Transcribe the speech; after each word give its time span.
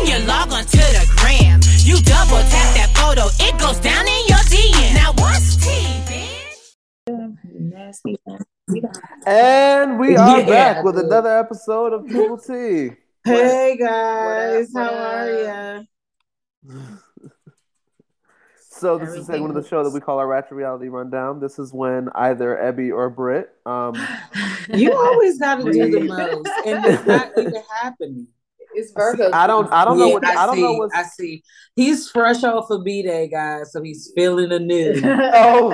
When 0.00 0.08
you 0.08 0.26
log 0.26 0.50
on 0.50 0.64
to 0.64 0.78
the 0.78 1.12
gram, 1.18 1.60
you 1.84 1.96
double 2.00 2.38
tap 2.48 2.74
that 2.74 2.90
photo, 2.96 3.26
it 3.38 3.60
goes 3.60 3.78
down 3.80 4.06
in 4.08 4.26
your 4.28 4.38
DM. 4.48 4.94
Now 4.94 5.12
what's 5.12 5.56
tea, 5.56 6.00
bitch? 6.08 6.72
And 9.26 9.98
we 9.98 10.16
are 10.16 10.40
Yeah. 10.40 10.46
back 10.46 10.84
with 10.84 10.98
another 10.98 11.38
episode 11.38 11.92
of 11.92 12.08
Triple 12.08 12.38
T. 12.38 12.96
Hey 13.26 13.76
guys, 13.78 14.70
What 14.72 14.82
up, 14.82 14.88
how 14.88 14.94
what 14.94 15.02
are 15.04 15.30
ya? 15.44 15.82
So 18.70 18.96
this 18.96 19.10
is 19.10 19.16
a 19.18 19.24
segment 19.24 19.54
of 19.54 19.62
the 19.62 19.68
show 19.68 19.84
that 19.84 19.90
we 19.90 20.00
call 20.00 20.18
our 20.18 20.26
Ratchet 20.26 20.52
Reality 20.52 20.88
Rundown. 20.88 21.40
This 21.40 21.58
is 21.58 21.74
when 21.74 22.08
either 22.14 22.56
Ebby 22.56 22.90
or 22.90 23.10
Britt, 23.10 23.50
um, 23.66 23.94
You 24.72 24.94
always 24.94 25.38
got 25.38 25.56
to 25.56 25.70
do 25.70 25.90
the 25.90 26.00
most, 26.00 26.48
and 26.64 26.86
it's 26.86 27.04
not 27.06 27.32
even 27.36 27.62
happening. 27.82 28.28
It's 28.80 28.92
Virgo. 28.92 29.30
I 29.32 29.46
don't, 29.46 29.70
I 29.72 29.84
don't 29.84 29.98
know 29.98 30.08
what, 30.08 30.26
I, 30.26 30.46
don't 30.46 30.56
see, 30.56 30.62
know 30.62 30.72
what's. 30.72 30.94
I 30.94 31.02
see. 31.04 31.42
He's 31.76 32.10
fresh 32.10 32.42
off 32.44 32.70
of 32.70 32.84
B 32.84 33.02
Day, 33.02 33.28
guys, 33.28 33.72
so 33.72 33.82
he's 33.82 34.10
feeling 34.14 34.50
anew. 34.52 35.00
Oh, 35.32 35.70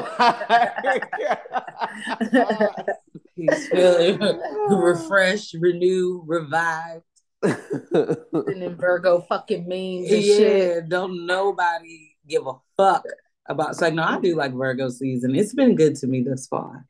he's 3.35 3.69
feeling 3.69 4.21
refreshed, 4.69 5.55
renewed, 5.61 6.25
revived. 6.27 7.05
and 7.43 8.63
then 8.63 8.77
Virgo 8.77 9.21
fucking 9.23 9.69
memes 9.69 10.11
and 10.11 10.23
Yeah, 10.23 10.37
shit. 10.37 10.89
don't 10.89 11.27
nobody 11.27 12.17
give 12.29 12.47
a 12.47 12.55
fuck 12.77 13.05
about. 13.47 13.77
So 13.77 13.89
no, 13.91 14.03
I 14.03 14.19
do 14.21 14.35
like 14.37 14.53
Virgo 14.53 14.89
season. 14.89 15.35
It's 15.37 15.55
been 15.55 15.75
good 15.77 15.97
to 15.97 16.07
me 16.07 16.23
thus 16.23 16.47
far. 16.47 16.87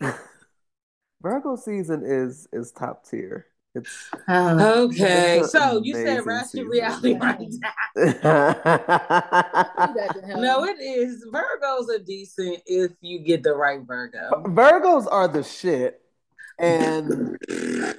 Virgo 1.22 1.56
season 1.56 2.02
is 2.04 2.46
is 2.52 2.70
top 2.72 3.04
tier. 3.08 3.46
It's 3.74 4.08
Uh, 4.26 4.56
Okay, 4.86 5.38
It's 5.40 5.52
so 5.52 5.80
you 5.84 5.94
said 5.94 6.20
amazing 6.20 6.26
Ratchet 6.26 6.50
season. 6.50 6.68
Reality 6.68 7.14
right 7.18 7.38
No, 10.36 10.64
it 10.64 10.78
is. 10.80 11.24
Virgos 11.32 11.88
are 11.94 11.98
decent 12.04 12.62
if 12.66 12.92
you 13.00 13.20
get 13.20 13.42
the 13.42 13.54
right 13.54 13.80
Virgo. 13.86 14.42
Virgos 14.46 15.06
are 15.10 15.28
the 15.28 15.42
shit, 15.42 16.00
and 16.58 17.38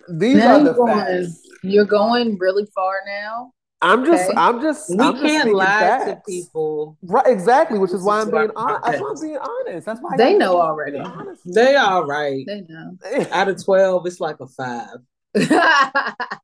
these 0.10 0.38
now 0.38 0.56
are 0.56 0.60
the 0.60 0.66
you're 0.66 0.74
going, 0.76 0.98
facts. 0.98 1.42
you're 1.64 1.86
going 1.86 2.38
really 2.40 2.66
far 2.74 2.96
now. 3.06 3.54
I'm 3.82 4.04
just, 4.06 4.30
Okay. 4.30 4.34
I'm 4.38 4.62
just, 4.62 4.90
We 4.90 4.98
I'm 4.98 5.14
can't 5.20 5.42
speaking 5.44 5.54
lie 5.54 6.02
to 6.06 6.22
people. 6.28 6.98
Right, 7.02 7.28
exactly, 7.28 7.80
which 7.80 7.92
is 7.94 8.04
why 8.04 8.20
I'm 8.22 8.30
being 8.30 8.52
honest. 8.56 8.84
That's 8.86 9.02
why 9.02 9.10
I'm 9.16 9.22
being 9.22 9.38
honest. 9.38 9.86
That's 9.86 10.02
why 10.02 10.18
They 10.18 10.32
y'all 10.32 10.40
know 10.40 10.52
be 10.56 10.60
already. 10.62 10.98
honest. 10.98 11.42
They 11.54 11.76
all 11.76 12.06
right. 12.06 12.44
They 12.46 12.62
know. 12.68 12.98
Out 13.32 13.48
of 13.48 13.64
twelve, 13.64 14.06
it's 14.06 14.20
like 14.20 14.42
a 14.42 14.48
five. 14.48 14.98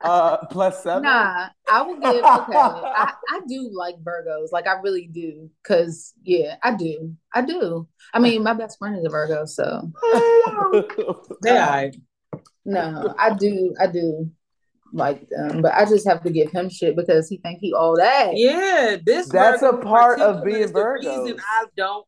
uh, 0.01 0.37
plus 0.51 0.83
seven. 0.83 1.03
nah, 1.03 1.49
I 1.67 1.81
will 1.81 1.95
give. 1.95 2.23
Okay, 2.23 2.23
I, 2.23 3.13
I 3.29 3.39
do 3.47 3.71
like 3.73 3.95
Virgos. 4.03 4.51
Like 4.51 4.67
I 4.67 4.73
really 4.83 5.07
do. 5.07 5.49
Cause 5.63 6.13
yeah, 6.23 6.57
I 6.61 6.75
do. 6.75 7.15
I 7.33 7.41
do. 7.41 7.87
I 8.13 8.19
mean, 8.19 8.43
my 8.43 8.53
best 8.53 8.77
friend 8.77 8.97
is 8.97 9.05
a 9.05 9.09
Virgo, 9.09 9.45
so 9.45 9.91
yeah. 11.43 11.65
all 11.65 11.71
right. 11.71 11.95
no, 12.63 13.15
I 13.17 13.33
do. 13.33 13.73
I 13.79 13.87
do 13.87 14.29
like 14.93 15.27
them, 15.29 15.63
but 15.63 15.73
I 15.73 15.85
just 15.85 16.07
have 16.07 16.21
to 16.23 16.29
give 16.29 16.51
him 16.51 16.69
shit 16.69 16.95
because 16.95 17.27
he 17.27 17.37
think 17.37 17.59
he 17.59 17.73
all 17.73 17.97
that. 17.97 18.33
Yeah, 18.35 18.97
this 19.03 19.29
That's 19.29 19.63
a 19.63 19.71
Virgo 19.71 19.81
in 19.81 19.87
part 19.87 20.19
of 20.19 20.43
being 20.45 20.57
is 20.57 20.71
the 20.71 20.85
reason 20.85 21.39
I 21.39 21.65
don't 21.75 22.05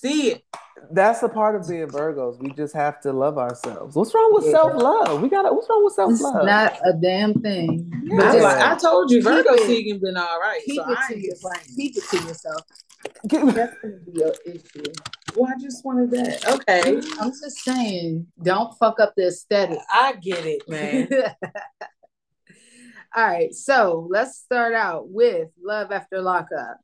see 0.00 0.32
it. 0.32 0.44
That's 0.92 1.22
a 1.22 1.28
part 1.28 1.56
of 1.56 1.68
being 1.68 1.88
Virgos. 1.88 2.38
We 2.40 2.50
just 2.52 2.74
have 2.74 3.00
to 3.02 3.12
love 3.12 3.36
ourselves. 3.36 3.96
What's 3.96 4.14
wrong 4.14 4.30
with 4.32 4.44
Yeah. 4.46 4.52
self 4.52 4.80
love? 4.80 5.20
We 5.20 5.28
gotta. 5.28 5.52
What's 5.52 5.68
wrong 5.68 5.84
with 5.84 5.94
self 5.94 6.12
love? 6.20 6.46
not 6.46 6.78
a 6.84 6.92
damn 6.92 7.34
thing. 7.42 7.90
Yeah. 8.04 8.16
But 8.16 8.26
I, 8.26 8.32
just 8.32 8.44
like, 8.44 8.58
I 8.62 8.74
told 8.78 9.10
you, 9.10 9.18
Keep 9.18 9.24
Virgo 9.24 9.54
it- 9.54 9.66
season 9.66 9.98
been 10.00 10.16
all 10.16 10.38
right. 10.40 10.60
keep 10.64 10.76
so 10.76 10.90
it 10.90 10.98
I 10.98 11.12
to 11.12 11.18
yourself. 11.20 11.54
Keep 11.76 11.96
it 11.96 12.04
to 12.04 12.16
yourself. 12.16 12.62
That's 13.22 13.74
gonna 13.82 13.96
be 14.06 14.12
your 14.20 14.32
issue. 14.46 14.82
Well, 15.36 15.52
I 15.54 15.60
just 15.60 15.84
wanted 15.84 16.10
that. 16.12 16.48
Okay. 16.48 17.00
I'm 17.20 17.30
just 17.30 17.58
saying, 17.58 18.26
don't 18.42 18.72
fuck 18.78 18.98
up 19.00 19.14
the 19.16 19.26
aesthetic. 19.28 19.78
I 19.92 20.14
get 20.14 20.46
it, 20.46 20.62
man. 20.68 21.08
All 23.16 23.24
right, 23.26 23.52
so 23.54 24.06
let's 24.10 24.36
start 24.38 24.74
out 24.74 25.08
with 25.08 25.48
Love 25.62 25.90
After 25.92 26.20
Lockup. 26.20 26.78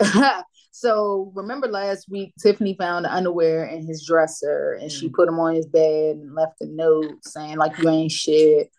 so 0.70 1.32
remember 1.34 1.66
last 1.68 2.08
week, 2.10 2.34
Tiffany 2.40 2.76
found 2.78 3.04
the 3.04 3.12
underwear 3.12 3.64
in 3.64 3.86
his 3.86 4.04
dresser 4.06 4.78
and 4.80 4.90
she 4.92 5.08
put 5.08 5.26
them 5.26 5.40
on 5.40 5.54
his 5.54 5.66
bed 5.66 6.16
and 6.16 6.34
left 6.34 6.60
a 6.60 6.66
note 6.66 7.24
saying 7.24 7.56
like 7.56 7.78
you 7.78 7.88
ain't 7.88 8.12
shit. 8.12 8.70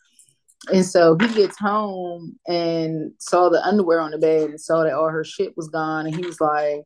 And 0.74 0.86
so 0.86 1.18
he 1.20 1.28
gets 1.34 1.58
home 1.58 2.38
and 2.48 3.12
saw 3.20 3.50
the 3.50 3.64
underwear 3.66 4.00
on 4.00 4.12
the 4.12 4.18
bed 4.18 4.50
and 4.50 4.60
saw 4.60 4.84
that 4.84 4.94
all 4.94 5.10
her 5.10 5.24
shit 5.24 5.56
was 5.56 5.70
gone. 5.70 6.08
And 6.08 6.16
he 6.16 6.26
was 6.26 6.42
like, 6.42 6.82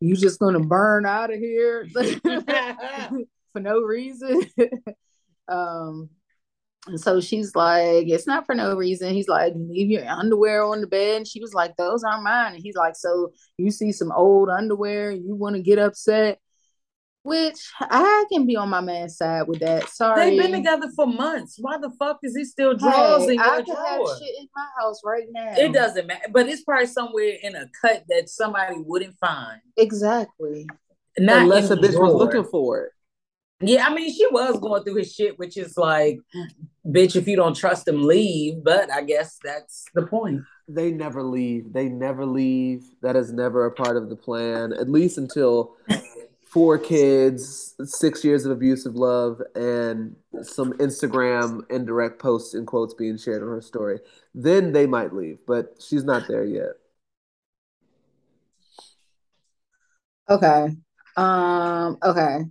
You 0.00 0.16
just 0.16 0.40
gonna 0.40 0.60
burn 0.60 1.06
out 1.06 1.32
of 1.32 1.38
here 1.38 1.86
for 3.52 3.60
no 3.60 3.80
reason? 3.80 4.42
um, 5.48 6.10
and 6.86 7.00
so 7.00 7.20
she's 7.20 7.54
like, 7.54 8.06
It's 8.08 8.26
not 8.26 8.46
for 8.46 8.54
no 8.54 8.76
reason. 8.76 9.14
He's 9.14 9.28
like, 9.28 9.54
Leave 9.56 9.90
your 9.90 10.06
underwear 10.06 10.62
on 10.64 10.80
the 10.80 10.86
bed. 10.86 11.18
And 11.18 11.28
she 11.28 11.40
was 11.40 11.54
like, 11.54 11.76
Those 11.76 12.04
aren't 12.04 12.24
mine. 12.24 12.54
And 12.54 12.62
he's 12.62 12.76
like, 12.76 12.94
So 12.96 13.32
you 13.56 13.70
see 13.70 13.92
some 13.92 14.12
old 14.12 14.48
underwear, 14.48 15.10
you 15.10 15.34
want 15.34 15.56
to 15.56 15.62
get 15.62 15.78
upset? 15.78 16.38
Which 17.22 17.70
I 17.80 18.24
can 18.30 18.46
be 18.46 18.54
on 18.56 18.68
my 18.68 18.82
man's 18.82 19.16
side 19.16 19.48
with 19.48 19.60
that. 19.60 19.88
Sorry. 19.88 20.28
They've 20.28 20.42
been 20.42 20.52
together 20.52 20.90
for 20.94 21.06
months. 21.06 21.56
Why 21.58 21.78
the 21.78 21.90
fuck 21.98 22.18
is 22.22 22.36
he 22.36 22.44
still 22.44 22.76
drawers 22.76 23.24
Hey, 23.24 23.32
in 23.32 23.40
I 23.40 23.56
your 23.56 23.64
could 23.64 23.76
have 23.76 24.18
shit 24.18 24.34
in 24.40 24.48
my 24.54 24.66
house 24.78 25.00
right 25.02 25.24
now. 25.30 25.54
It 25.56 25.72
doesn't 25.72 26.06
matter, 26.06 26.26
but 26.30 26.50
it's 26.50 26.64
probably 26.64 26.86
somewhere 26.86 27.32
in 27.42 27.56
a 27.56 27.66
cut 27.80 28.04
that 28.10 28.28
somebody 28.28 28.74
wouldn't 28.76 29.18
find. 29.18 29.58
Exactly. 29.78 30.66
Not 31.16 31.44
Unless 31.44 31.70
in 31.70 31.78
a 31.78 31.80
the 31.80 31.88
bitch 31.88 31.98
was 31.98 32.12
looking 32.12 32.44
for 32.44 32.82
it. 32.82 32.92
Yeah, 33.66 33.86
I 33.86 33.94
mean, 33.94 34.12
she 34.12 34.26
was 34.28 34.58
going 34.60 34.84
through 34.84 34.96
his 34.96 35.12
shit, 35.12 35.38
which 35.38 35.56
is 35.56 35.76
like, 35.76 36.18
bitch, 36.86 37.16
if 37.16 37.26
you 37.26 37.36
don't 37.36 37.56
trust 37.56 37.88
him, 37.88 38.02
leave. 38.02 38.62
But 38.62 38.90
I 38.92 39.02
guess 39.02 39.38
that's 39.42 39.84
the 39.94 40.06
point. 40.06 40.42
They 40.68 40.90
never 40.90 41.22
leave. 41.22 41.72
They 41.72 41.88
never 41.88 42.24
leave. 42.24 42.84
That 43.02 43.16
is 43.16 43.32
never 43.32 43.66
a 43.66 43.72
part 43.72 43.96
of 43.96 44.08
the 44.08 44.16
plan, 44.16 44.72
at 44.72 44.88
least 44.88 45.18
until 45.18 45.76
four 46.54 46.78
kids, 46.78 47.74
six 47.84 48.24
years 48.24 48.44
of 48.44 48.52
abusive 48.52 48.94
love, 48.94 49.42
and 49.54 50.14
some 50.42 50.72
Instagram 50.74 51.62
indirect 51.70 52.20
posts 52.20 52.54
in 52.54 52.64
quotes 52.64 52.94
being 52.94 53.18
shared 53.18 53.42
on 53.42 53.48
her 53.48 53.60
story. 53.60 53.98
Then 54.34 54.72
they 54.72 54.86
might 54.86 55.12
leave, 55.12 55.38
but 55.46 55.74
she's 55.80 56.04
not 56.04 56.28
there 56.28 56.44
yet. 56.44 56.74
Okay. 60.30 60.68
Um, 61.16 61.98
okay. 62.02 62.44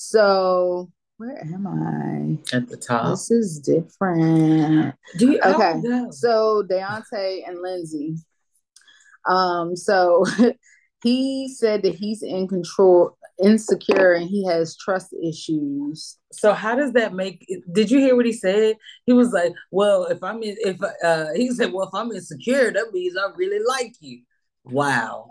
So 0.00 0.92
where 1.16 1.42
am 1.42 1.66
I? 1.66 2.56
At 2.56 2.68
the 2.68 2.76
top. 2.76 3.10
This 3.10 3.32
is 3.32 3.58
different. 3.58 4.94
Do 5.18 5.32
you, 5.32 5.40
Okay. 5.44 5.72
oh, 5.74 5.80
no. 5.82 6.10
So 6.12 6.62
Deontay 6.70 7.42
and 7.48 7.60
Lindsay. 7.60 8.14
Um, 9.28 9.74
so 9.74 10.24
he 11.02 11.52
said 11.52 11.82
that 11.82 11.96
he's 11.96 12.22
in 12.22 12.46
control, 12.46 13.18
insecure, 13.42 14.12
and 14.12 14.28
he 14.28 14.46
has 14.46 14.76
trust 14.76 15.12
issues. 15.20 16.16
So 16.30 16.52
how 16.52 16.76
does 16.76 16.92
that 16.92 17.12
make? 17.12 17.44
Did 17.72 17.90
you 17.90 17.98
hear 17.98 18.14
what 18.14 18.24
he 18.24 18.32
said? 18.32 18.76
He 19.04 19.12
was 19.12 19.32
like, 19.32 19.52
"Well, 19.72 20.04
if 20.04 20.22
I'm 20.22 20.44
in, 20.44 20.56
if 20.60 20.76
uh, 21.02 21.32
he 21.34 21.50
said, 21.50 21.72
well, 21.72 21.88
if 21.88 21.94
I'm 21.94 22.12
insecure, 22.12 22.70
that 22.70 22.92
means 22.92 23.16
I 23.16 23.30
really 23.34 23.64
like 23.66 23.94
you." 23.98 24.22
Wow. 24.62 25.30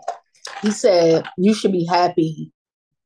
He 0.60 0.70
said 0.72 1.24
you 1.38 1.54
should 1.54 1.72
be 1.72 1.86
happy. 1.86 2.52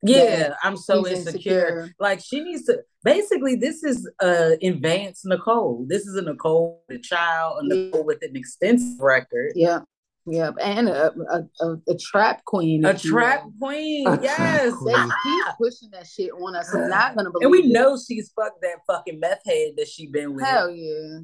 Yeah, 0.05 0.23
Yeah, 0.23 0.55
I'm 0.63 0.77
so 0.77 1.07
insecure. 1.07 1.67
insecure. 1.67 1.89
Like 1.99 2.19
she 2.21 2.41
needs 2.41 2.65
to. 2.65 2.79
Basically, 3.03 3.55
this 3.55 3.83
is 3.83 4.09
uh 4.21 4.51
advanced 4.61 5.25
Nicole. 5.25 5.85
This 5.87 6.05
is 6.05 6.15
a 6.15 6.21
Nicole 6.21 6.83
with 6.87 6.99
a 6.99 7.01
child, 7.01 7.63
a 7.63 7.75
Yeah. 7.75 7.85
Nicole 7.85 8.05
with 8.05 8.21
an 8.21 8.35
extensive 8.35 8.99
record. 8.99 9.53
Yeah. 9.55 9.79
Yep, 10.25 10.55
and 10.61 10.87
a 10.87 11.11
a, 11.11 11.65
a, 11.65 11.77
a 11.89 11.97
trap 11.97 12.45
queen. 12.45 12.85
A 12.85 12.97
trap 12.97 13.43
will. 13.43 13.53
queen. 13.59 14.07
A 14.07 14.15
trap 14.15 14.21
yes. 14.23 14.73
queen. 14.73 14.93
They 14.95 15.51
pushing 15.57 15.89
that 15.91 16.07
shit 16.07 16.31
on 16.31 16.55
us. 16.55 16.73
I'm 16.73 16.89
not 16.89 17.15
gonna 17.17 17.29
believe. 17.29 17.43
And 17.43 17.51
we 17.51 17.59
it. 17.63 17.73
know 17.73 17.97
she's 17.97 18.31
fucked 18.33 18.61
that 18.61 18.77
fucking 18.87 19.19
meth 19.19 19.41
head 19.45 19.73
that 19.75 19.89
she 19.89 20.07
been 20.07 20.33
with. 20.33 20.45
Hell 20.45 20.69
yeah. 20.71 21.19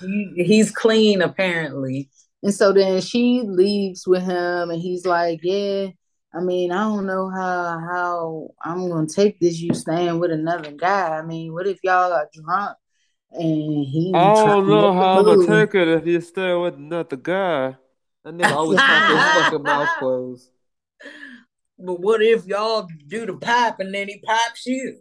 He, 0.00 0.32
he's 0.44 0.70
clean 0.72 1.22
apparently. 1.22 2.10
And 2.42 2.54
so 2.54 2.72
then 2.72 3.00
she 3.00 3.42
leaves 3.44 4.06
with 4.06 4.22
him, 4.22 4.70
and 4.70 4.80
he's 4.80 5.06
like, 5.06 5.40
"Yeah, 5.42 5.88
I 6.38 6.40
mean, 6.40 6.70
I 6.70 6.84
don't 6.84 7.06
know 7.06 7.28
how 7.28 7.78
how 7.80 8.50
I'm 8.62 8.88
gonna 8.88 9.08
take 9.08 9.40
this. 9.40 9.60
You 9.60 9.74
staying 9.74 10.20
with 10.20 10.30
another 10.30 10.70
guy? 10.70 11.18
I 11.18 11.22
mean, 11.22 11.52
what 11.52 11.66
if 11.66 11.80
y'all 11.82 12.10
got 12.10 12.30
drunk 12.32 12.76
and 13.32 13.84
he? 13.84 14.12
I 14.14 14.44
don't 14.44 14.68
know 14.68 14.92
make 14.92 15.00
how 15.00 15.18
I'm 15.18 15.24
gonna 15.24 15.46
take 15.46 15.74
it 15.74 15.88
if 15.88 16.06
you 16.06 16.20
stay 16.20 16.54
with 16.54 16.74
another 16.74 17.16
guy. 17.16 17.76
That 18.24 18.34
nigga 18.34 18.52
always 18.52 18.78
kept 18.80 19.10
his 19.10 19.24
fucking 19.34 19.64
mouth 19.64 19.88
closed. 19.98 20.50
But 21.76 22.00
what 22.00 22.22
if 22.22 22.46
y'all 22.46 22.88
do 23.08 23.26
the 23.26 23.34
pipe 23.34 23.80
and 23.80 23.92
then 23.92 24.06
he 24.08 24.18
pipes 24.20 24.66
you? 24.66 24.98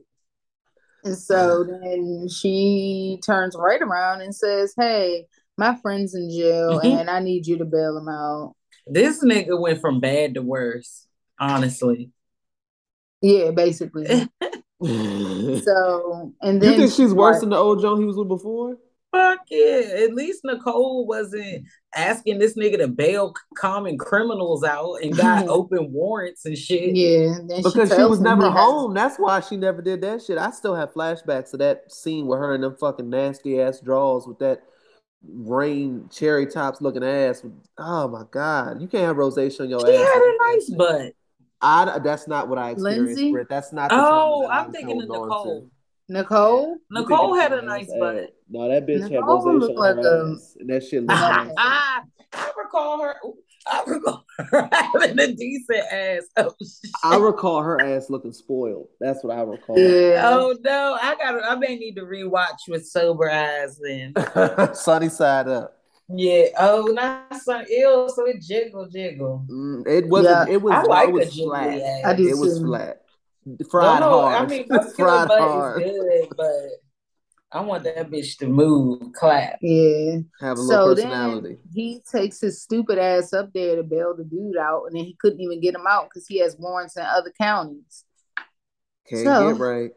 And 1.03 1.17
so 1.17 1.63
then 1.63 2.27
she 2.29 3.19
turns 3.23 3.55
right 3.55 3.81
around 3.81 4.21
and 4.21 4.35
says, 4.35 4.73
"Hey, 4.75 5.27
my 5.55 5.75
friend's 5.81 6.15
in 6.15 6.31
jail, 6.31 6.79
Mhm. 6.79 6.99
and 6.99 7.09
I 7.11 7.19
need 7.19 7.45
you 7.45 7.59
to 7.59 7.65
bail 7.65 7.95
him 7.97 8.09
out." 8.09 8.55
This 8.87 9.23
nigga 9.23 9.59
went 9.59 9.81
from 9.81 9.99
bad 9.99 10.35
to 10.35 10.41
worse, 10.41 11.06
honestly. 11.39 12.11
Yeah, 13.21 13.51
basically. 13.51 14.27
So 15.63 16.33
and 16.41 16.61
then 16.61 16.73
you 16.73 16.77
think 16.77 16.91
she's 16.93 17.13
worse 17.13 17.35
like- 17.35 17.41
than 17.41 17.49
the 17.49 17.55
old 17.57 17.81
Joan 17.81 17.99
he 17.99 18.05
was 18.05 18.15
with 18.15 18.27
before? 18.27 18.77
Fuck 19.11 19.39
yeah. 19.49 19.81
At 20.03 20.13
least 20.13 20.41
Nicole 20.43 21.07
wasn't 21.07 21.65
asking 21.95 22.37
this 22.39 22.55
nigga 22.55 22.77
to 22.77 22.87
bail 22.87 23.33
common 23.57 23.97
criminals 23.97 24.63
out 24.63 24.97
and 25.01 25.15
got 25.17 25.47
open 25.47 25.91
warrants 25.91 26.45
and 26.45 26.57
shit. 26.57 26.95
Yeah, 26.95 27.37
then 27.47 27.63
Because 27.63 27.89
she 27.89 27.95
tells 27.95 28.09
was 28.11 28.19
never 28.21 28.43
he 28.43 28.49
has- 28.49 28.59
home. 28.59 28.93
That's 28.93 29.17
why 29.17 29.39
she 29.39 29.57
never 29.57 29.81
did 29.81 30.01
that 30.01 30.21
shit. 30.21 30.37
I 30.37 30.51
still 30.51 30.75
have 30.75 30.93
flashbacks 30.93 31.53
of 31.53 31.59
that 31.59 31.91
scene 31.91 32.27
with 32.27 32.37
her 32.37 32.53
and 32.53 32.63
them 32.63 32.75
fucking 32.79 33.09
nasty 33.09 33.59
ass 33.59 33.79
draws 33.79 34.27
with 34.27 34.37
that 34.39 34.61
rain 35.27 36.07
cherry 36.11 36.45
tops 36.45 36.81
looking 36.81 37.03
ass. 37.03 37.43
Oh 37.79 38.07
my 38.09 38.25
god, 38.29 38.79
you 38.81 38.87
can't 38.87 39.05
have 39.05 39.15
rosacea 39.15 39.61
on 39.61 39.69
your 39.69 39.79
She 39.79 39.95
ass. 39.95 40.07
had 40.13 40.21
a 40.21 40.37
nice 40.53 40.69
butt. 40.69 41.13
I, 41.61 41.99
that's 41.99 42.27
not 42.27 42.47
what 42.49 42.57
I 42.59 42.71
experienced, 42.71 43.07
Lindsay? 43.15 43.31
Britt. 43.31 43.47
That's 43.49 43.73
not. 43.73 43.89
The 43.89 43.95
Oh, 43.97 44.41
term 44.41 44.49
that 44.49 44.53
I 44.55 44.59
I'm 44.63 44.71
thinking 44.71 45.01
of 45.01 45.07
Nicole. 45.09 45.61
to. 45.61 45.71
Nicole. 46.09 46.77
Nicole 46.91 47.35
had 47.35 47.51
a 47.53 47.61
nice 47.61 47.89
ass 47.89 47.95
butt. 47.99 48.15
ass. 48.17 48.29
No, 48.49 48.69
that 48.69 48.85
bitch 48.87 49.01
had 49.01 49.11
Nicole 49.11 49.43
rosacea 49.43 49.75
like 49.75 49.95
her 49.95 50.01
a- 50.27 50.31
ass, 50.33 50.55
and 50.59 50.69
that 50.69 50.83
shit 50.83 51.03
looked 51.03 51.11
Okay. 51.21 51.33
nasty. 51.47 51.53
I 51.57 52.51
recall 52.57 53.01
her. 53.01 53.15
I 53.69 53.83
recall 53.85 54.23
her 54.37 54.69
having 54.93 55.19
a 55.19 55.33
decent 55.33 55.79
ass. 55.91 56.23
Oh, 56.37 56.53
shit. 56.61 56.91
I 57.03 57.17
recall 57.17 57.61
her 57.61 57.81
ass 57.81 58.09
looking 58.09 58.31
spoiled. 58.31 58.87
That's 59.01 59.23
what 59.23 59.35
I 59.37 59.41
recall. 59.41 59.77
Yeah. 59.77 60.21
Oh 60.25 60.55
no, 60.61 60.97
I 61.01 61.15
got. 61.15 61.31
to 61.33 61.39
I 61.43 61.55
may 61.55 61.75
need 61.75 61.95
to 61.95 62.03
rewatch 62.03 62.67
with 62.69 62.85
sober 62.87 63.29
eyes 63.29 63.77
then. 63.83 64.13
Sunny 64.75 65.09
side 65.09 65.47
up. 65.49 65.76
Yeah. 66.09 66.45
Oh, 66.57 66.83
not 66.93 67.35
some 67.35 67.63
ill. 67.69 68.09
So 68.09 68.25
it 68.25 68.41
jiggle 68.41 68.87
jiggle. 68.87 69.45
Mm, 69.49 69.87
it 69.87 70.07
wasn't. 70.07 70.47
Yeah. 70.49 70.53
It 70.55 70.61
was. 70.61 70.73
I 70.73 70.81
like 70.83 71.09
it 71.09 71.13
was 71.13 71.27
a 71.27 71.31
jiggly 71.31 71.45
flat. 71.47 71.81
ass. 71.81 72.05
I 72.05 72.15
do 72.15 72.27
It 72.29 72.37
was 72.37 72.59
flat. 72.59 73.01
Fried 73.71 73.99
no, 74.01 74.09
no, 74.09 74.21
hard. 74.21 74.35
I 74.43 74.45
mean, 74.45 74.65
muscular 74.69 75.09
fried 75.09 75.27
butt 75.29 75.39
hard. 75.39 75.81
is 75.81 75.91
good, 75.91 76.29
but 76.35 76.53
I 77.49 77.61
want 77.61 77.85
that 77.85 78.09
bitch 78.11 78.37
to 78.39 78.47
move, 78.47 79.01
clap. 79.13 79.57
Yeah. 79.61 80.17
Have 80.41 80.57
a 80.57 80.61
So 80.63 80.85
little 80.87 80.95
personality. 80.95 81.57
he 81.73 82.01
takes 82.11 82.41
his 82.41 82.61
stupid 82.61 82.97
ass 82.97 83.31
up 83.31 83.53
there 83.53 83.77
to 83.77 83.83
bail 83.83 84.13
the 84.17 84.25
dude 84.25 84.57
out, 84.57 84.83
and 84.87 84.97
then 84.97 85.05
he 85.05 85.15
couldn't 85.21 85.39
even 85.39 85.61
get 85.61 85.75
him 85.75 85.85
out 85.87 86.09
because 86.09 86.27
he 86.27 86.39
has 86.39 86.57
warrants 86.57 86.97
in 86.97 87.03
other 87.03 87.31
counties. 87.39 88.03
Can't 89.09 89.23
so- 89.23 89.53
get 89.53 89.61
right. 89.61 89.91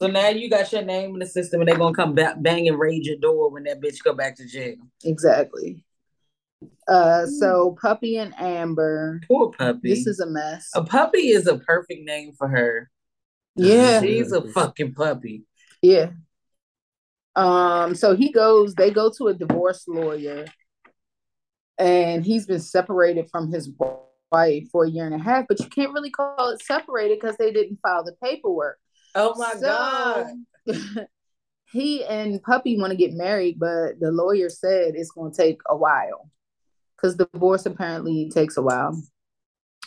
So 0.00 0.08
now 0.08 0.28
you 0.28 0.50
got 0.50 0.70
your 0.72 0.82
name 0.82 1.14
in 1.14 1.20
the 1.20 1.26
system, 1.26 1.60
and 1.60 1.68
they're 1.68 1.78
gonna 1.78 1.94
come 1.94 2.14
back, 2.14 2.36
bang 2.42 2.68
and 2.68 2.78
raid 2.78 3.06
your 3.06 3.16
door 3.16 3.50
when 3.50 3.64
that 3.64 3.80
bitch 3.80 4.02
go 4.02 4.12
back 4.12 4.36
to 4.36 4.46
jail. 4.46 4.76
Exactly. 5.04 5.84
Uh, 6.86 7.26
so 7.26 7.76
Puppy 7.80 8.16
and 8.18 8.34
Amber. 8.38 9.20
Poor 9.26 9.50
puppy. 9.50 9.88
This 9.88 10.06
is 10.06 10.20
a 10.20 10.26
mess. 10.26 10.70
a 10.74 10.84
puppy 10.84 11.28
is 11.28 11.46
a 11.46 11.58
perfect 11.58 12.04
name 12.04 12.32
for 12.36 12.48
her. 12.48 12.90
Yeah. 13.56 14.00
she's 14.00 14.32
a 14.32 14.42
fucking 14.42 14.94
puppy. 14.94 15.44
Yeah. 15.82 16.10
Um, 17.34 17.94
so 17.94 18.14
he 18.14 18.32
goes, 18.32 18.74
they 18.74 18.90
go 18.90 19.10
to 19.18 19.28
a 19.28 19.34
divorce 19.34 19.84
lawyer, 19.88 20.46
and 21.78 22.24
he's 22.24 22.46
been 22.46 22.60
separated 22.60 23.28
from 23.30 23.50
his 23.50 23.70
wife 24.30 24.68
for 24.70 24.84
a 24.84 24.90
year 24.90 25.06
and 25.06 25.14
a 25.14 25.18
half, 25.18 25.46
but 25.48 25.60
you 25.60 25.66
can't 25.66 25.92
really 25.92 26.10
call 26.10 26.50
it 26.50 26.62
separated 26.62 27.18
because 27.20 27.36
they 27.36 27.52
didn't 27.52 27.78
file 27.82 28.04
the 28.04 28.14
paperwork. 28.22 28.78
Oh 29.16 29.34
my 29.36 29.52
So, 29.58 29.60
god. 30.66 31.06
he 31.72 32.04
and 32.04 32.42
Puppy 32.42 32.78
want 32.78 32.90
to 32.92 32.96
get 32.96 33.12
married, 33.14 33.58
but 33.58 33.98
the 34.00 34.12
lawyer 34.12 34.48
said 34.48 34.92
it's 34.94 35.10
going 35.10 35.32
to 35.32 35.36
take 35.36 35.60
a 35.68 35.76
while 35.76 36.30
because 36.96 37.16
divorce 37.16 37.66
apparently 37.66 38.30
takes 38.32 38.56
a 38.56 38.62
while. 38.62 39.00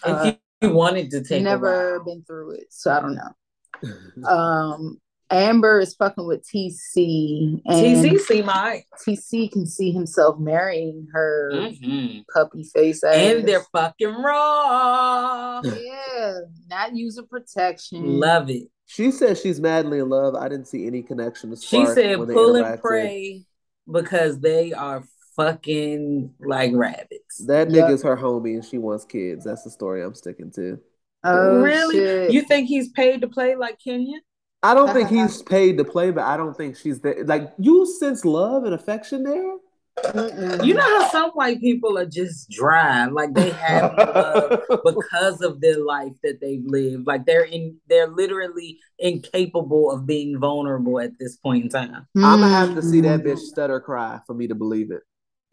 And 0.05 0.15
Uh, 0.15 0.33
he 0.61 0.67
wanted 0.67 1.11
to 1.11 1.23
take 1.23 1.43
Never 1.43 1.95
a 1.95 1.97
while. 1.97 2.05
been 2.05 2.23
through 2.23 2.51
it, 2.51 2.67
so 2.69 2.91
I 2.91 2.99
don't 3.01 3.15
know. 3.15 4.27
Um, 4.27 4.99
Amber 5.31 5.79
is 5.79 5.93
fucking 5.93 6.25
with 6.25 6.43
TC, 6.43 7.61
and 7.63 7.75
TC 7.85 8.17
seem 8.19 8.49
alright. 8.49 8.83
TC 9.05 9.51
can 9.51 9.67
see 9.67 9.91
himself 9.91 10.39
marrying 10.39 11.07
her 11.13 11.51
Mhm. 11.53 12.25
puppy 12.33 12.63
face 12.63 13.03
ass. 13.03 13.15
And 13.15 13.47
they're 13.47 13.63
fucking 13.71 14.09
raw. 14.15 15.61
yeah, 15.63 16.39
not 16.67 16.95
using 16.95 17.27
protection. 17.27 18.19
Love 18.19 18.49
it. 18.49 18.69
She 18.89 19.11
says 19.11 19.39
she's 19.39 19.59
madly 19.61 19.99
in 19.99 20.09
love. 20.09 20.33
I 20.35 20.49
didn't 20.49 20.67
see 20.67 20.87
any 20.87 21.03
connection 21.03 21.51
to 21.51 21.55
She 21.55 21.85
said 21.85 22.17
when 22.17 22.27
pull 22.27 22.55
and 22.55 22.79
pray 22.81 23.43
because 23.91 24.39
they 24.39 24.73
are 24.73 25.03
fucking 25.35 26.33
like 26.39 26.71
rabbits. 26.73 27.45
That 27.45 27.69
Yep. 27.69 27.87
nigga's 27.87 28.01
her 28.03 28.17
homie 28.17 28.55
and 28.55 28.65
she 28.65 28.79
wants 28.79 29.05
kids. 29.05 29.45
That's 29.45 29.63
the 29.63 29.69
story 29.69 30.03
I'm 30.03 30.15
sticking 30.15 30.51
to. 30.51 30.79
Oh, 31.23 31.63
really? 31.63 31.95
shit. 31.97 32.31
You 32.33 32.41
think 32.41 32.67
he's 32.67 32.89
paid 32.89 33.21
to 33.21 33.27
play 33.27 33.55
like 33.55 33.79
Kenya? 33.79 34.17
I 34.63 34.73
don't 34.73 34.91
think 34.91 35.09
he's 35.09 35.41
paid 35.43 35.77
to 35.77 35.85
play, 35.85 36.11
but 36.11 36.23
I 36.23 36.35
don't 36.35 36.57
think 36.57 36.75
she's 36.75 36.99
there. 36.99 37.23
Like 37.25 37.53
you 37.59 37.85
sense 37.85 38.25
love 38.25 38.63
and 38.65 38.73
affection 38.73 39.23
there. 39.23 39.55
Mm-mm. 40.05 40.65
You 40.65 40.73
know 40.73 40.81
how 40.81 41.09
some 41.09 41.31
white 41.31 41.59
people 41.59 41.97
are 41.97 42.05
just 42.05 42.49
dry, 42.49 43.05
like 43.05 43.33
they 43.33 43.51
have 43.51 43.93
love 43.97 44.61
because 44.85 45.41
of 45.41 45.61
their 45.61 45.79
life 45.79 46.13
that 46.23 46.39
they've 46.41 46.63
lived. 46.65 47.07
Like 47.07 47.25
they're 47.25 47.43
in, 47.43 47.77
they're 47.87 48.07
literally 48.07 48.79
incapable 48.97 49.91
of 49.91 50.05
being 50.05 50.39
vulnerable 50.39 50.99
at 50.99 51.11
this 51.19 51.37
point 51.37 51.65
in 51.65 51.69
time. 51.69 52.07
I'm 52.17 52.41
gonna 52.41 52.49
have 52.49 52.75
to 52.75 52.81
see 52.81 53.01
that 53.01 53.23
bitch 53.23 53.39
stutter 53.39 53.79
cry 53.79 54.19
for 54.25 54.33
me 54.33 54.47
to 54.47 54.55
believe 54.55 54.91
it. 54.91 55.03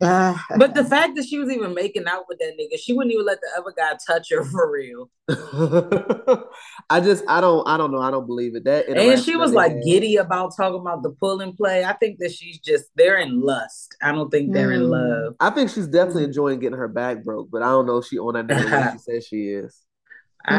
Ah. 0.02 0.44
But 0.58 0.74
the 0.74 0.84
fact 0.84 1.16
that 1.16 1.24
she 1.24 1.38
was 1.38 1.50
even 1.50 1.72
making 1.74 2.06
out 2.06 2.24
with 2.28 2.38
that 2.38 2.52
nigga, 2.60 2.78
she 2.78 2.92
wouldn't 2.92 3.14
even 3.14 3.24
let 3.24 3.40
the 3.40 3.48
other 3.58 3.72
guy 3.76 3.96
touch 4.06 4.28
her 4.30 4.44
for 4.52 4.70
real. 4.70 5.10
I 6.90 7.00
just 7.00 7.24
I 7.26 7.40
don't 7.40 7.66
I 7.66 7.76
don't 7.76 7.90
know 7.90 8.00
I 8.00 8.10
don't 8.10 8.26
believe 8.26 8.54
it. 8.54 8.64
That 8.64 8.88
And 8.88 9.20
she 9.20 9.34
was 9.36 9.52
like 9.52 9.82
giddy 9.82 10.16
about 10.16 10.52
talking 10.56 10.80
about 10.80 11.02
the 11.02 11.10
pull 11.10 11.40
and 11.40 11.56
play. 11.56 11.84
I 11.84 11.94
think 11.94 12.18
that 12.20 12.32
she's 12.32 12.58
just 12.58 12.86
they're 12.94 13.18
in 13.18 13.40
lust. 13.40 13.96
I 14.02 14.12
don't 14.12 14.30
think 14.30 14.52
they're 14.52 14.72
in 14.72 14.82
Mm. 14.82 14.90
love. 14.90 15.34
I 15.40 15.50
think 15.50 15.70
she's 15.70 15.88
definitely 15.88 16.24
Mm. 16.24 16.26
enjoying 16.26 16.60
getting 16.60 16.78
her 16.78 16.88
back 16.88 17.24
broke, 17.24 17.50
but 17.50 17.62
I 17.62 17.66
don't 17.70 17.86
know 17.86 17.98
if 17.98 18.06
she 18.06 18.18
on 18.18 18.34
that 18.34 18.46
nigga 18.46 18.92
she 18.92 18.98
says 18.98 19.26
she 19.26 19.48
is. 19.48 19.82
I 20.44 20.58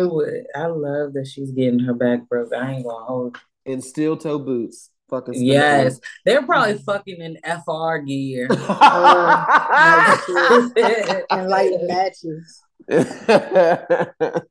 Mhm. 0.00 0.10
would 0.12 0.46
I 0.56 0.66
love 0.66 1.12
that 1.12 1.26
she's 1.26 1.52
getting 1.52 1.80
her 1.80 1.94
back 1.94 2.28
broke. 2.28 2.52
I 2.52 2.72
ain't 2.72 2.86
gonna 2.86 3.04
hold 3.04 3.36
In 3.66 3.82
steel 3.82 4.16
toe 4.16 4.38
boots. 4.38 4.90
Fucking 5.10 5.34
spin 5.34 5.46
Yes. 5.46 6.00
They're 6.24 6.42
probably 6.42 6.78
fucking 6.78 7.20
in 7.20 7.36
FR 7.42 7.98
gear. 7.98 8.48
and 11.30 11.48
light 11.48 11.72
matches. 11.82 12.60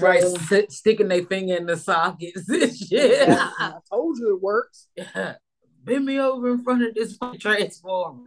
right, 0.00 0.22
So- 0.22 0.36
sit, 0.48 0.72
sticking 0.72 1.08
their 1.08 1.24
finger 1.24 1.56
in 1.56 1.66
the 1.66 1.76
sockets 1.76 2.48
and 2.48 2.74
shit. 2.74 3.28
I 3.28 3.74
told 3.90 4.18
you 4.18 4.36
it 4.36 4.42
works. 4.42 4.88
Bend 5.84 6.04
me 6.04 6.18
over 6.18 6.50
in 6.50 6.64
front 6.64 6.82
of 6.82 6.94
this 6.94 7.16
transformer. 7.38 8.24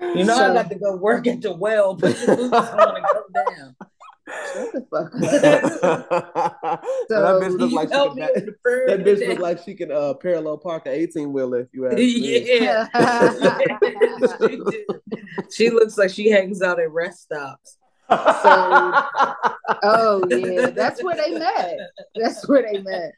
You 0.00 0.24
know, 0.24 0.34
I 0.36 0.52
got 0.54 0.68
to 0.70 0.74
go 0.76 0.96
work 0.96 1.26
at 1.26 1.40
the 1.40 1.54
well, 1.54 1.94
but 1.94 2.16
your 2.18 2.36
boots 2.36 2.50
want 2.50 2.96
to 2.96 3.02
come 3.12 3.54
down. 3.56 3.76
Shut 4.54 4.72
the 4.72 4.86
fuck 4.90 5.12
up. 5.14 5.20
that 7.08 7.20
bitch 7.20 7.40
Can 7.40 7.56
look 7.58 7.70
you 7.70 7.76
like 7.76 7.88
she 7.88 7.94
can, 7.94 8.14
me 8.14 8.22
ba- 8.22 8.30
with 8.34 8.46
the 8.46 8.54
bird 8.62 8.88
that 8.90 9.00
bitch 9.00 9.18
today? 9.18 9.36
like 9.36 9.58
she 9.64 9.74
can 9.74 9.92
uh, 9.92 10.14
parallel 10.14 10.56
park 10.58 10.86
an 10.86 10.92
18 10.92 11.32
wheeler 11.32 11.60
if 11.60 11.68
you 11.72 11.86
ask 11.88 11.96
me. 11.96 12.60
yeah. 12.60 12.88
she, 14.40 14.60
she 15.52 15.70
looks 15.70 15.98
like 15.98 16.10
she 16.10 16.30
hangs 16.30 16.62
out 16.62 16.80
at 16.80 16.90
rest 16.90 17.22
stops. 17.22 17.76
So, 18.10 18.16
oh 19.82 20.22
yeah, 20.30 20.66
that's 20.70 21.02
where 21.02 21.16
they 21.16 21.30
met. 21.38 21.76
That's 22.14 22.46
where 22.48 22.62
they 22.62 22.80
met. 22.82 23.12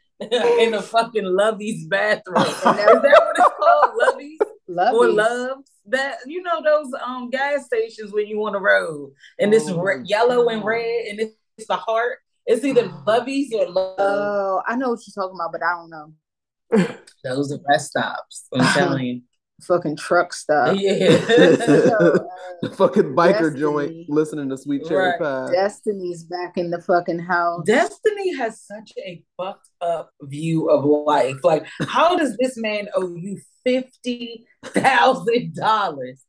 in 0.60 0.74
a 0.74 0.80
fucking 0.82 1.24
Lovey's 1.24 1.86
bathroom. 1.86 2.42
Is 2.46 2.60
that 2.62 3.00
what 3.02 3.36
it's 3.36 3.50
called? 3.60 3.90
Lovey's 3.98 4.38
Love 4.68 4.94
or. 4.94 5.08
Loves? 5.08 5.70
That 5.88 6.18
you 6.26 6.42
know 6.42 6.60
those 6.64 6.92
um 7.04 7.30
gas 7.30 7.66
stations 7.66 8.12
when 8.12 8.26
you 8.26 8.44
on 8.44 8.54
the 8.54 8.60
road 8.60 9.12
and 9.38 9.54
it's 9.54 9.68
Oh, 9.68 9.78
re- 9.78 10.02
yellow 10.04 10.48
and 10.48 10.64
red 10.64 11.06
and 11.06 11.20
it's, 11.20 11.34
it's 11.56 11.68
the 11.68 11.76
heart. 11.76 12.18
It's 12.44 12.64
either 12.64 12.92
Lovey's 13.06 13.52
or 13.54 13.68
Love. 13.68 13.94
Oh, 13.98 14.62
I 14.66 14.74
know 14.74 14.90
what 14.90 15.00
you're 15.06 15.22
talking 15.24 15.36
about, 15.38 15.52
but 15.52 15.62
I 15.62 15.72
don't 15.72 15.90
know. 15.90 16.96
those 17.24 17.52
are 17.52 17.58
rest 17.68 17.90
stops. 17.90 18.48
I'm 18.52 18.66
telling 18.74 19.04
you. 19.06 19.20
Fucking 19.62 19.96
truck 19.96 20.32
stop. 20.32 20.76
Yeah. 20.78 21.16
So, 21.66 22.18
uh, 22.62 22.68
fucking 22.76 23.14
biker 23.14 23.38
Destiny. 23.54 23.60
joint 23.60 23.96
listening 24.08 24.48
to 24.50 24.56
Sweet 24.56 24.84
Cherry 24.86 25.10
Right. 25.10 25.18
Pie. 25.20 25.50
Destiny's 25.52 26.24
back 26.24 26.56
in 26.56 26.70
the 26.70 26.80
fucking 26.80 27.18
house. 27.18 27.64
Destiny 27.66 28.34
has 28.36 28.60
such 28.62 28.92
a 28.98 29.22
fucked 29.36 29.68
up 29.80 30.10
view 30.22 30.68
of 30.70 30.84
life. 30.84 31.42
Like, 31.44 31.66
how 31.88 32.16
does 32.16 32.36
this 32.38 32.56
man 32.56 32.88
owe 32.94 33.14
you 33.14 33.38
fifty 33.64 34.46
thousand 34.64 35.54
dollars? 35.54 36.22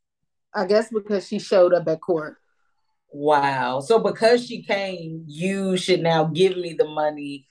I 0.54 0.66
guess 0.66 0.90
because 0.92 1.28
she 1.28 1.40
showed 1.40 1.74
up 1.74 1.88
at 1.88 2.02
court. 2.02 2.38
Wow. 3.12 3.80
So 3.82 4.00
because 4.00 4.46
she 4.46 4.64
came, 4.64 5.24
you 5.28 5.78
should 5.78 6.02
now 6.02 6.26
give 6.26 6.58
me 6.58 6.74
the 6.74 6.88
money. 6.88 7.48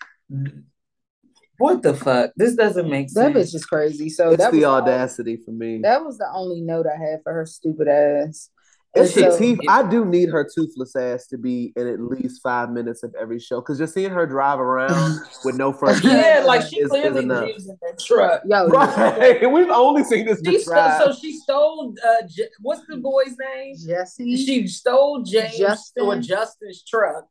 What 1.58 1.82
the 1.82 1.94
fuck? 1.94 2.30
This 2.36 2.54
doesn't 2.54 2.88
make 2.90 3.08
sense. 3.10 3.14
That 3.14 3.34
sense. 3.34 3.52
bitch 3.52 3.54
is 3.56 3.64
crazy. 3.64 4.08
So 4.10 4.30
It's 4.30 4.38
that 4.42 4.52
the 4.52 4.58
was 4.58 4.64
all- 4.66 4.74
audacity 4.82 5.36
for 5.44 5.50
me. 5.52 5.80
that 5.82 6.04
was 6.04 6.18
the 6.18 6.28
only 6.34 6.60
note 6.60 6.86
I 6.86 6.96
had 7.02 7.20
for 7.22 7.32
her 7.32 7.46
stupid 7.46 7.88
ass. 7.88 8.50
It's 8.94 9.14
And 9.14 9.26
the 9.26 9.30
so- 9.32 9.38
teeth. 9.38 9.58
I 9.68 9.86
do 9.86 10.06
need 10.06 10.30
her 10.30 10.48
toothless 10.54 10.96
ass 10.96 11.26
to 11.26 11.36
be 11.36 11.72
in 11.76 11.86
at 11.86 12.00
least 12.00 12.40
five 12.42 12.70
minutes 12.70 13.02
of 13.02 13.14
every 13.20 13.38
show 13.38 13.60
because 13.60 13.76
just 13.76 13.92
seeing 13.92 14.10
her 14.10 14.26
drive 14.26 14.58
around 14.58 15.20
with 15.44 15.54
no 15.58 15.70
front 15.70 16.00
teeth 16.00 16.12
yeah, 16.12 16.42
like 16.46 16.62
she 16.62 16.76
is, 16.78 16.84
is 16.86 16.90
clearly 16.90 17.24
enough. 17.24 17.44
lives 17.44 17.68
in 17.68 17.76
that 17.82 17.98
truck. 17.98 18.40
Yo, 18.46 18.66
Right, 18.68 19.50
we've 19.52 19.68
only 19.68 20.02
seen 20.02 20.24
this 20.24 20.40
She 20.42 20.56
bitch 20.56 20.60
stole, 20.60 21.12
so 21.12 21.20
she 21.20 21.34
stole. 21.36 21.94
Uh, 22.02 22.26
J- 22.26 22.48
what's 22.60 22.86
the 22.88 22.96
boy's 22.96 23.36
name? 23.38 23.74
Jesse. 23.86 24.34
She 24.36 24.66
stole 24.66 25.22
James 25.22 25.58
Justin. 25.58 26.04
or 26.06 26.18
Justin's 26.18 26.82
truck. 26.84 27.26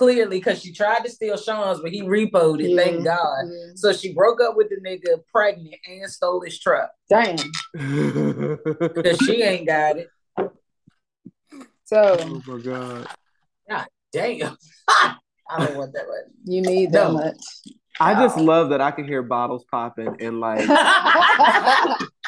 Clearly, 0.00 0.38
because 0.38 0.62
she 0.62 0.72
tried 0.72 1.00
to 1.04 1.10
steal 1.10 1.36
Sean's, 1.36 1.80
but 1.82 1.90
he 1.90 2.00
repoed 2.00 2.64
it. 2.64 2.70
Yeah. 2.70 2.84
Thank 2.84 3.04
God. 3.04 3.44
Yeah. 3.44 3.72
So 3.74 3.92
she 3.92 4.14
broke 4.14 4.40
up 4.40 4.56
with 4.56 4.70
the 4.70 4.76
nigga 4.76 5.22
pregnant 5.30 5.74
and 5.86 6.10
stole 6.10 6.40
his 6.40 6.58
truck 6.58 6.90
Damn. 7.10 7.36
because 7.74 9.18
she 9.18 9.42
ain't 9.42 9.66
got 9.66 9.98
it. 9.98 10.08
So 11.84 12.16
oh 12.18 12.42
my 12.46 12.58
god! 12.62 13.08
Damn. 14.10 14.56
I 14.88 15.16
don't 15.58 15.76
want 15.76 15.92
that 15.92 16.06
one. 16.08 16.32
you 16.44 16.62
need 16.62 16.92
that 16.92 17.08
No. 17.08 17.12
much. 17.12 17.36
I 18.00 18.14
just 18.14 18.38
love 18.38 18.70
that 18.70 18.80
I 18.80 18.92
can 18.92 19.04
hear 19.06 19.22
bottles 19.22 19.66
popping 19.70 20.16
and 20.20 20.40
like 20.40 20.60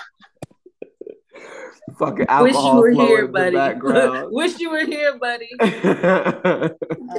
fucking 1.98 2.18
Wish 2.18 2.28
alcohol 2.28 2.74
you 2.74 2.80
were 2.80 2.90
here, 2.90 3.18
in 3.20 3.26
the 3.26 3.32
buddy. 3.32 3.56
background. 3.56 4.28
Wish 4.32 4.58
you 4.58 4.70
were 4.70 4.84
here, 4.86 5.18
buddy. 5.18 5.50
I 5.60 6.70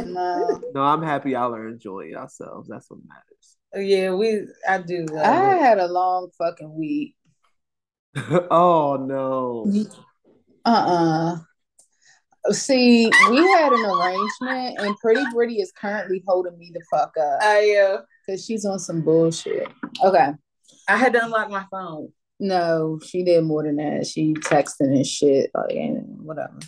know. 0.06 0.62
no, 0.74 0.82
I'm 0.82 1.04
happy 1.04 1.32
y'all 1.32 1.54
are 1.54 1.68
enjoying 1.68 2.12
yourselves. 2.12 2.70
That's 2.70 2.90
what 2.90 3.00
matters. 3.08 3.58
Yeah, 3.90 4.14
we. 4.14 4.42
I 4.68 4.78
do. 4.80 5.06
Love 5.06 5.26
I 5.26 5.56
it. 5.56 5.60
had 5.62 5.80
a 5.80 5.88
long 5.88 6.30
fucking 6.38 6.74
week. 6.76 7.16
oh 8.52 8.96
no. 8.96 9.72
Uh 10.66 10.70
uh 10.70 11.38
See, 12.52 13.10
we 13.30 13.38
had 13.38 13.72
an 13.72 13.86
arrangement, 13.86 14.78
and 14.80 14.98
Pretty 14.98 15.24
Britty 15.34 15.62
is 15.62 15.72
currently 15.72 16.22
holding 16.28 16.58
me 16.58 16.72
the 16.74 16.82
fuck 16.92 17.14
up 17.18 17.40
I 17.42 17.76
uh, 17.78 18.02
because 18.26 18.44
she's 18.44 18.66
on 18.66 18.80
some 18.80 19.02
bullshit. 19.02 19.70
Okay. 20.04 20.32
I 20.90 20.98
had 20.98 21.14
to 21.14 21.24
unlock 21.24 21.50
my 21.50 21.66
phone. 21.72 22.12
No, 22.44 23.00
she 23.06 23.24
did 23.24 23.44
more 23.46 23.64
than 23.64 23.78
that. 23.78 24.06
She 24.06 24.34
texting 24.34 24.94
and 24.96 25.06
shit, 25.08 25.50
like 25.56 25.72
and 25.76 26.20
whatever. 26.22 26.60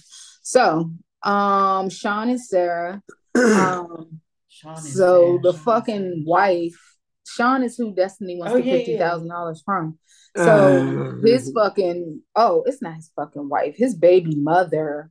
So, 0.41 0.91
um, 1.21 1.89
Sean 1.89 2.29
and 2.29 2.39
Sarah, 2.39 3.01
um, 3.35 4.21
Sean 4.47 4.77
is 4.77 4.93
so 4.95 5.39
there. 5.43 5.51
the 5.51 5.51
Sean 5.51 5.59
is 5.59 5.63
fucking 5.65 6.23
wife, 6.25 6.95
Sean 7.27 7.61
is 7.63 7.75
who 7.75 7.93
Destiny 7.93 8.37
wants 8.37 8.53
Oh, 8.53 8.57
the 8.57 8.63
yeah, 8.63 8.71
yeah. 8.71 8.77
fifty 8.77 8.97
thousand 8.97 9.27
dollars 9.27 9.61
from. 9.65 9.99
So 10.37 11.19
his 11.25 11.51
fucking 11.53 12.21
oh, 12.35 12.63
it's 12.65 12.81
not 12.81 12.95
his 12.95 13.11
fucking 13.15 13.49
wife. 13.49 13.75
His 13.77 13.95
baby 13.95 14.35
mother 14.35 15.09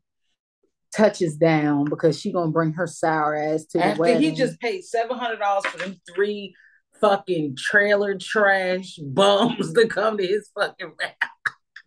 touches 0.95 1.37
down 1.37 1.87
because 1.87 2.19
she 2.21 2.33
gonna 2.33 2.51
bring 2.53 2.73
her 2.75 2.87
sour 2.87 3.35
ass 3.35 3.65
to 3.67 3.79
the 3.79 3.85
After 3.85 4.01
wedding. 4.01 4.23
he 4.23 4.31
just 4.33 4.61
paid 4.61 4.83
seven 4.85 5.19
hundred 5.19 5.41
dollars 5.41 5.67
for 5.67 5.79
them 5.79 6.01
three 6.15 6.55
fucking 7.09 7.57
trailer 7.57 8.17
trash 8.19 8.97
bums 9.03 9.73
to 9.73 9.87
come 9.87 10.17
to 10.19 10.27
his 10.27 10.49
fucking 10.59 10.93
rap 11.01 11.31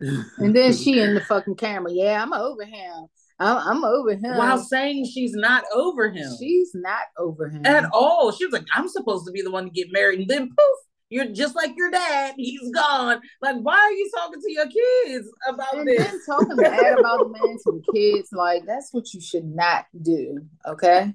and 0.38 0.54
then 0.54 0.72
she 0.72 1.00
in 1.00 1.14
the 1.14 1.20
fucking 1.20 1.56
camera. 1.56 1.90
Yeah, 1.92 2.22
I'm 2.22 2.32
over 2.32 2.64
him. 2.64 3.06
I'm, 3.40 3.56
I'm 3.58 3.84
over 3.84 4.12
him. 4.14 4.36
while 4.36 4.58
saying 4.58 5.06
she's 5.06 5.32
not 5.34 5.64
over 5.74 6.08
him 6.10 6.28
She's 6.38 6.70
not 6.74 7.02
over 7.18 7.48
him 7.48 7.66
at 7.66 7.88
all. 7.92 8.30
She 8.32 8.44
was 8.44 8.52
like, 8.52 8.66
"I'm 8.74 8.88
supposed 8.88 9.26
to 9.26 9.32
be 9.32 9.42
the 9.42 9.50
one 9.50 9.64
to 9.64 9.70
get 9.70 9.92
married," 9.92 10.20
and 10.20 10.28
then 10.28 10.46
poof, 10.48 10.78
you're 11.10 11.26
just 11.26 11.56
like 11.56 11.72
your 11.76 11.90
dad. 11.90 12.34
He's 12.36 12.70
gone. 12.70 13.20
Like, 13.42 13.56
why 13.56 13.76
are 13.76 13.92
you 13.92 14.10
talking 14.16 14.40
to 14.40 14.52
your 14.52 14.66
kids 14.66 15.28
about 15.48 15.74
And 15.74 15.88
this? 15.88 15.98
then 16.06 16.20
talking 16.26 16.56
bad 16.56 16.98
about 17.00 17.18
the 17.18 17.28
man 17.30 17.56
to 17.64 17.82
the 17.84 17.92
kids, 17.92 18.28
like 18.32 18.62
that's 18.66 18.92
what 18.92 19.12
you 19.12 19.20
should 19.20 19.46
not 19.46 19.86
do. 20.00 20.46
Okay. 20.66 21.12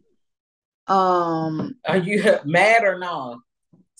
Um. 0.87 1.75
Are 1.87 1.97
you 1.97 2.21
mad 2.45 2.83
or 2.83 2.99
not? 2.99 3.37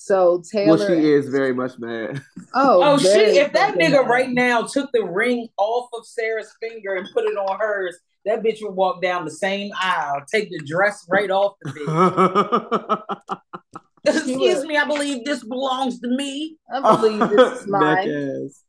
So 0.03 0.43
Taylor. 0.51 0.75
well, 0.77 0.85
she 0.85 1.13
is 1.13 1.29
very 1.29 1.53
much 1.53 1.79
mad. 1.79 2.21
Oh, 2.53 2.81
Oh, 2.83 2.97
she! 2.99 3.07
If 3.07 3.53
that 3.53 3.75
nigga 3.75 4.01
mad. 4.03 4.09
right 4.09 4.29
now 4.29 4.63
took 4.63 4.91
the 4.91 5.01
ring 5.05 5.47
off 5.57 5.89
of 5.97 6.05
Sarah's 6.05 6.53
finger 6.61 6.95
and 6.95 7.07
put 7.13 7.23
it 7.23 7.37
on 7.37 7.57
hers, 7.57 7.97
that 8.25 8.43
bitch 8.43 8.57
would 8.61 8.75
walk 8.75 9.01
down 9.01 9.23
the 9.23 9.31
same 9.31 9.71
aisle, 9.81 10.21
take 10.29 10.49
the 10.51 10.59
dress 10.67 11.05
right 11.09 11.31
off 11.31 11.53
the 11.61 11.71
bitch. 13.25 13.37
Excuse 14.05 14.65
me, 14.65 14.75
I 14.75 14.83
believe 14.85 15.23
this 15.23 15.41
belongs 15.41 16.01
to 16.01 16.09
me. 16.09 16.57
I 16.71 16.81
believe 16.81 17.29
this 17.29 17.61
is 17.61 17.67
mine. 17.67 18.09
ass. 18.09 18.63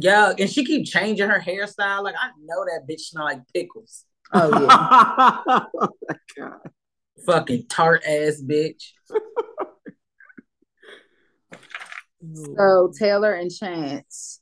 Yeah, 0.00 0.32
and 0.36 0.50
she 0.50 0.64
keep 0.64 0.84
changing 0.84 1.28
her 1.28 1.38
hairstyle. 1.38 2.02
Like 2.02 2.16
I 2.20 2.30
know 2.44 2.64
that 2.64 2.86
bitch 2.90 3.02
smell 3.02 3.24
like 3.26 3.40
pickles. 3.54 4.04
Oh 4.34 4.50
yeah. 4.50 5.38
oh 5.48 5.90
my 6.08 6.16
god. 6.36 6.70
Fucking 7.24 7.66
tart 7.68 8.02
ass 8.04 8.42
bitch. 8.44 8.82
So 12.34 12.92
Taylor 12.98 13.32
and 13.32 13.50
Chance. 13.50 14.40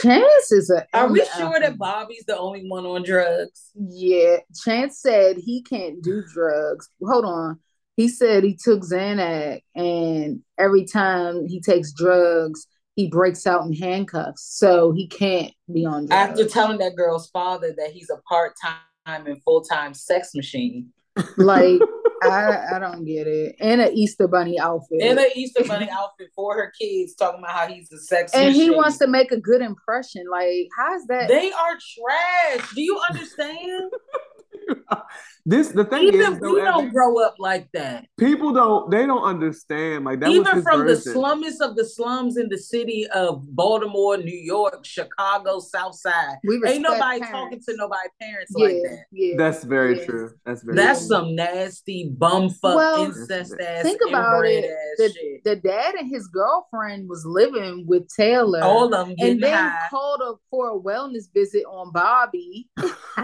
Chance 0.00 0.52
is 0.52 0.70
a. 0.70 0.86
Are 0.96 1.08
we 1.08 1.24
sure 1.36 1.60
that 1.60 1.78
Bobby's 1.78 2.24
the 2.26 2.36
only 2.36 2.66
one 2.68 2.84
on 2.84 3.04
drugs? 3.04 3.70
Yeah, 3.74 4.38
Chance 4.64 5.00
said 5.00 5.36
he 5.36 5.62
can't 5.62 6.02
do 6.02 6.22
drugs. 6.32 6.88
Hold 7.02 7.24
on. 7.24 7.60
He 7.96 8.08
said 8.08 8.42
he 8.42 8.56
took 8.56 8.80
Xanax, 8.80 9.60
and 9.74 10.40
every 10.58 10.84
time 10.84 11.46
he 11.46 11.60
takes 11.60 11.92
drugs, 11.92 12.66
he 12.96 13.08
breaks 13.08 13.46
out 13.46 13.64
in 13.66 13.72
handcuffs. 13.72 14.42
So 14.58 14.90
he 14.92 15.06
can't 15.06 15.52
be 15.72 15.84
on 15.84 16.06
drugs. 16.06 16.30
After 16.30 16.48
telling 16.48 16.78
that 16.78 16.96
girl's 16.96 17.28
father 17.30 17.72
that 17.76 17.92
he's 17.92 18.10
a 18.10 18.16
part 18.28 18.54
time 18.60 19.26
and 19.26 19.42
full 19.44 19.60
time 19.60 19.94
sex 19.94 20.34
machine. 20.34 20.92
Like, 21.36 21.80
I 22.22 22.76
I 22.76 22.78
don't 22.78 23.04
get 23.04 23.26
it. 23.26 23.56
And 23.60 23.80
an 23.80 23.92
Easter 23.92 24.26
bunny 24.26 24.58
outfit. 24.58 25.00
In 25.00 25.18
an 25.18 25.26
Easter 25.34 25.64
Bunny 25.64 25.88
outfit 25.90 26.30
for 26.34 26.54
her 26.54 26.72
kids, 26.80 27.14
talking 27.14 27.40
about 27.40 27.52
how 27.52 27.66
he's 27.66 27.92
a 27.92 27.98
sex 27.98 28.32
and 28.34 28.54
he 28.54 28.60
machine. 28.68 28.76
wants 28.76 28.98
to 28.98 29.06
make 29.06 29.30
a 29.32 29.38
good 29.38 29.60
impression. 29.60 30.24
Like, 30.30 30.68
how's 30.76 31.04
that? 31.06 31.28
They 31.28 31.52
are 31.52 31.76
trash. 31.76 32.74
Do 32.74 32.80
you 32.82 33.00
understand? 33.10 33.90
This 35.46 35.68
the 35.68 35.84
thing 35.84 36.04
Even 36.04 36.20
is, 36.32 36.40
though, 36.40 36.54
we 36.54 36.62
don't 36.62 36.90
grow 36.90 37.22
up 37.22 37.34
like 37.38 37.68
that. 37.74 38.06
people 38.18 38.54
don't 38.54 38.90
they 38.90 39.04
don't 39.04 39.22
understand 39.24 40.02
like 40.06 40.20
that 40.20 40.30
Even 40.30 40.54
his 40.54 40.62
from 40.64 40.86
version. 40.86 41.12
the 41.12 41.18
slummest 41.20 41.60
of 41.60 41.76
the 41.76 41.84
slums 41.84 42.38
in 42.38 42.48
the 42.48 42.56
city 42.56 43.06
of 43.08 43.42
Baltimore, 43.54 44.16
New 44.16 44.34
York, 44.38 44.86
Chicago, 44.86 45.58
South 45.60 45.96
Side. 45.96 46.36
we 46.48 46.54
Ain't 46.66 46.80
nobody 46.80 47.20
parents. 47.20 47.30
talking 47.30 47.60
to 47.68 47.76
nobody 47.76 48.08
parents 48.18 48.52
Yeah, 48.56 48.64
like 48.64 48.76
that. 48.84 49.04
yeah. 49.12 49.34
That's 49.36 49.64
very 49.64 49.98
Yeah. 49.98 50.04
true. 50.06 50.30
That's 50.46 50.62
very 50.62 50.76
That's 50.78 51.00
true. 51.00 51.08
some 51.08 51.34
nasty 51.34 52.10
bumfuck 52.18 52.76
Well, 52.76 53.04
incest 53.04 53.54
ass 53.60 53.82
think 53.82 54.00
about 54.08 54.46
it. 54.46 54.64
The, 54.96 55.40
the 55.44 55.56
dad 55.56 55.94
and 55.96 56.08
his 56.08 56.26
girlfriend 56.28 57.06
was 57.06 57.22
living 57.26 57.84
with 57.86 58.08
Taylor. 58.16 58.62
All 58.62 58.94
of 58.94 59.08
them 59.08 59.14
and 59.18 59.42
then 59.42 59.52
high. 59.52 59.76
called 59.90 60.22
up 60.22 60.38
for 60.50 60.70
a 60.70 60.78
wellness 60.80 61.24
visit 61.34 61.64
on 61.66 61.92
Bobby. 61.92 62.70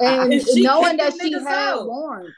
and 0.00 0.32
And 0.32 0.42
she 0.42 0.62
knowing 0.62 0.96
that 0.98 1.14
she 1.20 1.32
had 1.32 1.46
out. 1.46 1.86
warrants. 1.86 2.34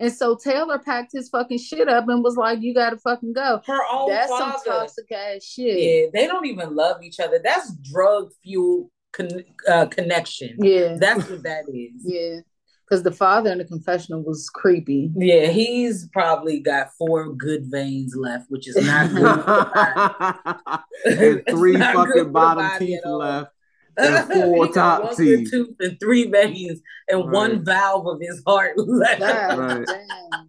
And 0.00 0.12
so 0.12 0.36
Taylor 0.36 0.78
packed 0.78 1.10
his 1.12 1.28
fucking 1.28 1.58
shit 1.58 1.88
up 1.88 2.08
and 2.08 2.22
was 2.22 2.36
like, 2.36 2.60
You 2.60 2.72
gotta 2.74 2.96
fucking 2.98 3.32
go. 3.32 3.60
Her 3.66 3.80
own 3.90 4.08
That's 4.10 4.30
father. 4.30 4.58
some 4.64 4.72
toxic 4.80 5.10
ass 5.12 5.42
shit. 5.44 5.78
Yeah, 5.78 6.06
they 6.12 6.26
don't 6.28 6.46
even 6.46 6.74
love 6.76 7.02
each 7.02 7.18
other. 7.18 7.40
That's 7.42 7.72
drug 7.78 8.30
fuel 8.44 8.90
con- 9.12 9.44
uh, 9.68 9.86
connection. 9.86 10.56
Yeah. 10.60 10.96
That's 10.98 11.28
what 11.28 11.42
that 11.42 11.64
is. 11.72 12.02
Yeah. 12.04 12.40
Because 12.88 13.02
the 13.02 13.12
father 13.12 13.52
in 13.52 13.58
the 13.58 13.66
confessional 13.66 14.22
was 14.22 14.48
creepy. 14.48 15.10
Yeah, 15.14 15.48
he's 15.48 16.08
probably 16.10 16.58
got 16.60 16.88
four 16.96 17.34
good 17.34 17.66
veins 17.66 18.14
left, 18.16 18.46
which 18.48 18.66
is 18.66 18.76
not 18.76 19.10
good. 19.10 20.80
and 21.20 21.42
three 21.50 21.72
not 21.76 22.06
good 22.06 22.16
fucking 22.16 22.32
bottom 22.32 22.70
teeth 22.78 23.00
left. 23.04 23.50
The 23.98 24.16
and 24.18 24.32
four 24.32 24.66
He 24.66 24.72
got 24.72 24.74
top 24.74 25.04
one 25.04 25.16
teeth. 25.16 25.50
tooth 25.50 25.74
and 25.80 25.98
three 26.00 26.30
veins 26.30 26.80
and 27.08 27.20
Right. 27.20 27.28
one 27.32 27.64
valve 27.64 28.06
of 28.06 28.18
his 28.20 28.42
heart 28.46 28.72
left. 28.78 29.20
Right. 29.20 29.86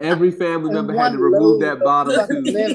Every 0.01 0.31
family 0.31 0.71
member 0.71 0.93
had 0.95 1.11
to 1.13 1.17
remove 1.17 1.61
that 1.61 1.77
of 1.77 1.83
bottom 1.83 2.27
tooth. 2.27 2.45
yeah, 2.53 2.67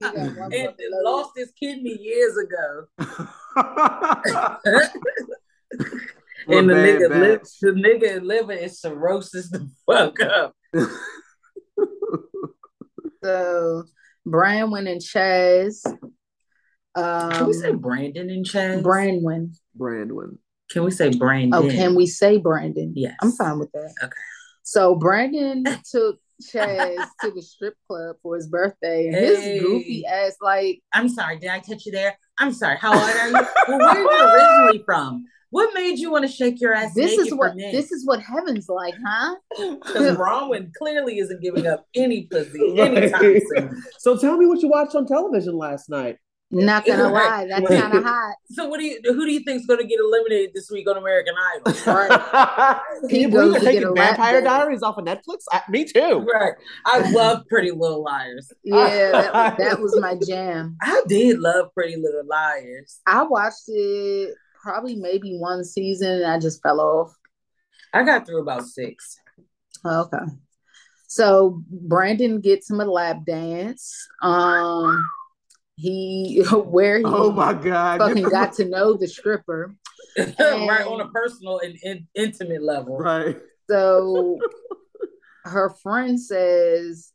He 0.00 0.04
got 0.04 0.14
one 0.36 0.52
and 0.52 0.66
fucking 0.70 0.90
lost 1.04 1.30
his 1.36 1.52
kidney 1.58 1.96
years 2.00 2.36
ago. 2.38 2.86
And 6.48 6.70
the 6.70 6.74
nigga, 6.74 7.08
li- 7.10 7.40
the 7.60 7.72
nigga 7.72 8.22
liver 8.22 8.52
is 8.52 8.80
cirrhosis 8.80 9.50
the 9.50 9.68
fuck 9.84 10.20
up. 10.20 10.54
So 13.24 13.84
Brian 14.24 14.70
went 14.70 14.86
and 14.88 15.00
Chaz. 15.00 15.80
Um, 16.96 17.30
Can 17.30 17.46
we 17.46 17.52
say 17.52 17.72
Brandon 17.72 18.30
and 18.30 18.44
Chaz? 18.44 18.82
Branwen. 18.82 19.54
Brandon. 19.74 20.38
Can 20.70 20.82
we 20.84 20.90
say 20.90 21.10
Brandon? 21.10 21.54
Oh, 21.54 21.70
can 21.70 21.94
we 21.94 22.06
say 22.06 22.38
Brandon? 22.38 22.92
Yes. 22.96 23.14
I'm 23.22 23.30
fine 23.32 23.58
with 23.58 23.70
that. 23.72 23.94
Okay. 24.02 24.12
So 24.62 24.96
Brandon 24.96 25.64
took 25.90 26.18
Chaz 26.42 27.06
to 27.20 27.30
the 27.30 27.42
strip 27.42 27.74
club 27.86 28.16
for 28.22 28.34
his 28.34 28.48
birthday, 28.48 29.06
and 29.08 29.16
his 29.16 29.62
goofy 29.62 30.04
ass 30.06 30.36
like 30.40 30.80
I'm 30.92 31.08
sorry, 31.08 31.38
did 31.38 31.50
I 31.50 31.60
touch 31.60 31.86
you 31.86 31.92
there? 31.92 32.18
I'm 32.38 32.52
sorry. 32.52 32.78
How 32.78 32.92
old 32.94 33.02
are 33.02 33.28
you? 33.28 33.46
well, 33.68 33.78
where 33.78 33.88
are 33.88 34.00
you 34.00 34.34
originally 34.34 34.82
from? 34.84 35.26
What 35.50 35.72
made 35.74 35.98
you 35.98 36.10
want 36.10 36.26
to 36.26 36.30
shake 36.30 36.60
your 36.60 36.74
ass 36.74 36.92
this 36.94 37.12
naked 37.12 37.28
is 37.28 37.34
what 37.34 37.56
men? 37.56 37.72
this 37.72 37.92
is 37.92 38.04
what 38.04 38.20
heaven's 38.20 38.68
like, 38.68 38.94
huh? 39.06 39.36
Because 39.84 40.16
Bronwyn 40.16 40.72
clearly 40.76 41.18
isn't 41.18 41.40
giving 41.40 41.66
up 41.66 41.86
any 41.94 42.24
pussy 42.24 42.78
anytime 42.78 43.40
soon. 43.54 43.82
So 43.98 44.18
tell 44.18 44.36
me 44.36 44.46
what 44.46 44.60
you 44.60 44.68
watched 44.68 44.96
on 44.96 45.06
television 45.06 45.56
last 45.56 45.88
night. 45.88 46.18
Not 46.50 46.86
gonna 46.86 47.10
Right. 47.10 47.12
lie, 47.12 47.46
that's 47.48 47.68
Right. 47.70 47.80
kind 47.82 47.94
of 47.94 48.04
hot. 48.04 48.36
So 48.50 48.68
what 48.68 48.78
do 48.78 48.86
you 48.86 49.00
who 49.04 49.26
do 49.26 49.32
you 49.32 49.40
think's 49.40 49.66
gonna 49.66 49.82
get 49.84 49.98
eliminated 49.98 50.50
this 50.54 50.70
week 50.70 50.88
on 50.88 50.96
American 50.96 51.34
Idol? 51.66 52.80
He 53.10 53.26
we 53.26 53.32
goes 53.32 53.56
are 53.56 53.58
to 53.58 53.64
get 53.64 53.72
taking 53.72 53.94
Vampire. 53.94 54.40
Diaries 54.40 54.82
off 54.82 54.96
of 54.96 55.04
Netflix. 55.04 55.42
I, 55.50 55.62
me 55.68 55.84
too. 55.84 56.24
Right. 56.32 56.52
I 56.84 57.10
love 57.10 57.42
Pretty 57.48 57.72
Little 57.72 58.02
Liars. 58.04 58.52
Yeah, 58.62 59.10
that, 59.10 59.58
that 59.58 59.80
was 59.80 59.98
my 60.00 60.14
jam. 60.24 60.76
I 60.82 61.02
did 61.08 61.40
love 61.40 61.74
Pretty 61.74 61.96
Little 61.96 62.24
Liars. 62.26 63.00
I 63.06 63.24
watched 63.24 63.64
it 63.66 64.34
probably 64.62 64.94
maybe 64.96 65.36
one 65.38 65.64
season, 65.64 66.22
and 66.22 66.26
I 66.26 66.38
just 66.38 66.62
fell 66.62 66.80
off. 66.80 67.12
I 67.92 68.04
got 68.04 68.24
through 68.26 68.40
about 68.42 68.64
six. 68.66 69.18
Okay. 69.84 70.18
So 71.08 71.62
Brandon 71.70 72.40
gets 72.40 72.70
him 72.70 72.80
a 72.80 72.84
lap 72.84 73.18
dance. 73.26 73.94
Um 74.22 75.04
he 75.76 76.42
where 76.52 76.98
he 76.98 77.04
Oh 77.06 77.30
my 77.32 77.52
god! 77.54 77.98
fucking 77.98 78.24
got 78.30 78.54
to 78.54 78.64
know 78.64 78.94
the 78.94 79.06
stripper. 79.06 79.74
right 80.18 80.86
on 80.86 81.00
a 81.00 81.08
personal 81.08 81.58
and 81.60 81.76
in, 81.82 82.06
intimate 82.14 82.62
level. 82.62 82.96
right. 82.98 83.36
So 83.68 84.40
her 85.44 85.70
friend 85.82 86.18
says 86.20 87.12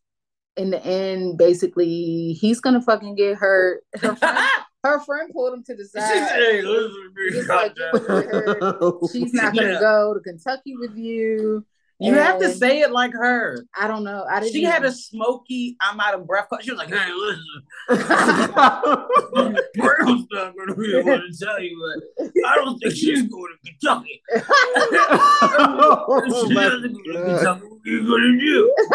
in 0.58 0.70
the 0.70 0.84
end, 0.86 1.38
basically, 1.38 2.34
he's 2.34 2.60
gonna 2.62 2.82
fucking 2.82 3.16
get 3.16 3.38
hurt. 3.38 3.84
Her 4.00 4.16
friend, 4.16 4.38
her 4.84 5.00
friend 5.00 5.32
pulled 5.34 5.54
him 5.54 5.64
to 5.64 5.76
the 5.76 5.84
She 5.84 5.90
said, 6.00 6.28
side. 6.28 6.32
"Hey, 6.40 6.62
listen 6.62 7.14
to 7.16 7.32
me, 7.32 7.42
like, 7.44 7.76
goddamn." 7.76 8.78
Oh 8.82 9.10
She's 9.12 9.34
not 9.34 9.56
gonna 9.56 9.70
Yeah. 9.74 9.80
go 9.80 10.14
to 10.14 10.20
Kentucky 10.20 10.76
with 10.78 10.96
you. 10.96 11.66
You 12.02 12.14
have 12.16 12.40
to 12.40 12.50
say 12.50 12.80
it 12.80 12.92
like 12.92 13.14
her. 13.14 13.64
I 13.80 13.88
don't 13.88 14.04
know. 14.04 14.26
I 14.30 14.40
didn't 14.40 14.54
She 14.54 14.64
had 14.64 14.80
even- 14.82 14.92
a 14.92 14.94
smoky, 14.94 15.78
I'm 15.80 16.00
out 16.00 16.16
of 16.16 16.26
breath. 16.26 16.48
She 16.62 16.72
was 16.72 16.80
like, 16.80 16.90
hey, 16.90 17.12
listen. 17.14 17.64
Brown's 19.76 20.26
not 20.32 20.54
to 20.68 20.76
be 20.76 20.98
able 20.98 21.20
to 21.20 21.32
tell 21.40 21.62
you, 21.62 22.02
but 22.18 22.32
I 22.48 22.56
don't 22.56 22.78
think 22.80 22.96
she's 22.96 23.22
going 23.24 23.54
to 23.54 23.58
Kentucky. 23.72 24.22
Oh 24.34 26.46
she 26.48 26.54
doesn't 26.54 26.94
go 26.94 27.14
to 27.14 27.24
Kentucky. 27.26 27.68
What 27.68 27.80
are 27.86 27.90
you 27.90 28.08
going 28.08 28.24
to 28.24 28.40
do? 28.40 28.76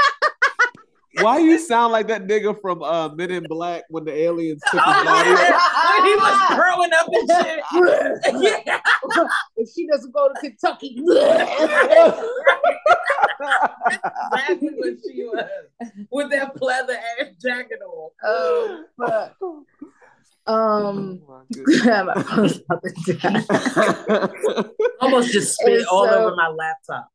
Why 1.20 1.38
you 1.38 1.59
sound 1.59 1.92
like 1.92 2.09
that 2.09 2.26
nigga 2.26 2.61
from 2.61 2.83
uh, 2.83 3.09
Men 3.11 3.31
in 3.31 3.44
Black 3.44 3.85
when 3.88 4.05
the 4.05 4.12
aliens 4.12 4.61
took 4.70 4.83
his 4.85 4.94
body? 5.05 5.31
when 5.31 6.05
he 6.05 6.14
was 6.16 6.57
growing 6.57 6.92
up 6.92 7.09
and 7.12 7.31
shit. 7.31 8.64
yeah. 8.66 8.81
if 9.57 9.68
she 9.74 9.87
doesn't 9.87 10.12
go 10.12 10.29
to 10.29 10.40
Kentucky. 10.40 11.00
Exactly 14.33 14.70
what 14.76 14.94
she 15.05 15.24
was. 15.24 15.44
With 16.11 16.31
that 16.31 16.55
pleather 16.57 16.96
ass 17.20 17.29
jacket 17.42 17.81
on. 17.87 18.11
oh, 18.24 18.85
fuck. 18.98 19.37
Um, 20.46 21.20
Oh 21.29 21.44
my 21.85 22.02
my 22.05 22.22
phone's 22.22 22.61
about 22.61 22.83
to 23.05 23.12
die. 23.14 23.44
Almost 25.00 25.33
just 25.33 25.55
spit 25.59 25.79
And 25.81 25.87
all 25.88 26.07
so- 26.07 26.26
over 26.26 26.37
my 26.37 26.48
laptop. 26.48 27.11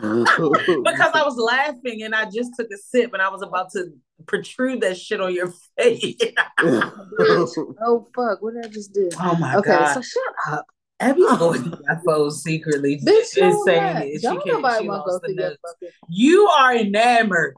Goodness. 0.00 0.28
Because 0.84 1.12
I 1.14 1.22
was 1.24 1.36
laughing 1.36 2.02
and 2.02 2.14
I 2.14 2.24
just 2.30 2.52
took 2.58 2.68
a 2.72 2.76
sip 2.76 3.12
and 3.12 3.22
I 3.22 3.28
was 3.28 3.42
about 3.42 3.70
to 3.72 3.86
protrude 4.26 4.80
that 4.82 4.96
shit 4.98 5.20
on 5.20 5.32
your 5.34 5.48
face. 5.78 6.16
oh 6.60 8.08
fuck! 8.14 8.42
What 8.42 8.54
did 8.54 8.64
I 8.66 8.68
just 8.68 8.92
do? 8.92 9.08
oh 9.20 9.36
my 9.36 9.56
Okay, 9.56 9.68
god. 9.70 9.82
Okay, 9.82 9.94
so 9.94 10.02
shut 10.02 10.34
up. 10.54 10.66
Abby's 11.00 11.36
going 11.38 11.62
through 11.62 11.78
my 11.86 11.96
phone 12.04 12.30
secretly. 12.32 13.00
Bitch, 13.04 13.36
and 13.40 13.50
no, 13.52 13.64
saying 13.64 13.94
not. 13.94 14.02
it. 14.04 14.14
She 14.14 14.26
Don't 14.26 14.42
can't. 14.44 14.56
nobody 14.62 14.82
She 14.82 14.88
want 14.88 15.00
to 15.00 15.04
go 15.04 15.12
lost 15.12 15.22
the 15.22 15.34
through 15.34 15.44
your 15.44 15.92
You 16.08 16.46
are 16.48 16.74
enamored. 16.76 17.54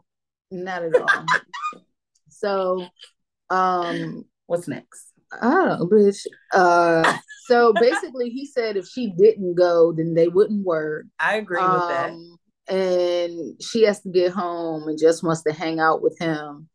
Not 0.50 0.82
at 0.82 0.94
all. 1.00 1.24
so, 2.28 2.86
um, 3.48 4.24
What's 4.46 4.68
next? 4.68 5.09
I 5.32 5.40
don't 5.50 5.68
know, 5.68 5.86
bitch. 5.86 6.26
Uh, 6.52 7.16
so 7.46 7.72
basically, 7.74 8.30
he 8.30 8.46
said 8.46 8.76
if 8.76 8.86
she 8.88 9.10
didn't 9.16 9.54
go, 9.54 9.92
then 9.92 10.14
they 10.14 10.28
wouldn't 10.28 10.64
work. 10.64 11.06
I 11.18 11.36
agree 11.36 11.62
with 11.62 11.88
that. 11.88 12.10
Um, 12.10 12.36
and 12.68 13.60
she 13.60 13.82
has 13.84 14.00
to 14.02 14.08
get 14.10 14.32
home 14.32 14.88
and 14.88 14.98
just 14.98 15.22
wants 15.22 15.42
to 15.42 15.52
hang 15.52 15.80
out 15.80 16.02
with 16.02 16.16
him. 16.18 16.68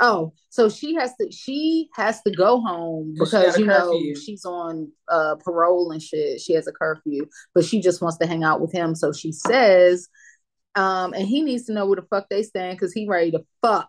Oh, 0.00 0.32
so 0.48 0.68
she 0.68 0.94
has 0.94 1.14
to 1.20 1.30
she 1.30 1.88
has 1.94 2.22
to 2.22 2.30
go 2.34 2.60
home 2.60 3.14
'Cause 3.18 3.30
because 3.30 3.58
you 3.58 3.66
know 3.66 3.90
curfew. 3.92 4.16
she's 4.16 4.44
on 4.44 4.90
uh 5.08 5.36
parole 5.36 5.92
and 5.92 6.02
shit. 6.02 6.40
She 6.40 6.54
has 6.54 6.66
a 6.66 6.72
curfew, 6.72 7.26
but 7.54 7.64
she 7.64 7.80
just 7.80 8.00
wants 8.02 8.16
to 8.18 8.26
hang 8.26 8.42
out 8.42 8.60
with 8.60 8.72
him. 8.72 8.94
So 8.94 9.12
she 9.12 9.30
says, 9.32 10.08
um, 10.74 11.12
and 11.12 11.26
he 11.28 11.42
needs 11.42 11.66
to 11.66 11.72
know 11.72 11.86
where 11.86 11.96
the 11.96 12.06
fuck 12.08 12.28
they 12.30 12.42
stand 12.42 12.76
because 12.78 12.92
he 12.92 13.06
ready 13.06 13.30
to 13.32 13.44
fuck. 13.60 13.88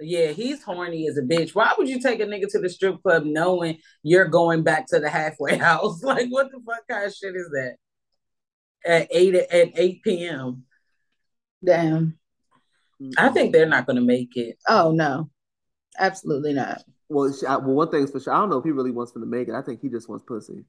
Yeah, 0.00 0.28
he's 0.28 0.62
horny 0.62 1.08
as 1.08 1.18
a 1.18 1.22
bitch. 1.22 1.54
Why 1.54 1.74
would 1.76 1.88
you 1.88 2.00
take 2.00 2.20
a 2.20 2.26
nigga 2.26 2.50
to 2.52 2.60
the 2.60 2.68
strip 2.68 3.02
club 3.02 3.24
knowing 3.24 3.78
you're 4.02 4.26
going 4.26 4.62
back 4.62 4.86
to 4.88 5.00
the 5.00 5.10
halfway 5.10 5.56
house? 5.58 6.02
Like, 6.02 6.28
what 6.28 6.50
the 6.50 6.60
fuck 6.64 6.86
kind 6.88 7.06
of 7.06 7.14
shit 7.14 7.34
is 7.34 7.48
that? 7.50 7.76
At 8.86 9.08
eight 9.10 9.34
at 9.34 9.72
eight 9.76 10.02
p.m. 10.02 10.64
Damn. 11.64 12.18
I 13.16 13.28
think 13.30 13.52
they're 13.52 13.66
not 13.66 13.86
going 13.86 13.96
to 13.96 14.02
make 14.02 14.36
it. 14.36 14.58
Oh 14.68 14.92
no, 14.92 15.30
absolutely 15.98 16.52
not. 16.52 16.82
Well, 17.08 17.32
she, 17.32 17.46
I, 17.46 17.56
well, 17.56 17.74
one 17.74 17.90
thing's 17.90 18.10
for 18.10 18.20
sure. 18.20 18.32
I 18.32 18.38
don't 18.38 18.50
know 18.50 18.58
if 18.58 18.64
he 18.64 18.70
really 18.70 18.90
wants 18.90 19.12
them 19.12 19.22
to 19.22 19.28
make 19.28 19.48
it. 19.48 19.54
I 19.54 19.62
think 19.62 19.80
he 19.80 19.88
just 19.88 20.08
wants 20.08 20.24
pussy. 20.26 20.64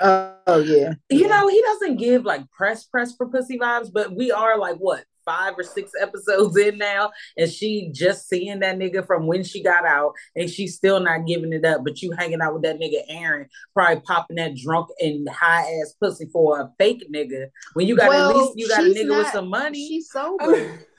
Oh 0.00 0.64
yeah. 0.64 0.94
You 1.08 1.28
know, 1.28 1.48
he 1.48 1.62
doesn't 1.62 1.96
give 1.96 2.24
like 2.24 2.50
press 2.50 2.84
press 2.84 3.14
for 3.14 3.28
pussy 3.28 3.58
vibes, 3.58 3.90
but 3.92 4.14
we 4.14 4.32
are 4.32 4.58
like 4.58 4.76
what 4.76 5.04
five 5.24 5.54
or 5.56 5.62
six 5.62 5.92
episodes 6.00 6.56
in 6.56 6.78
now, 6.78 7.10
and 7.36 7.50
she 7.50 7.90
just 7.92 8.28
seeing 8.28 8.60
that 8.60 8.78
nigga 8.78 9.06
from 9.06 9.26
when 9.26 9.42
she 9.42 9.62
got 9.62 9.84
out, 9.84 10.12
and 10.36 10.50
she's 10.50 10.74
still 10.74 11.00
not 11.00 11.26
giving 11.26 11.52
it 11.52 11.64
up. 11.64 11.84
But 11.84 12.02
you 12.02 12.12
hanging 12.12 12.40
out 12.40 12.54
with 12.54 12.62
that 12.62 12.78
nigga 12.78 13.02
Aaron, 13.08 13.48
probably 13.74 14.00
popping 14.00 14.36
that 14.36 14.56
drunk 14.56 14.88
and 15.00 15.28
high 15.28 15.62
ass 15.80 15.94
pussy 16.00 16.28
for 16.32 16.60
a 16.60 16.72
fake 16.78 17.04
nigga. 17.12 17.48
When 17.74 17.86
you 17.86 17.96
got 17.96 18.08
Well, 18.08 18.30
at 18.30 18.36
least 18.36 18.52
you 18.56 18.68
got 18.68 18.84
a 18.84 18.88
nigga 18.88 19.16
with 19.16 19.28
some 19.28 19.48
money. 19.48 19.88
She's 19.88 20.10
sober. 20.10 20.80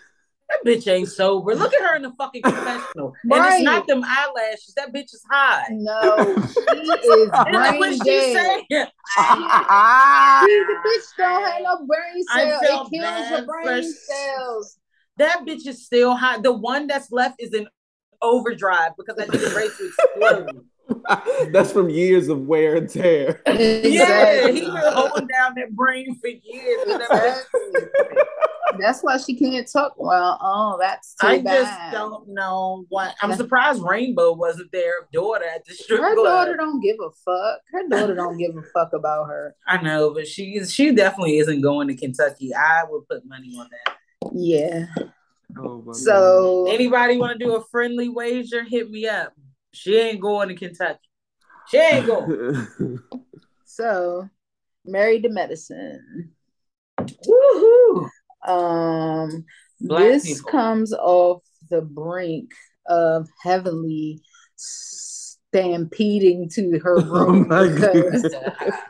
That 0.49 0.59
bitch 0.65 0.87
ain't 0.91 1.09
sober. 1.09 1.55
Look 1.55 1.73
at 1.73 1.81
her 1.81 1.95
in 1.95 2.03
the 2.03 2.11
fucking 2.17 2.41
confessional, 2.45 3.13
and 3.23 3.31
Right. 3.31 3.53
it's 3.55 3.63
not 3.63 3.87
them 3.87 4.03
eyelashes. 4.05 4.73
That 4.75 4.93
bitch 4.93 5.05
is 5.13 5.23
high. 5.29 5.63
no, 5.71 6.35
she 6.53 6.61
is 7.07 7.29
And 7.33 7.55
that's 7.55 7.69
brain 7.71 7.79
what 7.79 7.89
she's 7.93 8.03
dead. 8.03 8.33
saying. 8.35 8.65
See, 8.69 10.63
the 10.67 10.75
bitch 10.85 11.17
don't 11.17 11.43
have 11.43 11.61
no 11.63 11.85
brain 11.85 12.23
I 12.31 12.41
cells. 12.59 12.61
It 12.61 12.67
kills 12.67 12.89
bad 12.91 13.31
your 13.31 13.45
brain 13.45 13.77
s- 13.79 14.07
cells. 14.07 14.77
That 15.17 15.45
bitch 15.47 15.65
is 15.65 15.85
still 15.85 16.15
high. 16.15 16.39
The 16.39 16.51
one 16.51 16.87
that's 16.87 17.11
left 17.11 17.35
is 17.39 17.53
in 17.53 17.67
overdrive 18.21 18.91
because 18.97 19.15
that 19.17 19.29
nigga 19.29 19.55
ready 19.55 19.69
to 19.69 19.85
explode. 19.87 20.65
That's 21.51 21.71
from 21.71 21.89
years 21.89 22.27
of 22.29 22.41
wear 22.41 22.75
and 22.75 22.89
tear. 22.89 23.41
Yeah, 23.47 23.53
Exactly. 23.53 24.53
he 24.53 24.61
been 24.61 24.93
holding 24.93 25.27
down 25.27 25.53
that 25.55 25.71
brain 25.71 26.15
for 26.19 26.27
years. 26.27 26.99
That's 28.77 29.01
why 29.01 29.17
she 29.17 29.35
can't 29.35 29.69
talk 29.71 29.93
well. 29.97 30.37
Oh, 30.41 30.77
that's 30.81 31.15
too 31.15 31.27
I 31.27 31.41
bad. 31.41 31.63
just 31.65 31.91
don't 31.93 32.27
know 32.29 32.85
what. 32.89 33.15
I'm 33.21 33.33
surprised 33.35 33.81
Rainbow 33.81 34.33
wasn't 34.33 34.69
their 34.73 34.91
daughter 35.13 35.45
at 35.45 35.63
the 35.65 35.73
strip 35.73 36.01
Her 36.01 36.13
club. 36.13 36.25
daughter 36.25 36.57
don't 36.57 36.81
give 36.81 36.97
a 36.99 37.09
fuck. 37.11 37.61
Her 37.71 37.87
daughter 37.87 38.15
don't 38.15 38.37
give 38.37 38.51
a 38.57 38.63
fuck 38.73 38.91
about 38.93 39.27
her. 39.27 39.55
I 39.65 39.81
know, 39.81 40.13
but 40.13 40.27
she 40.27 40.61
she 40.65 40.91
definitely 40.93 41.37
isn't 41.37 41.61
going 41.61 41.87
to 41.87 41.95
Kentucky. 41.95 42.53
I 42.53 42.83
would 42.89 43.07
put 43.07 43.25
money 43.25 43.55
on 43.57 43.69
that. 43.85 43.95
Yeah. 44.33 44.87
Oh 45.57 45.81
my 45.85 45.93
So 45.93 46.67
Anybody 46.69 47.17
want 47.17 47.39
to 47.39 47.45
do 47.45 47.55
a 47.55 47.63
friendly 47.71 48.09
wager? 48.09 48.63
Hit 48.63 48.91
me 48.91 49.07
up. 49.07 49.33
She 49.75 49.97
ain't 49.97 50.21
going 50.21 50.49
to 50.49 50.55
Kentucky. 50.55 50.99
She 51.67 51.77
ain't 51.77 52.05
going. 52.07 52.99
So 53.65 54.29
married 54.85 55.23
to 55.23 55.29
medicine. 55.29 56.31
Woohoo! 56.99 58.09
Um 58.47 59.45
Black 59.81 60.03
this 60.03 60.23
people. 60.23 60.51
comes 60.51 60.93
off 60.93 61.43
the 61.69 61.81
brink 61.81 62.51
of 62.87 63.27
heavenly 63.41 64.21
stampeding 64.55 66.49
to 66.49 66.79
her 66.79 66.97
Oh 66.99 67.25
room 67.25 67.47
my 67.47 67.67
because 67.67 68.33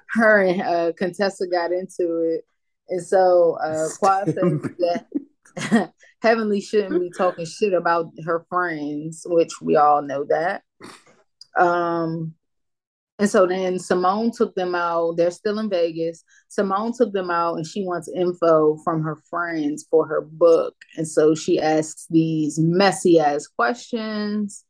her 0.10 0.42
and 0.44 0.62
uh, 0.62 0.92
Contessa 0.98 1.48
got 1.48 1.72
into 1.72 2.20
it. 2.20 2.46
And 2.90 3.04
so 3.04 3.58
uh 3.64 3.90
Quad 4.00 4.28
says 4.28 4.70
that 4.80 5.08
Heavenly 6.22 6.60
shouldn't 6.62 7.00
be 7.00 7.12
talking 7.16 7.46
shit 7.46 7.74
about 7.74 8.12
her 8.26 8.46
friends, 8.50 9.26
which 9.26 9.62
we 9.62 9.76
all 9.76 10.02
know 10.02 10.26
that. 10.26 10.64
Um 11.58 12.36
and 13.18 13.30
so 13.30 13.48
then 13.48 13.80
Simone 13.80 14.32
took 14.32 14.56
them 14.56 14.76
out. 14.76 15.16
They're 15.16 15.32
still 15.32 15.60
in 15.60 15.70
Vegas. 15.70 16.24
Simone 16.50 16.92
took 16.92 17.14
them 17.14 17.32
out 17.32 17.56
and 17.56 17.66
she 17.66 17.84
wants 17.84 18.10
info 18.14 18.78
from 18.84 19.04
her 19.04 19.18
friends 19.30 19.86
for 19.90 20.06
her 20.06 20.22
book. 20.22 20.76
And 20.98 21.08
so 21.08 21.34
she 21.34 21.60
asks 21.60 22.08
these 22.10 22.60
messy 22.60 23.20
ass 23.20 23.48
questions. 23.48 24.66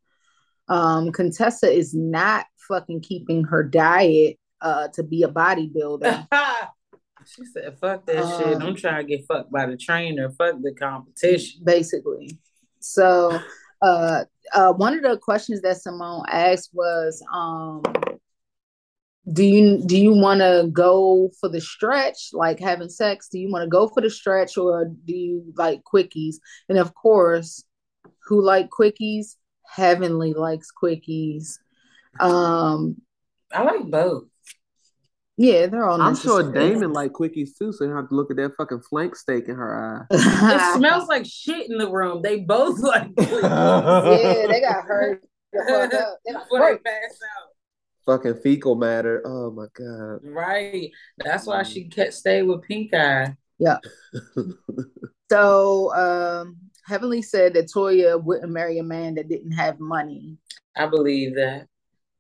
Um, 0.68 1.12
Contessa 1.12 1.72
is 1.72 1.96
not 1.96 2.46
fucking 2.68 3.02
keeping 3.02 3.44
her 3.46 3.64
diet 3.64 4.38
uh, 4.62 4.90
to 4.94 5.04
be 5.04 5.24
a 5.24 5.28
bodybuilder. 5.28 6.28
she 7.26 7.46
said, 7.46 7.78
"Fuck 7.80 8.06
that 8.08 8.38
shit. 8.38 8.56
Um, 8.56 8.62
I'm 8.62 8.76
trying 8.76 9.06
to 9.06 9.18
get 9.18 9.26
fucked 9.28 9.52
by 9.52 9.66
the 9.68 9.78
trainer. 9.78 10.30
Fuck 10.32 10.56
the 10.62 10.74
competition." 10.74 11.62
basically. 11.64 12.40
So, 12.80 13.40
uh, 13.86 14.26
uh, 14.54 14.74
one 14.74 14.96
of 14.96 15.04
the 15.04 15.18
questions 15.18 15.62
that 15.62 15.78
Simone 15.78 16.26
asked 16.28 16.72
was, 16.74 17.24
um, 17.32 17.84
"Do 19.32 19.44
you 19.44 19.84
do 19.86 19.96
you 19.96 20.14
want 20.14 20.40
to 20.40 20.70
go 20.74 21.30
for 21.40 21.50
the 21.50 21.62
stretch, 21.62 22.30
like 22.34 22.60
having 22.60 22.90
sex? 22.90 23.30
Do 23.30 23.38
you 23.38 23.52
want 23.52 23.64
to 23.64 23.70
go 23.70 23.88
for 23.88 24.02
the 24.02 24.10
stretch, 24.10 24.58
or 24.58 24.86
do 24.86 25.16
you 25.16 25.54
like 25.56 25.82
quickies?" 25.84 26.38
And 26.68 26.80
of 26.80 26.96
course, 26.96 27.64
who 28.26 28.42
like 28.42 28.70
quickies? 28.70 29.36
Heavenly 29.68 30.34
likes 30.34 30.72
quickies. 30.72 31.60
Um, 32.20 33.02
I 33.52 33.64
like 33.64 33.86
both. 33.86 34.26
Yeah, 35.38 35.68
they're 35.68 35.88
all. 35.88 36.02
I'm 36.02 36.16
sure 36.16 36.42
necessary. 36.44 36.70
Damon 36.74 36.94
like 36.94 37.12
quickies 37.12 37.50
too, 37.58 37.74
so 37.74 37.84
you 37.84 37.92
have 37.96 38.10
to 38.10 38.16
look 38.16 38.32
at 38.32 38.38
that 38.38 38.54
fucking 38.58 38.82
flank 38.82 39.16
steak 39.16 39.48
in 39.48 39.56
her 39.56 40.08
eye. 40.12 40.16
It 40.16 40.78
smells 40.78 41.08
like 41.08 41.26
shit 41.26 41.70
in 41.70 41.78
the 41.78 41.90
room. 41.90 42.22
They 42.22 42.40
both 42.40 42.80
like. 42.80 43.10
yeah, 43.18 44.46
they 44.50 44.62
got 44.62 44.86
hurt. 44.86 45.22
fuck. 45.68 45.92
They 45.92 45.98
got 46.34 46.44
Before 46.44 46.60
hurt. 46.60 46.82
out. 46.86 47.50
Fucking 48.06 48.36
fecal 48.44 48.76
matter. 48.76 49.22
Oh 49.26 49.52
my 49.52 49.66
god. 49.74 50.20
Right. 50.24 50.92
That's 51.18 51.48
why 51.48 51.64
she 51.64 51.86
kept 51.86 52.14
stay 52.14 52.44
with 52.44 52.62
Pink 52.62 52.94
Eye. 52.94 53.36
Yeah. 53.58 53.78
so 55.32 55.94
um 55.96 56.58
Heavenly 56.86 57.24
said 57.24 57.56
that 57.56 57.72
Toya 57.74 58.24
wouldn't 58.24 58.52
marry 58.52 58.78
a 58.78 58.84
man 58.84 59.16
that 59.16 59.28
didn't 59.28 59.54
have 59.54 59.80
money. 59.80 60.38
I 60.78 60.86
believe 60.86 61.36
that. 61.36 61.68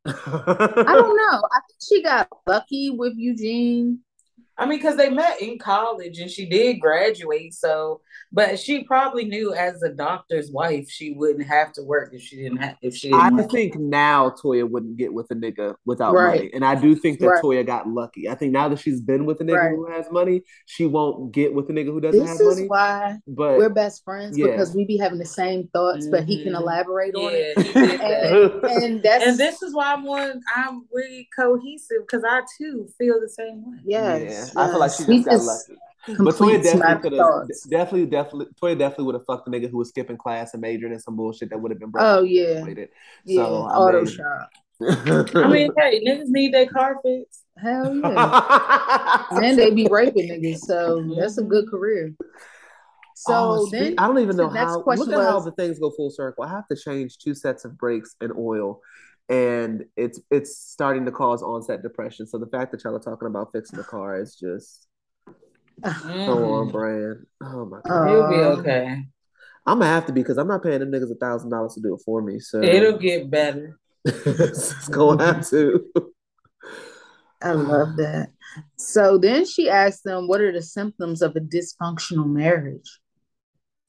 I 0.05 0.83
don't 0.93 1.17
know. 1.17 1.41
I 1.51 1.59
think 1.67 1.79
she 1.81 2.03
got 2.03 2.29
lucky 2.47 2.91
with 2.91 3.13
Eugene. 3.17 3.99
I 4.57 4.65
mean, 4.65 4.79
because 4.79 4.95
they 4.95 5.09
met 5.09 5.41
in 5.41 5.59
college 5.59 6.17
and 6.19 6.31
she 6.31 6.45
did 6.45 6.79
graduate. 6.79 7.53
So, 7.53 8.01
but 8.31 8.57
she 8.57 8.83
probably 8.85 9.25
knew 9.25 9.53
as 9.53 9.81
a 9.83 9.89
doctor's 9.89 10.49
wife, 10.49 10.89
she 10.89 11.11
wouldn't 11.11 11.45
have 11.45 11.73
to 11.73 11.83
work 11.83 12.11
if 12.13 12.21
she 12.21 12.37
didn't 12.37 12.57
have, 12.57 12.75
if 12.81 12.95
she 12.95 13.09
didn't. 13.09 13.21
I 13.21 13.29
want 13.31 13.49
to. 13.49 13.55
think 13.55 13.75
now 13.77 14.29
Toya 14.29 14.69
wouldn't 14.69 14.95
get 14.97 15.13
with 15.13 15.29
a 15.31 15.35
nigga 15.35 15.75
without 15.85 16.13
Right. 16.13 16.35
money. 16.37 16.51
And 16.53 16.63
I 16.63 16.75
do 16.75 16.95
think 16.95 17.19
that 17.19 17.27
Right. 17.27 17.43
Toya 17.43 17.65
got 17.65 17.89
lucky. 17.89 18.29
I 18.29 18.35
think 18.35 18.53
now 18.53 18.69
that 18.69 18.79
she's 18.79 19.01
been 19.01 19.25
with 19.25 19.41
a 19.41 19.43
nigga 19.43 19.57
Right. 19.57 19.69
who 19.75 19.91
has 19.91 20.09
money, 20.11 20.43
she 20.65 20.85
won't 20.85 21.33
get 21.33 21.53
with 21.53 21.69
a 21.69 21.73
nigga 21.73 21.87
who 21.87 21.99
doesn't 21.99 22.19
This 22.21 22.29
have 22.29 22.39
is 22.39 22.55
money. 22.55 22.67
why 22.67 23.19
But 23.27 23.57
we're 23.57 23.69
best 23.69 24.03
friends 24.05 24.37
Yeah. 24.37 24.47
because 24.47 24.73
we 24.73 24.85
be 24.85 24.97
having 24.97 25.19
the 25.19 25.25
same 25.25 25.67
thoughts, 25.73 26.07
but 26.07 26.23
he 26.23 26.43
can 26.43 26.53
Mhm. 26.53 26.61
elaborate 26.61 27.13
on 27.15 27.31
it. 27.33 27.53
Yeah, 27.57 27.63
he 27.63 27.73
did 27.73 27.99
that. 27.99 28.31
And, 28.71 28.83
and 28.83 29.03
that's 29.03 29.25
and 29.25 29.37
this 29.37 29.61
is 29.61 29.73
why 29.75 29.91
I'm 29.93 30.03
one. 30.05 30.41
I'm 30.55 30.85
really 30.93 31.27
cohesive 31.37 31.97
because 32.07 32.23
I 32.23 32.41
too 32.57 32.87
feel 32.97 33.19
the 33.19 33.29
same 33.29 33.65
way. 33.69 33.77
yes, 33.85 34.21
yeah, 34.23 34.44
I 34.55 34.67
feel 34.67 34.79
like 34.79 34.91
she 34.91 35.03
yes. 35.03 35.25
Just 35.25 35.25
got 35.25 35.41
lucky. 35.41 35.81
But 36.07 36.35
Toya 36.35 36.37
completes 36.37 36.75
my 36.75 36.93
definitely 36.93 37.09
could 37.09 37.19
have 37.19 37.69
definitely, 37.69 38.05
definitely 38.05 38.45
Toya 38.61 38.77
definitely 38.77 39.05
would 39.05 39.15
have 39.15 39.25
fucked 39.25 39.45
the 39.45 39.51
nigga 39.51 39.69
who 39.69 39.77
was 39.77 39.89
skipping 39.89 40.17
class 40.17 40.53
and 40.53 40.61
majoring 40.61 40.93
in 40.93 40.99
some 40.99 41.15
bullshit 41.15 41.49
that 41.49 41.59
would 41.59 41.71
have 41.71 41.79
been 41.79 41.89
broken. 41.89 42.07
Oh 42.07 42.21
yeah, 42.23 42.61
graduated. 42.61 42.89
yeah. 43.25 43.43
So, 43.43 43.63
I 43.63 43.75
Auto 43.75 44.03
mean- 44.03 44.07
shop. 44.07 44.49
I 44.81 45.47
mean, 45.47 45.71
hey, 45.77 46.03
niggas 46.05 46.27
need 46.27 46.53
their 46.53 46.67
car 46.67 46.99
fixed. 47.01 47.45
Hell 47.57 47.95
yeah. 48.03 49.25
and 49.31 49.57
they 49.57 49.71
be 49.71 49.87
raping 49.89 50.27
niggas, 50.27 50.59
so 50.59 50.99
mm-hmm. 50.99 51.17
that's 51.17 51.37
a 51.37 51.43
good 51.43 51.69
career. 51.69 52.13
So 53.15 53.33
Oh, 53.33 53.69
then 53.71 53.95
I 53.97 54.07
don't 54.07 54.19
even 54.19 54.35
the 54.35 54.43
know 54.47 54.53
next 54.53 54.71
how. 54.71 54.81
question 54.81 55.07
Look 55.07 55.19
at 55.21 55.29
how 55.29 55.39
the 55.39 55.53
things 55.53 55.79
go 55.79 55.89
full 55.91 56.11
circle. 56.11 56.43
I 56.43 56.49
have 56.49 56.67
to 56.67 56.75
change 56.75 57.17
two 57.17 57.33
sets 57.33 57.63
of 57.63 57.77
brakes 57.77 58.15
and 58.19 58.33
oil, 58.37 58.81
and 59.29 59.85
it's 59.97 60.19
it's 60.29 60.57
starting 60.57 61.05
to 61.05 61.11
cause 61.11 61.41
onset 61.41 61.81
depression. 61.81 62.27
So 62.27 62.37
the 62.37 62.47
fact 62.47 62.71
that 62.71 62.83
y'all 62.83 62.95
are 62.95 62.99
talking 62.99 63.27
about 63.27 63.51
fixing 63.51 63.77
the 63.77 63.83
car 63.83 64.19
is 64.21 64.35
just 64.35 64.87
mm. 65.81 66.25
so 66.25 66.53
on 66.53 66.71
brand. 66.71 67.25
Oh 67.43 67.65
my 67.65 67.79
god, 67.85 68.11
You'll 68.11 68.29
be 68.29 68.35
okay. 68.59 69.03
I'm 69.65 69.79
gonna 69.79 69.91
have 69.91 70.05
to 70.07 70.13
be 70.13 70.21
because 70.21 70.37
I'm 70.37 70.47
not 70.47 70.63
paying 70.63 70.79
them 70.79 70.91
niggas 70.91 71.11
a 71.11 71.15
thousand 71.15 71.49
dollars 71.49 71.73
to 71.73 71.81
do 71.81 71.95
it 71.95 72.01
for 72.05 72.21
me. 72.21 72.39
So 72.39 72.61
It'll 72.61 72.99
get 72.99 73.29
better. 73.31 73.79
it's 74.05 74.87
gonna 74.89 75.25
have 75.25 75.49
to. 75.49 75.85
I 77.41 77.51
love 77.51 77.97
that. 77.97 78.29
So 78.77 79.17
then 79.17 79.45
she 79.45 79.69
asked 79.69 80.03
them, 80.03 80.27
"What 80.27 80.41
are 80.41 80.51
the 80.51 80.61
symptoms 80.61 81.21
of 81.21 81.35
a 81.35 81.39
dysfunctional 81.39 82.27
marriage?" 82.27 82.99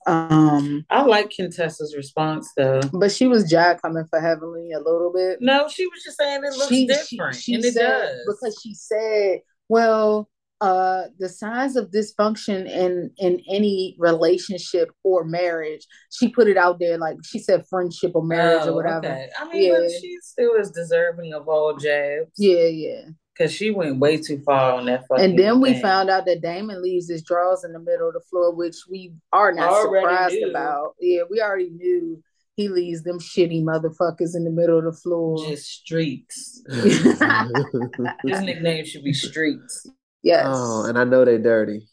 Um, 0.07 0.85
I 0.91 1.03
like 1.03 1.31
Contessa's 1.37 1.95
response 1.97 2.51
though. 2.57 2.81
but 2.93 3.11
she 3.11 3.27
was 3.27 3.51
jack 3.51 3.83
coming 3.83 4.05
for 4.09 4.21
Heavenly 4.21 4.73
a 4.73 4.79
little 4.79 5.13
bit. 5.15 5.39
No, 5.41 5.69
she 5.69 5.85
was 5.87 6.03
just 6.05 6.19
saying 6.19 6.43
it 6.45 6.53
looks 6.57 6.69
she, 6.69 6.87
different, 6.87 7.35
she, 7.35 7.41
she 7.43 7.55
and 7.55 7.65
it 7.65 7.75
said 7.75 7.89
does. 7.89 8.21
because 8.27 8.61
she 8.63 8.73
said, 8.75 9.41
"Well, 9.69 10.29
uh, 10.61 11.05
the 11.19 11.29
signs 11.29 11.77
of 11.77 11.91
dysfunction 11.91 12.67
in 12.71 13.11
in 13.19 13.41
any 13.51 13.97
relationship 13.99 14.91
or 15.03 15.25
marriage." 15.25 15.87
She 16.13 16.29
put 16.29 16.47
it 16.49 16.57
out 16.57 16.79
there 16.79 16.99
like 16.99 17.17
she 17.25 17.39
said, 17.41 17.67
friendship 17.69 18.13
or 18.15 18.23
marriage 18.25 18.63
Oh, 18.65 18.71
or 18.71 18.75
whatever. 18.77 18.99
okay. 19.07 19.29
I 19.39 19.49
mean, 19.53 19.73
Yeah. 19.73 19.89
she 20.01 20.17
still 20.23 20.55
is 20.55 20.71
deserving 20.71 21.35
of 21.35 21.49
all 21.49 21.77
jabs. 21.77 22.31
Yeah, 22.39 22.67
yeah. 22.67 23.03
Because 23.37 23.53
she 23.53 23.71
went 23.71 23.99
way 23.99 24.17
too 24.17 24.41
far 24.45 24.73
on 24.75 24.87
that 24.87 25.07
fucking. 25.09 25.25
And 25.25 25.39
then 25.39 25.61
we 25.61 25.73
thing. 25.73 25.83
found 25.83 26.11
out 26.11 26.25
that 26.27 26.41
Damon 26.43 26.83
leaves 26.83 27.09
his 27.11 27.23
drawers 27.23 27.65
in 27.65 27.73
the 27.73 27.79
middle 27.79 28.09
of 28.09 28.15
the 28.15 28.21
floor, 28.31 28.55
which 28.55 28.77
we 28.91 29.13
are 29.33 29.53
not 29.53 29.69
Already 29.71 30.07
surprised 30.07 30.35
knew. 30.35 30.51
about. 30.51 30.95
Yeah, 31.01 31.23
we 31.31 31.41
already 31.41 31.71
knew 31.71 32.23
he 32.57 32.69
leaves 32.69 33.03
them 33.03 33.19
shitty 33.19 33.63
motherfuckers 33.63 34.35
in 34.35 34.45
the 34.45 34.51
middle 34.51 34.79
of 34.79 34.85
the 34.85 34.93
floor. 34.93 35.37
just 35.47 35.67
streaks. 35.67 36.63
His 36.71 38.41
nickname 38.43 38.85
should 38.87 39.05
be 39.05 39.13
Streaks. 39.13 39.87
yes. 40.23 40.47
oh, 40.49 40.87
and 40.87 40.99
I 40.99 41.05
know 41.05 41.25
they're 41.25 41.39
dirty. 41.39 41.87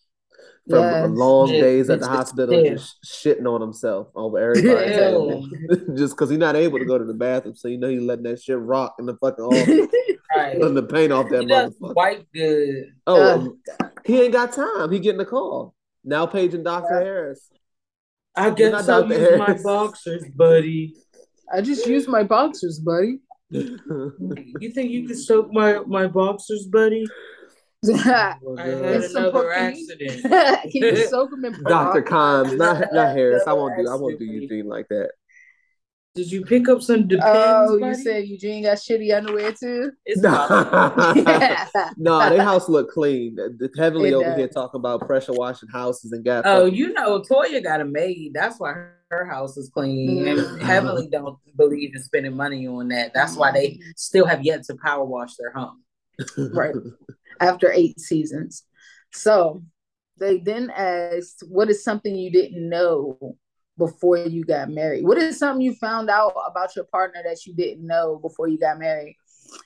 From 0.69 0.79
Yes. 0.79 1.09
long 1.11 1.47
Just- 1.49 1.59
days 1.59 1.89
at 1.89 1.99
the 1.99 2.05
just 2.05 2.15
hospital, 2.17 2.59
stiff. 2.59 2.73
just 2.77 3.03
shitting 3.03 3.45
on 3.53 3.59
himself 3.59 4.07
over 4.15 4.37
everybody. 4.39 5.49
Just 5.97 6.13
because 6.15 6.29
he's 6.29 6.39
not 6.39 6.55
able 6.55 6.79
to 6.79 6.85
go 6.85 6.97
to 6.97 7.03
the 7.03 7.13
bathroom, 7.13 7.53
so 7.55 7.67
you 7.67 7.77
know 7.77 7.89
he's 7.89 8.01
letting 8.01 8.23
that 8.23 8.41
shit 8.41 8.57
rock 8.57 8.95
in 8.97 9.05
the 9.05 9.15
fucking 9.17 9.43
office, 9.43 9.67
Right. 10.37 10.57
letting 10.57 10.75
the 10.75 10.83
paint 10.83 11.11
off 11.11 11.29
that 11.31 11.41
He 11.41 11.47
does 11.47 11.73
motherfucker. 11.79 11.95
wipe 11.95 12.27
good. 12.33 12.93
Oh, 13.07 13.21
Uh, 13.21 13.35
um, 13.35 13.59
he 14.05 14.21
ain't 14.21 14.31
got 14.31 14.53
time. 14.53 14.89
He 14.91 14.99
getting 14.99 15.19
a 15.19 15.25
call 15.25 15.75
now. 16.05 16.25
Paging 16.27 16.63
Doctor 16.63 16.97
Harris. 16.97 17.49
I 18.35 18.47
not 18.47 18.57
guess 18.57 18.87
I'll 18.89 19.01
Dr. 19.07 19.19
use 19.19 19.37
my 19.39 19.57
boxers, 19.61 20.23
buddy. 20.33 20.95
I 21.53 21.59
just 21.61 21.85
used 21.85 22.07
my 22.07 22.23
boxers, 22.23 22.79
buddy. 22.79 23.19
You 23.51 24.71
think 24.73 24.91
you 24.91 25.05
can 25.07 25.17
soak 25.17 25.51
my 25.51 25.79
my 25.85 26.07
boxers, 26.07 26.67
buddy? 26.67 27.05
Can 27.85 27.99
I 27.99 28.65
had 28.67 28.81
It's 29.03 29.13
another 29.13 29.31
puppy. 29.31 29.55
accident. 29.55 30.73
you 30.73 31.07
soak 31.07 31.31
them 31.31 31.45
in 31.45 31.53
Doctor 31.63 32.01
peroxide? 32.01 32.05
Cons, 32.05 32.53
not 32.53 32.93
not 32.93 33.15
Harris. 33.15 33.43
I 33.47 33.53
won't 33.53 33.75
do. 33.77 33.89
I 33.89 33.95
won't 33.95 34.19
do 34.19 34.25
stupid. 34.25 34.41
Eugene 34.43 34.67
like 34.67 34.87
that. 34.89 35.11
Did 36.15 36.31
you 36.31 36.45
pick 36.45 36.69
up 36.69 36.83
some 36.83 37.07
depends? 37.07 37.31
Oh, 37.71 37.75
you 37.77 37.95
said 37.95 38.27
Eugene 38.27 38.61
got 38.63 38.77
shitty 38.77 39.17
underwear 39.17 39.51
too? 39.51 39.91
it's 40.05 40.21
no, 40.21 40.29
possible. 40.29 41.23
their 42.29 42.43
house 42.43 42.69
look 42.69 42.91
clean. 42.91 43.33
The- 43.35 43.69
Heavenly 43.75 44.09
It 44.09 44.13
over 44.13 44.25
does. 44.29 44.37
here 44.37 44.47
talking 44.47 44.77
about 44.79 45.01
pressure 45.07 45.33
washing 45.33 45.69
houses 45.69 46.11
and 46.11 46.23
got. 46.23 46.45
Oh, 46.45 46.65
fucking- 46.65 46.75
you 46.77 46.93
know, 46.93 47.19
Toya 47.21 47.63
got 47.63 47.81
a 47.81 47.85
maid. 47.85 48.31
That's 48.35 48.59
why 48.59 48.73
her 49.09 49.25
house 49.25 49.57
is 49.57 49.69
clean. 49.73 50.23
Mhm. 50.23 50.53
And 50.53 50.61
Heavenly 50.61 51.07
don't 51.07 51.35
believe 51.57 51.95
in 51.95 52.01
spending 52.03 52.35
money 52.37 52.67
on 52.67 52.89
that. 52.89 53.11
That's 53.15 53.35
why 53.35 53.51
they 53.51 53.79
still 53.95 54.27
have 54.27 54.43
yet 54.45 54.63
to 54.65 54.75
power 54.85 55.03
wash 55.03 55.35
their 55.37 55.51
home. 55.51 55.81
Right. 56.37 56.75
After 57.39 57.71
eight 57.71 57.99
seasons. 57.99 58.63
So 59.11 59.63
they 60.17 60.37
then 60.39 60.69
asked, 60.69 61.43
What 61.47 61.69
is 61.69 61.83
something 61.83 62.15
you 62.15 62.31
didn't 62.31 62.67
know 62.69 63.37
before 63.77 64.17
you 64.17 64.43
got 64.43 64.69
married? 64.69 65.03
What 65.05 65.17
is 65.17 65.39
something 65.39 65.61
you 65.61 65.75
found 65.75 66.09
out 66.09 66.33
about 66.47 66.75
your 66.75 66.85
partner 66.85 67.21
that 67.25 67.45
you 67.45 67.53
didn't 67.53 67.85
know 67.85 68.19
before 68.21 68.47
you 68.47 68.57
got 68.57 68.79
married? 68.79 69.17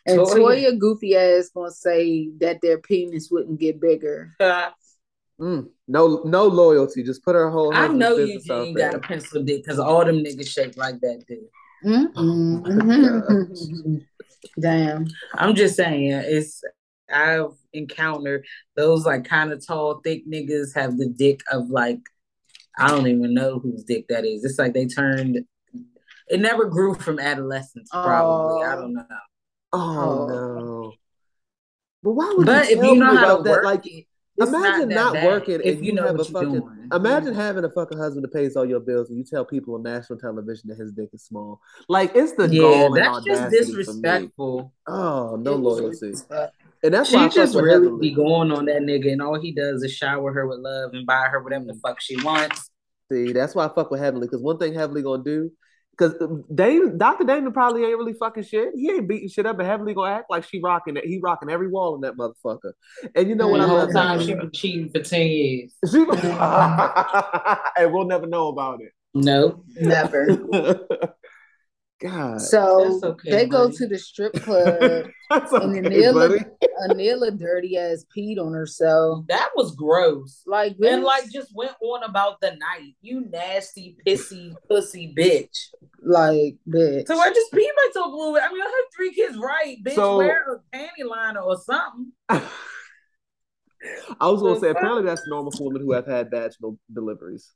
And 0.06 0.20
Toya. 0.20 0.38
Toya, 0.38 0.80
goofy 0.80 1.16
ass, 1.16 1.50
gonna 1.50 1.72
say 1.72 2.30
that 2.40 2.60
their 2.62 2.80
penis 2.80 3.30
wouldn't 3.32 3.60
get 3.60 3.80
bigger. 3.82 4.36
Mm, 5.40 5.70
no, 5.88 6.24
no 6.26 6.48
loyalty. 6.48 7.04
Just 7.04 7.24
put 7.24 7.36
her 7.36 7.52
whole. 7.52 7.72
I 7.74 7.88
know 7.90 8.16
business 8.16 8.50
out 8.50 8.60
Eugene 8.70 8.76
got 8.76 8.96
a 8.96 9.00
pencil 9.00 9.44
dick 9.44 9.64
because 9.64 9.78
all 9.78 10.04
them 10.04 10.24
niggas 10.24 10.50
shaped 10.50 10.78
like 10.78 11.00
that 11.02 11.26
dude. 11.28 11.48
Mm-mm. 11.86 12.58
Damn. 14.60 15.06
I'm 15.36 15.54
just 15.54 15.76
saying, 15.76 16.12
it's 16.12 16.64
I've 17.12 17.52
encountered 17.74 18.46
those 18.76 19.06
like 19.06 19.26
kind 19.26 19.52
of 19.52 19.66
tall, 19.66 20.02
thick 20.04 20.28
niggas 20.30 20.76
have 20.76 20.98
the 20.98 21.08
dick 21.10 21.42
of 21.52 21.70
like 21.70 22.00
I 22.78 22.90
don't 22.90 23.08
even 23.08 23.34
know 23.34 23.60
whose 23.60 23.84
dick 23.84 24.06
that 24.10 24.26
is. 24.26 24.44
It's 24.44 24.60
like 24.60 24.74
they 24.74 24.86
turned. 24.86 25.40
It 26.30 26.40
never 26.42 26.66
grew 26.66 26.94
from 26.94 27.20
adolescence, 27.20 27.90
probably. 27.92 28.62
I 28.64 28.76
Oh. 28.76 28.82
don't 28.82 28.94
know. 28.94 29.06
Oh, 29.74 29.80
Oh. 29.80 30.28
no. 30.28 30.94
But 32.04 32.12
why 32.12 32.34
would 32.38 32.46
But 32.46 32.66
you 32.66 32.72
if 32.72 32.80
tell 32.80 32.94
you 32.94 33.00
know 33.00 33.06
me 33.12 33.16
how 33.16 33.26
to 33.26 33.32
about 33.32 33.44
that? 33.46 33.52
work 33.52 33.64
Like, 33.64 33.88
it, 33.88 34.06
it's 34.38 34.50
imagine 34.52 34.90
that 34.90 35.14
not, 35.14 35.24
working 35.24 35.62
if 35.64 35.80
you 35.80 35.86
you, 35.86 35.94
know 35.94 36.06
have 36.06 36.16
a 36.16 36.18
what 36.20 36.30
you're 36.30 36.42
fucking. 36.44 36.62
doing. 36.62 36.90
Imagine 36.94 37.34
having 37.34 37.64
a 37.66 37.70
fucking 37.72 37.98
husband 37.98 38.24
that 38.24 38.34
pays 38.34 38.56
all 38.56 38.66
your 38.66 38.80
bills 38.80 39.10
and 39.10 39.18
you 39.18 39.24
tell 39.24 39.44
people 39.44 39.74
on 39.76 39.84
national 39.84 40.20
television 40.20 40.70
that 40.70 40.78
his 40.78 40.92
dick 40.92 41.10
is 41.14 41.24
small. 41.24 41.60
Like 41.90 42.12
it's 42.16 42.34
the 42.34 42.48
Yeah, 42.48 42.62
gall 42.62 42.94
and 42.94 42.98
that's 42.98 43.18
just 43.18 43.28
audacity 43.42 43.74
for 43.84 43.94
me. 43.94 44.00
disrespectful. 44.04 44.74
Oh, 44.88 45.36
no 45.38 45.52
It 45.52 45.56
is 45.56 45.64
loyalty. 45.64 45.98
disrespect. 46.00 46.54
And 46.84 46.94
that's 46.94 47.12
why 47.12 47.24
She 47.24 47.30
fuck 47.30 47.34
just 47.36 47.56
really 47.56 48.00
be 48.00 48.14
going 48.14 48.52
on 48.52 48.66
that 48.66 48.82
nigga, 48.82 49.12
and 49.12 49.22
all 49.22 49.40
he 49.40 49.52
does 49.52 49.84
is 49.84 49.94
shower 49.94 50.32
her 50.32 50.48
with 50.48 50.60
love 50.60 50.92
and 50.94 51.06
buy 51.06 51.28
her 51.32 51.42
whatever 51.42 51.66
the 51.66 51.80
fuck 51.82 52.00
she 52.00 52.16
wants. 52.24 52.70
See, 53.12 53.32
that's 53.32 53.56
why 53.56 53.66
I 53.66 53.70
fuck 53.70 53.90
with 53.90 54.00
Heavenly 54.00 54.28
because 54.28 54.42
one 54.42 54.58
thing 54.58 54.74
Heavenly 54.74 55.02
gonna 55.02 55.24
do. 55.24 55.52
Because 55.98 56.14
Dame, 56.54 56.96
Dr. 57.00 57.24
Damon 57.24 57.52
probably 57.52 57.84
ain't 57.84 57.98
really 57.98 58.14
fucking 58.14 58.44
shit. 58.44 58.70
He 58.76 58.92
ain't 58.92 59.08
beating 59.08 59.30
shit 59.30 59.48
up, 59.48 59.58
but 59.58 59.66
Heavenly 59.66 59.96
gonna 59.96 60.12
act 60.14 60.30
like 60.30 60.44
she 60.44 60.60
rocking 60.62 60.96
it. 60.96 61.06
He 61.06 61.20
rocking 61.20 61.50
every 61.50 61.70
wall 61.70 61.96
in 61.96 62.02
that 62.02 62.16
motherfucker. 62.16 62.74
And 63.16 63.28
you 63.28 63.34
know 63.34 63.48
what 63.48 63.58
the 63.58 63.64
I 63.64 63.68
whole 63.68 63.78
love? 63.80 63.92
time 63.94 64.20
she 64.20 64.36
been 64.36 64.52
cheating 64.52 64.90
for 64.90 65.00
ten 65.00 65.26
years. 65.28 65.74
She, 65.92 65.98
and 67.82 67.94
we'll 67.94 68.06
never 68.06 68.28
know 68.28 68.50
about 68.50 68.82
it. 68.82 68.92
No, 69.16 69.64
Never. 69.76 70.28
God, 72.00 72.40
So 72.42 73.00
okay, 73.04 73.32
they 73.32 73.46
go 73.48 73.72
to 73.72 73.88
the 73.88 73.98
strip 73.98 74.34
club 74.44 75.06
that's 75.32 75.52
and 75.52 75.88
okay, 75.88 76.04
Anila, 76.04 76.14
buddy. 76.14 76.46
Anila 76.94 77.38
dirty 77.40 77.76
ass 77.76 78.06
peed 78.16 78.38
on 78.40 78.54
herself. 78.54 79.26
that 79.30 79.50
was 79.56 79.76
gross. 79.76 80.44
Like 80.46 80.74
And 80.74 81.02
bitch, 81.02 81.06
like 81.06 81.32
just 81.32 81.50
went 81.56 81.74
on 81.82 82.04
about 82.04 82.40
the 82.40 82.52
night. 82.52 82.94
You 83.02 83.26
nasty, 83.32 83.98
pissy, 84.06 84.54
pussy 84.70 85.14
bitch. 85.18 85.58
like 86.04 86.58
bitch. 86.70 87.08
So 87.08 87.18
I 87.18 87.30
just 87.30 87.52
peed 87.52 87.68
myself 87.88 88.14
a 88.14 88.16
little 88.16 88.34
bit. 88.34 88.44
I 88.44 88.54
mean, 88.54 88.62
I 88.62 88.66
have 88.66 88.94
three 88.96 89.14
kids 89.14 89.36
right. 89.38 89.78
Bitch, 89.84 89.96
So- 89.96 90.18
wear 90.18 90.62
a 90.72 90.78
panty 90.78 91.04
liner 91.10 91.40
or 91.42 91.58
something. 91.58 92.12
I 92.30 92.42
was 94.30 94.42
gonna 94.42 94.56
The 94.56 94.60
say 94.62 94.70
apparently 94.70 95.04
that's 95.04 95.22
normal 95.28 95.52
for 95.52 95.66
women 95.68 95.82
who 95.82 95.94
have 95.94 96.06
had 96.08 96.30
vaginal 96.32 96.78
deliveries. 96.94 97.52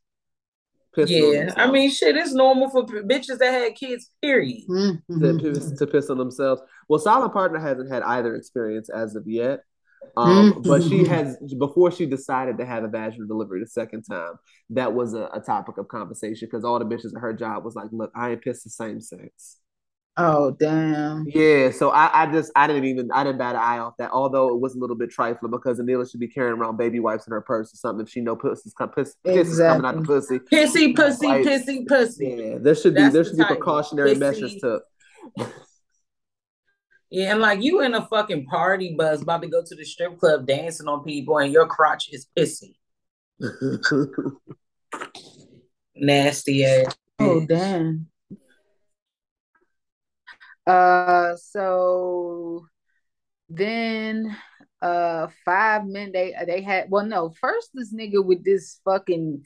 Pissing 0.96 1.28
on 1.28 1.34
Yeah, 1.34 1.54
I 1.56 1.72
mean, 1.72 1.90
shit, 1.90 2.18
it's 2.18 2.34
normal 2.34 2.70
for 2.70 2.84
bitches 2.84 3.38
that 3.40 3.52
had 3.52 3.76
kids. 3.76 4.10
Period. 4.22 4.68
Mhm. 4.68 5.02
to 5.22 5.40
piss, 5.40 5.72
to 5.72 5.88
piss 5.88 6.10
on 6.10 6.18
themselves. 6.18 6.62
Well, 6.90 7.00
Silent 7.00 7.32
Partner 7.34 7.60
hasn't 7.60 7.92
had 7.92 8.04
either 8.04 8.36
experience 8.36 8.90
as 8.90 9.16
of 9.16 9.28
yet. 9.28 9.62
Um, 10.18 10.62
but 10.64 10.84
she 10.84 11.06
has 11.06 11.38
before 11.58 11.92
she 11.92 12.06
decided 12.06 12.58
to 12.58 12.66
have 12.66 12.84
a 12.84 12.88
vaginal 12.88 13.28
delivery 13.28 13.62
the 13.62 13.68
second 13.68 14.02
time. 14.04 14.34
That 14.72 14.94
was 14.94 15.14
a, 15.14 15.30
a 15.34 15.40
topic 15.40 15.78
of 15.78 15.88
conversation 15.88 16.48
because 16.52 16.66
all 16.66 16.80
the 16.80 16.86
bitches 16.86 17.16
at 17.16 17.22
her 17.22 17.34
job 17.34 17.64
was 17.64 17.76
like, 17.76 17.90
"Look, 17.92 18.12
I 18.16 18.32
ain't 18.32 18.42
pissed 18.42 18.64
the 18.64 18.72
same 18.72 19.00
sex." 19.00 19.58
Oh 20.18 20.52
damn. 20.52 21.26
Yeah, 21.28 21.72
so 21.72 21.90
I, 21.90 22.24
I 22.24 22.32
just 22.32 22.52
I 22.56 22.68
didn't 22.68 22.84
even 22.86 23.12
I 23.14 23.24
didn't 23.24 23.38
bat 23.40 23.56
an 23.56 23.62
eye 23.62 23.80
off 23.80 23.94
that. 23.98 24.12
Although 24.12 24.50
it 24.50 24.60
was 24.60 24.76
a 24.76 24.78
little 24.78 24.96
bit 24.98 25.10
trifling 25.10 25.52
because 25.52 25.80
Anila 25.80 26.10
should 26.10 26.20
be 26.20 26.28
carrying 26.28 26.58
around 26.60 26.76
baby 26.78 27.00
wipes 27.00 27.26
in 27.28 27.32
her 27.32 27.40
purse 27.42 27.74
or 27.74 27.78
something 27.78 28.06
if 28.06 28.12
she 28.12 28.20
know 28.20 28.36
pussy's, 28.36 28.74
com- 28.74 28.90
piss, 28.92 29.16
piss 29.26 29.58
coming 29.58 29.86
out 29.86 29.96
the 29.96 30.02
pussy. 30.02 30.40
Pissy, 30.40 30.94
pussy, 30.96 31.28
Like- 31.28 31.46
pissy, 31.46 31.88
pussy. 31.88 32.28
Yeah, 32.38 32.58
there 32.60 32.76
should 32.76 32.94
be 32.94 33.02
That's 33.02 33.14
there 33.14 33.24
the 33.24 33.30
should 33.30 33.38
be 33.38 33.44
title. 33.44 33.56
precautionary 33.56 34.12
Pissy. 34.16 34.20
measures 34.20 34.56
to. 34.58 34.82
Yeah, 37.10 37.32
and 37.32 37.40
like 37.42 37.62
you 37.62 37.82
in 37.82 37.94
a 37.94 38.06
fucking 38.08 38.46
party 38.48 38.96
bus 38.98 39.22
about 39.22 39.42
to 39.44 39.48
go 39.48 39.62
to 39.66 39.76
the 39.76 39.84
strip 39.86 40.18
club 40.18 40.46
dancing 40.46 40.88
on 40.88 41.04
people 41.04 41.38
and 41.40 41.52
your 41.54 41.68
crotch 41.68 42.10
is 42.12 42.28
pissy. 42.38 42.76
Nasty 45.96 46.66
ass. 46.66 46.96
Oh 47.20 47.46
damn. 47.46 48.08
Uh 50.72 51.36
so 51.36 52.66
then 53.50 54.36
uh 54.82 55.28
five 55.44 55.86
men 55.86 56.12
they 56.12 56.34
they 56.46 56.62
had 56.62 56.90
well 56.90 57.06
no 57.06 57.30
first 57.42 57.70
this 57.74 57.94
nigga 57.94 58.24
with 58.24 58.44
this 58.44 58.80
fucking 58.86 59.44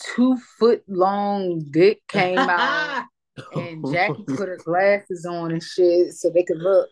two 0.00 0.36
foot 0.58 0.82
long 0.86 1.64
dick 1.70 2.00
came 2.08 2.38
out 2.38 3.04
and 3.54 3.84
Jackie 3.92 4.24
put 4.24 4.48
her 4.48 4.58
glasses 4.64 5.24
on 5.24 5.52
and 5.52 5.62
shit 5.62 6.12
so 6.12 6.30
they 6.30 6.44
could 6.44 6.58
look 6.58 6.88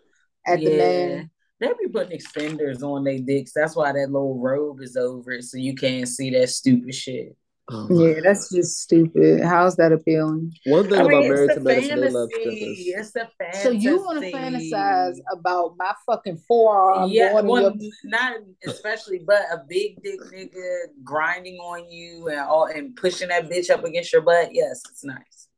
at 0.47 0.61
the 0.61 0.77
man. 0.77 1.31
They 1.59 1.69
be 1.69 1.89
putting 1.91 2.19
extenders 2.19 2.83
on 2.83 3.05
their 3.05 3.19
dicks. 3.19 3.53
That's 3.55 3.75
why 3.75 3.93
that 3.93 4.11
little 4.11 4.39
robe 4.39 4.81
is 4.83 4.97
over 4.97 5.33
it, 5.33 5.45
so 5.45 5.57
you 5.57 5.75
can't 5.75 6.07
see 6.07 6.31
that 6.31 6.51
stupid 6.51 6.95
shit. 6.95 7.35
Oh 7.69 7.89
Yeah, 7.91 8.21
that's 8.23 8.49
just 8.55 8.79
stupid. 8.79 9.43
How's 9.43 9.75
that 9.77 9.91
appealing? 9.91 10.53
One 10.65 10.85
thing 10.89 11.01
I 11.01 11.03
mean, 11.03 11.07
about 11.09 11.23
Married 11.29 11.51
it's 11.51 11.55
to 11.55 11.61
the 11.61 11.65
Medicine, 11.65 12.01
they 12.01 12.11
love 12.11 12.31
fantasy. 12.33 12.61
strippers. 12.61 13.01
It's 13.01 13.11
the 13.13 13.29
fantasy. 13.39 13.63
So 13.63 13.71
you 13.71 13.97
want 14.05 14.21
to 14.21 14.31
fantasize 14.33 15.17
about 15.33 15.75
my 15.77 15.93
fucking 16.07 16.39
forearm 16.47 17.11
yeah, 17.11 17.33
going 17.33 17.47
well, 17.49 17.77
your 17.77 17.91
not 18.05 18.35
especially, 18.67 19.21
but 19.27 19.43
a 19.53 19.65
big 19.69 20.01
dick 20.03 20.21
nigga 20.33 20.77
grinding 21.03 21.57
on 21.57 21.91
you 21.91 22.29
and 22.29 22.39
all 22.41 22.67
and 22.67 22.95
pushing 22.95 23.29
that 23.29 23.51
bitch 23.51 23.69
up 23.71 23.83
against 23.85 24.13
your 24.13 24.23
butt. 24.23 24.51
Yes, 24.53 24.81
it's 24.89 25.05
nice. 25.05 25.49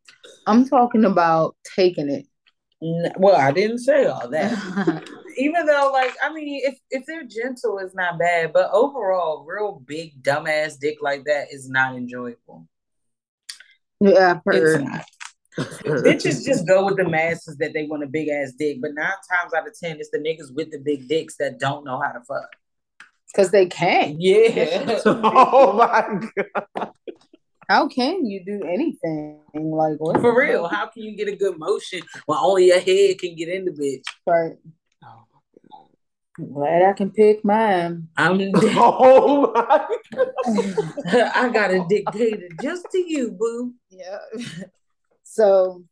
I'm 0.46 0.66
talking 0.66 1.04
about 1.04 1.56
taking 1.76 2.08
it. 2.08 2.26
N- 2.82 3.12
Well, 3.18 3.36
I 3.36 3.50
didn't 3.52 3.78
say 3.80 4.06
all 4.06 4.28
that. 4.30 5.04
Even 5.38 5.66
though, 5.66 5.90
like, 5.92 6.14
I 6.22 6.32
mean, 6.32 6.60
if 6.64 6.78
if 6.90 7.06
they're 7.06 7.24
gentle, 7.24 7.78
it's 7.78 7.94
not 7.94 8.18
bad. 8.18 8.52
But 8.52 8.70
overall, 8.72 9.44
real 9.48 9.80
big 9.86 10.22
dumbass 10.22 10.78
dick 10.78 10.98
like 11.00 11.24
that 11.24 11.46
is 11.52 11.68
not 11.68 11.94
enjoyable. 11.96 12.66
yeah, 14.00 14.40
I've 14.46 14.54
It's 14.54 14.74
heard. 14.74 14.84
not. 14.84 15.04
Bitches 15.58 16.44
just 16.44 16.66
go 16.68 16.84
with 16.84 16.96
the 16.96 17.08
masses 17.08 17.56
that 17.58 17.72
they 17.72 17.84
want 17.84 18.04
a 18.04 18.06
big 18.06 18.28
ass 18.28 18.52
dick, 18.58 18.78
but 18.80 18.92
nine 18.94 19.06
times 19.06 19.52
out 19.56 19.66
of 19.66 19.74
ten, 19.78 19.98
it's 19.98 20.10
the 20.10 20.18
niggas 20.18 20.54
with 20.54 20.70
the 20.70 20.78
big 20.78 21.08
dicks 21.08 21.36
that 21.38 21.58
don't 21.58 21.84
know 21.84 22.00
how 22.00 22.12
to 22.12 22.20
fuck. 22.20 22.50
Because 23.32 23.50
they 23.50 23.66
can. 23.66 24.16
Yeah. 24.18 25.00
oh 25.06 25.72
my 25.72 26.28
god! 26.36 26.90
How 27.68 27.86
can 27.86 28.24
you 28.24 28.42
do 28.44 28.62
anything 28.64 29.40
like 29.54 29.98
what? 29.98 30.20
For 30.20 30.36
real, 30.36 30.66
how 30.68 30.86
can 30.86 31.02
you 31.02 31.14
get 31.16 31.28
a 31.28 31.36
good 31.36 31.58
motion 31.58 32.00
when 32.26 32.38
only 32.40 32.66
your 32.68 32.80
head 32.80 33.18
can 33.18 33.34
get 33.36 33.48
in 33.48 33.66
the 33.66 33.72
bitch? 33.72 34.04
Right. 34.26 34.56
Oh. 35.04 35.24
Glad 36.38 36.82
I 36.82 36.92
can 36.92 37.10
pick 37.10 37.44
mine. 37.44 38.08
I'm 38.16 38.38
Oh 38.76 39.52
my! 39.52 39.86
I 41.34 41.48
got 41.48 41.72
it 41.72 41.88
dictated 41.88 42.52
just 42.60 42.86
to 42.92 42.98
you, 42.98 43.32
boo. 43.32 43.74
Yeah. 43.90 44.18
so, 45.24 45.82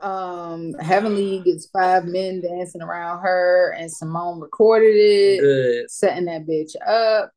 um, 0.00 0.74
Heavenly 0.74 1.40
gets 1.40 1.66
five 1.66 2.04
men 2.04 2.40
dancing 2.40 2.82
around 2.82 3.22
her, 3.22 3.74
and 3.76 3.90
Simone 3.90 4.40
recorded 4.40 4.94
it, 4.94 5.40
Good. 5.40 5.90
setting 5.90 6.26
that 6.26 6.46
bitch 6.46 6.74
up. 6.86 7.32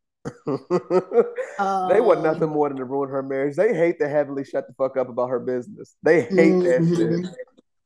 Um, 1.60 1.89
they 1.89 2.02
want 2.02 2.24
nothing 2.24 2.50
more 2.50 2.70
than 2.70 2.78
to 2.78 2.86
ruin 2.86 3.10
her 3.10 3.24
marriage. 3.24 3.56
They 3.56 3.74
hate 3.74 4.00
to 4.00 4.08
Heavenly 4.08 4.46
shut 4.46 4.68
the 4.68 4.74
fuck 4.76 4.96
up 4.96 5.10
about 5.10 5.30
her 5.30 5.39
business. 5.39 5.96
They 6.04 6.22
hate 6.22 6.63
that 6.63 6.82
Mhm. 6.82 6.96
shit. 6.96 7.36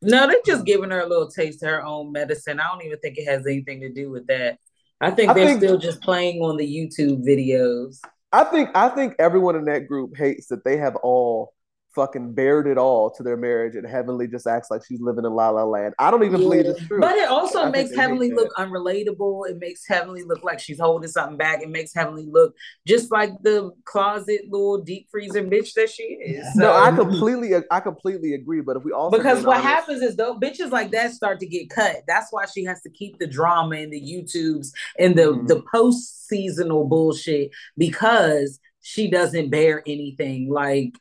No, 0.02 0.28
they're 0.28 0.36
just 0.46 0.66
giving 0.66 0.92
her 0.92 1.00
a 1.02 1.08
little 1.08 1.30
taste 1.30 1.64
of 1.64 1.70
her 1.70 1.84
own 1.84 2.12
medicine. 2.12 2.60
I 2.60 2.68
don't 2.68 2.86
even 2.86 3.00
think 3.00 3.18
it 3.18 3.26
has 3.26 3.46
anything 3.48 3.82
to 3.82 3.92
do 3.92 4.12
with 4.12 4.28
that. 4.28 4.60
I 5.02 5.12
think 5.12 5.30
I 5.30 5.34
they're 5.34 5.46
think- 5.48 5.60
still 5.62 5.78
just 5.78 6.02
playing 6.02 6.42
on 6.42 6.58
the 6.58 6.66
YouTube 6.66 7.26
videos. 7.26 8.00
I 8.32 8.44
think 8.44 8.70
I 8.76 8.90
think 8.90 9.16
everyone 9.20 9.56
in 9.56 9.66
that 9.66 9.88
group 9.88 10.16
hates 10.18 10.48
that 10.48 10.64
they 10.66 10.78
have 10.78 10.96
all 10.98 11.54
fucking 11.98 12.32
bared 12.34 12.68
it 12.68 12.78
all 12.78 13.10
to 13.12 13.24
their 13.24 13.36
marriage, 13.36 13.76
and 13.76 13.86
Heavenly 13.86 14.28
just 14.28 14.48
acts 14.48 14.72
like 14.72 14.82
she's 14.88 15.02
living 15.02 15.26
in 15.26 15.34
La 15.34 15.50
La 15.50 15.64
Land. 15.66 15.96
I 16.00 16.10
don't 16.12 16.24
even 16.24 16.40
believe 16.40 16.66
it's 16.66 16.86
true. 16.88 17.02
But 17.02 17.16
it 17.18 17.28
also 17.28 17.64
I 17.64 17.70
makes 17.72 17.90
they 17.90 17.96
hate 17.96 18.02
Heavenly 18.04 18.30
that. 18.30 18.36
look 18.36 18.54
unrelatable. 18.56 19.50
It 19.50 19.58
makes 19.60 19.86
Heavenly 19.88 20.24
look 20.24 20.44
like 20.44 20.60
she's 20.60 20.80
holding 20.80 21.10
something 21.10 21.38
back. 21.38 21.62
It 21.62 21.70
makes 21.70 21.94
Heavenly 21.94 22.28
look 22.30 22.56
just 22.86 23.12
like 23.12 23.32
the 23.42 23.72
closet 23.86 24.42
little 24.50 24.78
deep 24.82 25.08
freezer 25.12 25.44
bitch 25.44 25.74
that 25.74 25.90
she 25.90 26.04
is. 26.04 26.56
no, 26.56 26.72
I 26.74 26.92
completely, 26.96 27.52
I 27.72 27.80
completely 27.80 28.36
agree. 28.36 28.62
But 28.62 28.78
if 28.78 28.84
we 28.84 28.92
also 28.92 29.18
because 29.18 29.44
what 29.44 29.58
honest- 29.58 29.68
happens 29.68 30.02
is 30.04 30.16
though 30.16 30.40
bitches 30.40 30.72
like 30.72 30.92
that 30.92 31.12
start 31.12 31.40
to 31.40 31.48
get 31.48 31.70
cut. 31.70 31.98
That's 32.08 32.32
why 32.32 32.46
she 32.46 32.64
has 32.66 32.80
to 32.84 32.90
keep 32.92 33.18
the 33.20 33.28
drama 33.28 33.76
and 33.78 33.92
the 33.92 34.00
YouTubes 34.02 34.72
and 35.00 35.16
the 35.18 35.34
Mhm. 35.34 35.48
the 35.48 35.64
post 35.74 36.28
seasonal 36.28 36.86
bullshit 36.86 37.50
because 37.78 38.60
she 38.82 39.10
doesn't 39.10 39.50
bear 39.50 39.82
anything. 39.88 40.50
Like 40.50 40.94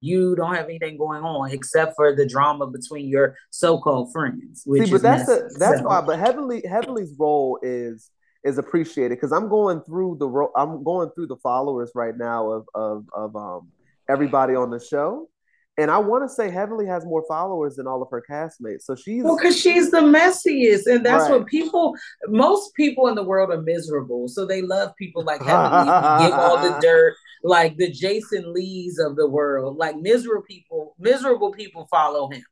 you 0.00 0.34
don't 0.36 0.54
have 0.54 0.64
anything 0.66 0.96
going 0.96 1.22
on 1.22 1.50
except 1.50 1.94
for 1.96 2.14
the 2.16 2.26
drama 2.26 2.66
between 2.66 3.08
your 3.08 3.36
so-called 3.50 4.12
friends. 4.12 4.62
Which 4.64 4.86
See, 4.86 4.92
but 4.92 5.02
that's 5.02 5.26
the, 5.26 5.54
that's 5.58 5.80
So- 5.80 5.86
why. 5.86 6.00
But 6.00 6.18
Heavenly 6.18 6.62
Heavenly's 6.68 7.14
role 7.18 7.58
is 7.62 8.10
is 8.42 8.56
appreciated 8.56 9.10
because 9.16 9.32
I'm 9.32 9.48
going 9.50 9.82
through 9.82 10.16
the 10.18 10.26
ro- 10.28 10.52
I'm 10.56 10.82
going 10.82 11.10
through 11.14 11.26
the 11.26 11.36
followers 11.36 11.92
right 11.94 12.16
now 12.16 12.50
of 12.50 12.66
of 12.74 13.04
of 13.14 13.36
um 13.36 13.68
everybody 14.08 14.54
on 14.54 14.70
the 14.70 14.80
show, 14.80 15.28
and 15.76 15.90
I 15.90 15.98
want 15.98 16.24
to 16.24 16.28
say 16.34 16.50
Heavenly 16.50 16.86
has 16.86 17.04
more 17.04 17.22
followers 17.28 17.76
than 17.76 17.86
all 17.86 18.00
of 18.02 18.08
her 18.10 18.24
castmates. 18.28 18.82
So 18.84 18.94
she's 18.94 19.22
Well, 19.22 19.36
because 19.36 19.60
she's 19.60 19.90
the 19.90 19.98
messiest, 20.00 20.86
and 20.86 21.04
that's 21.04 21.28
Right. 21.28 21.38
what 21.40 21.46
people. 21.48 21.94
Most 22.28 22.74
people 22.74 23.08
in 23.08 23.14
the 23.14 23.22
world 23.22 23.50
are 23.50 23.60
miserable, 23.60 24.26
so 24.28 24.46
they 24.46 24.62
love 24.62 24.96
people 24.96 25.22
like 25.22 25.42
Heavenly 25.42 25.84
give 26.24 26.32
all 26.38 26.56
the 26.62 26.78
dirt, 26.82 27.14
like 27.42 27.76
the 27.76 27.90
Jason 27.90 28.52
Lees 28.52 28.98
of 28.98 29.16
the 29.16 29.28
world. 29.28 29.76
Like 29.76 29.96
miserable 29.96 30.42
people, 30.46 30.94
miserable 30.98 31.52
people 31.52 31.86
follow 31.90 32.28
him. 32.30 32.42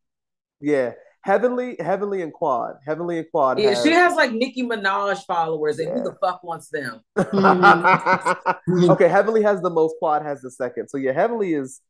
yeah. 0.60 0.92
Heavenly, 1.22 1.76
Heavenly 1.80 2.22
and 2.22 2.32
Quad, 2.32 2.76
Heavenly 2.86 3.18
and 3.18 3.26
Quad. 3.30 3.58
Yeah, 3.58 3.70
have- 3.74 3.82
she 3.82 3.90
has 3.90 4.14
like 4.14 4.32
Nicki 4.32 4.62
Minaj 4.62 5.26
followers, 5.26 5.78
and 5.80 5.92
who 5.92 6.04
the 6.04 6.16
fuck 6.22 6.42
wants 6.44 6.70
them? 6.70 7.00
okay, 8.92 9.08
Heavenly 9.08 9.42
has 9.42 9.60
the 9.60 9.68
most. 9.68 9.96
Quad 9.98 10.22
has 10.22 10.40
the 10.40 10.50
second. 10.50 10.88
So 10.88 10.96
yeah, 10.96 11.12
Heavenly 11.12 11.52
is 11.54 11.80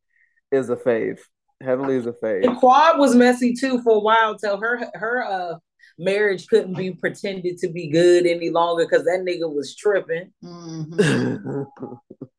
is 0.51 0.69
a 0.69 0.75
fave. 0.75 1.19
Heavenly 1.61 1.95
is 1.95 2.07
a 2.07 2.11
fave. 2.11 2.43
And 2.43 2.57
Quad 2.57 2.97
was 2.99 3.15
messy 3.15 3.53
too 3.53 3.81
for 3.83 3.97
a 3.97 3.99
while 3.99 4.35
till 4.37 4.57
her 4.59 4.89
her 4.95 5.23
uh 5.23 5.59
marriage 5.97 6.47
couldn't 6.47 6.73
be 6.75 6.91
pretended 6.91 7.59
to 7.59 7.69
be 7.69 7.87
good 7.87 8.25
any 8.25 8.49
longer 8.49 8.83
because 8.85 9.05
that 9.05 9.23
nigga 9.25 9.47
was 9.53 9.75
tripping. 9.75 10.33
Mhm. 10.43 11.67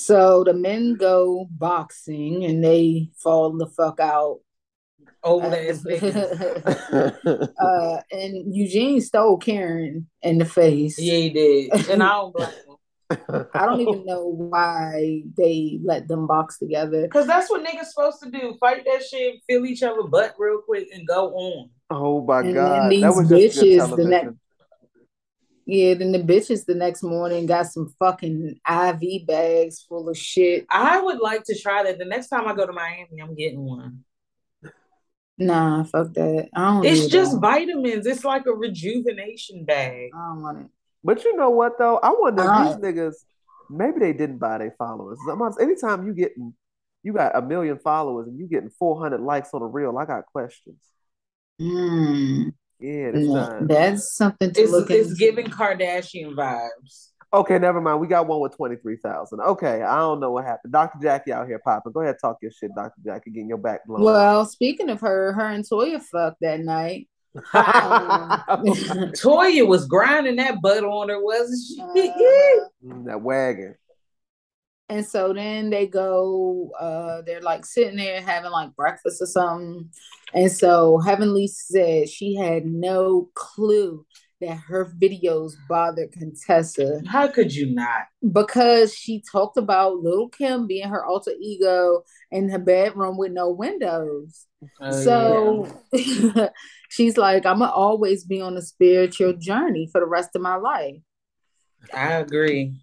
So 0.00 0.44
the 0.44 0.54
men 0.54 0.94
go 0.94 1.46
boxing 1.50 2.44
and 2.44 2.64
they 2.64 3.10
fall 3.16 3.56
the 3.56 3.66
fuck 3.66 4.00
out. 4.00 4.40
Old 5.22 5.44
ass 5.44 5.82
niggas. 5.84 7.52
uh, 7.60 8.00
and 8.10 8.54
Eugene 8.54 9.00
stole 9.02 9.36
Karen 9.36 10.08
in 10.22 10.38
the 10.38 10.46
face. 10.46 10.98
Yeah, 10.98 11.14
he 11.14 11.30
did, 11.30 11.90
and 11.90 12.02
I 12.02 12.08
don't 12.12 12.34
blame 12.34 12.48
him. 12.48 13.46
I 13.54 13.66
don't 13.66 13.80
even 13.80 14.06
know 14.06 14.24
why 14.24 15.22
they 15.36 15.78
let 15.84 16.08
them 16.08 16.26
box 16.26 16.58
together. 16.58 17.06
Cause 17.08 17.26
that's 17.26 17.50
what 17.50 17.62
niggas 17.64 17.86
supposed 17.86 18.22
to 18.22 18.30
do. 18.30 18.56
Fight 18.60 18.84
that 18.86 19.02
shit, 19.04 19.40
feel 19.48 19.66
each 19.66 19.82
other 19.82 20.04
butt 20.04 20.34
real 20.38 20.62
quick, 20.62 20.88
and 20.94 21.06
go 21.06 21.34
on. 21.34 21.70
Oh 21.90 22.24
my 22.24 22.40
And 22.40 22.54
god, 22.54 22.72
then 22.72 22.82
that 22.84 22.90
these 22.90 23.02
was 23.16 23.28
just 23.28 23.58
bitches, 23.58 23.96
the 23.96 24.04
next- 24.04 24.34
Yeah, 25.70 25.94
then 25.94 26.10
the 26.10 26.18
bitches 26.18 26.64
the 26.64 26.74
next 26.74 27.04
morning 27.04 27.46
got 27.46 27.66
some 27.66 27.94
fucking 28.00 28.58
IV 28.68 29.24
bags 29.24 29.86
full 29.88 30.08
of 30.08 30.18
shit. 30.18 30.66
I 30.68 31.00
would 31.00 31.20
like 31.20 31.44
to 31.44 31.56
try 31.56 31.84
that. 31.84 31.96
The 31.96 32.06
next 32.06 32.26
time 32.26 32.48
I 32.48 32.56
go 32.56 32.66
to 32.66 32.72
Miami, 32.72 33.20
I'm 33.22 33.36
getting 33.36 33.60
one. 33.60 34.02
Nah, 35.38 35.84
fuck 35.84 36.12
that. 36.14 36.48
I 36.56 36.60
don't. 36.72 36.84
It's 36.84 37.06
just 37.06 37.34
that. 37.34 37.40
vitamins. 37.40 38.04
It's 38.04 38.24
like 38.24 38.46
a 38.46 38.52
rejuvenation 38.52 39.64
bag. 39.64 40.10
I 40.12 40.18
don't 40.18 40.42
want 40.42 40.58
it. 40.62 40.66
But 41.04 41.22
you 41.22 41.36
know 41.36 41.50
what 41.50 41.78
though? 41.78 41.98
I 42.02 42.16
wonder 42.18 42.42
if 42.42 42.48
Alright. 42.48 42.82
these 42.82 42.92
niggas 42.92 43.14
maybe 43.70 44.00
they 44.00 44.12
didn't 44.12 44.38
buy 44.38 44.58
their 44.58 44.74
followers. 44.76 45.18
Sometimes 45.24 45.56
anytime 45.60 46.04
you 46.04 46.14
getting 46.14 46.52
you 47.04 47.12
got 47.12 47.36
a 47.36 47.42
million 47.42 47.78
followers 47.78 48.26
and 48.26 48.40
you 48.40 48.48
getting 48.48 48.70
four 48.70 49.00
hundred 49.00 49.20
likes 49.20 49.50
on 49.54 49.62
a 49.62 49.66
reel, 49.68 49.96
I 49.96 50.04
got 50.04 50.26
questions. 50.26 50.82
Mm, 51.60 52.54
Yeah, 52.80 53.10
this 53.10 53.28
yeah, 53.28 53.58
that's 53.62 54.16
something 54.16 54.52
to 54.52 54.60
It's, 54.60 54.72
look 54.72 54.90
it's 54.90 55.10
into. 55.10 55.18
giving 55.18 55.46
Kardashian 55.46 56.34
vibes. 56.34 57.08
Okay, 57.32 57.58
never 57.58 57.80
mind. 57.80 58.00
We 58.00 58.08
got 58.08 58.26
one 58.26 58.40
with 58.40 58.56
twenty 58.56 58.76
three 58.76 58.96
thousand. 58.96 59.40
Okay, 59.40 59.82
I 59.82 59.98
don't 59.98 60.18
know 60.18 60.32
what 60.32 60.44
happened. 60.44 60.72
Dr. 60.72 60.98
Jackie 61.00 61.32
out 61.32 61.46
here 61.46 61.60
popping. 61.64 61.92
Go 61.92 62.00
ahead, 62.00 62.16
talk 62.20 62.38
your 62.42 62.50
shit, 62.50 62.70
Dr. 62.74 62.94
Jackie, 63.04 63.30
getting 63.30 63.48
your 63.48 63.58
back 63.58 63.84
blown. 63.86 64.02
Well, 64.02 64.44
speaking 64.46 64.90
of 64.90 65.00
her, 65.02 65.32
her 65.32 65.46
and 65.46 65.64
Toya 65.64 66.02
fucked 66.02 66.40
that 66.40 66.60
night. 66.60 67.08
Toya 69.14 69.66
was 69.66 69.86
grinding 69.86 70.36
that 70.36 70.60
butt 70.60 70.82
on 70.82 71.08
her, 71.10 71.22
wasn't 71.22 71.60
she? 71.94 72.08
Uh, 72.08 72.64
that 73.04 73.20
wagon. 73.22 73.76
And 74.90 75.06
so 75.06 75.32
then 75.32 75.70
they 75.70 75.86
go, 75.86 76.70
uh, 76.78 77.22
they're 77.22 77.40
like 77.40 77.64
sitting 77.64 77.96
there 77.96 78.20
having 78.20 78.50
like 78.50 78.74
breakfast 78.74 79.22
or 79.22 79.26
something. 79.26 79.88
And 80.34 80.50
so 80.50 80.98
Heavenly 80.98 81.46
said 81.46 82.08
she 82.08 82.34
had 82.34 82.66
no 82.66 83.30
clue 83.34 84.04
that 84.40 84.56
her 84.56 84.92
videos 85.00 85.52
bothered 85.68 86.12
Contessa 86.12 87.02
How 87.06 87.28
could 87.28 87.54
you 87.54 87.66
not? 87.66 88.06
because 88.32 88.94
she 88.94 89.22
talked 89.30 89.56
about 89.56 89.98
Little 89.98 90.28
Kim 90.28 90.66
being 90.66 90.88
her 90.88 91.04
alter 91.04 91.32
ego 91.40 92.02
in 92.30 92.48
her 92.48 92.58
bedroom 92.58 93.16
with 93.16 93.32
no 93.32 93.50
windows. 93.50 94.46
Oh, 94.80 95.02
so 95.04 95.82
she's 96.90 97.16
like, 97.16 97.46
I'm 97.46 97.60
gonna 97.60 97.70
always 97.70 98.24
be 98.24 98.40
on 98.40 98.56
a 98.56 98.62
spiritual 98.62 99.34
journey 99.34 99.88
for 99.90 100.00
the 100.00 100.06
rest 100.06 100.30
of 100.34 100.42
my 100.42 100.56
life. 100.56 100.96
I 101.94 102.14
agree. 102.14 102.80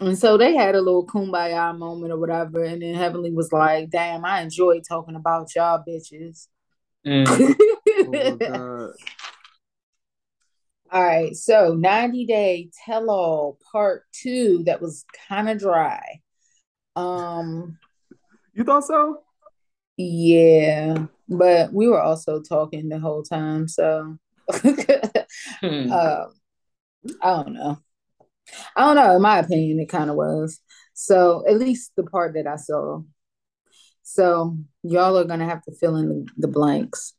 And 0.00 0.18
so 0.18 0.38
they 0.38 0.54
had 0.56 0.74
a 0.74 0.80
little 0.80 1.06
kumbaya 1.06 1.76
moment 1.76 2.12
or 2.12 2.18
whatever. 2.18 2.64
And 2.64 2.80
then 2.80 2.94
Heavenly 2.94 3.32
was 3.32 3.52
like, 3.52 3.90
Damn, 3.90 4.24
I 4.24 4.40
enjoy 4.40 4.80
talking 4.80 5.14
about 5.14 5.54
y'all 5.54 5.84
bitches. 5.86 6.48
Mm. 7.06 7.54
Oh. 8.02 8.92
All 10.90 11.04
right. 11.04 11.36
So 11.36 11.74
90 11.74 12.24
Day 12.26 12.70
Tell 12.84 13.10
All 13.10 13.58
Part 13.70 14.04
Two, 14.12 14.62
that 14.64 14.80
was 14.80 15.04
kind 15.28 15.48
of 15.50 15.58
dry. 15.58 16.20
Um, 16.96 17.78
You 18.54 18.64
thought 18.64 18.84
so? 18.84 19.22
yeah, 19.96 21.06
but 21.28 21.72
we 21.74 21.86
were 21.88 22.00
also 22.00 22.40
talking 22.40 22.88
the 22.88 22.98
whole 22.98 23.22
time. 23.22 23.68
So 23.68 24.16
Hmm. 25.60 25.92
um, 25.92 26.32
I 27.22 27.42
don't 27.42 27.52
know. 27.52 27.78
I 28.76 28.84
don't 28.84 28.96
know. 28.96 29.16
In 29.16 29.22
my 29.22 29.38
opinion, 29.38 29.80
it 29.80 29.88
kind 29.88 30.10
of 30.10 30.16
was. 30.16 30.60
So 30.94 31.44
at 31.48 31.58
least 31.58 31.92
the 31.96 32.04
part 32.04 32.34
that 32.34 32.46
I 32.46 32.56
saw. 32.56 33.02
So 34.02 34.56
y'all 34.82 35.16
are 35.18 35.24
gonna 35.24 35.48
have 35.48 35.62
to 35.62 35.72
fill 35.72 35.96
in 35.96 36.26
the, 36.36 36.48
blanks. 36.48 37.14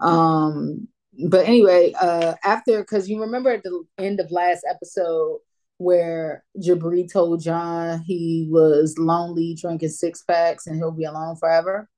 Um, 0.00 0.88
but 1.28 1.46
anyway, 1.46 1.92
uh, 2.00 2.34
after 2.42 2.80
because 2.80 3.08
you 3.08 3.20
remember 3.20 3.50
at 3.50 3.62
the 3.62 3.84
end 3.98 4.18
of 4.18 4.30
last 4.30 4.64
episode 4.68 5.40
where 5.76 6.44
Jibri 6.58 7.10
told 7.12 7.42
John 7.42 8.00
he 8.00 8.48
was 8.50 8.96
lonely, 8.98 9.56
drinking 9.60 9.90
six 9.90 10.22
packs, 10.22 10.66
and 10.66 10.76
he'll 10.76 10.90
be 10.90 11.04
alone 11.04 11.36
forever. 11.36 11.88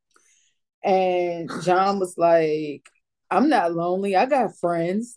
And 0.82 1.50
John 1.62 1.98
was 1.98 2.18
like, 2.18 2.88
"I'm 3.34 3.48
not 3.48 3.74
lonely. 3.74 4.16
I 4.16 4.26
got 4.26 4.56
friends." 4.58 5.14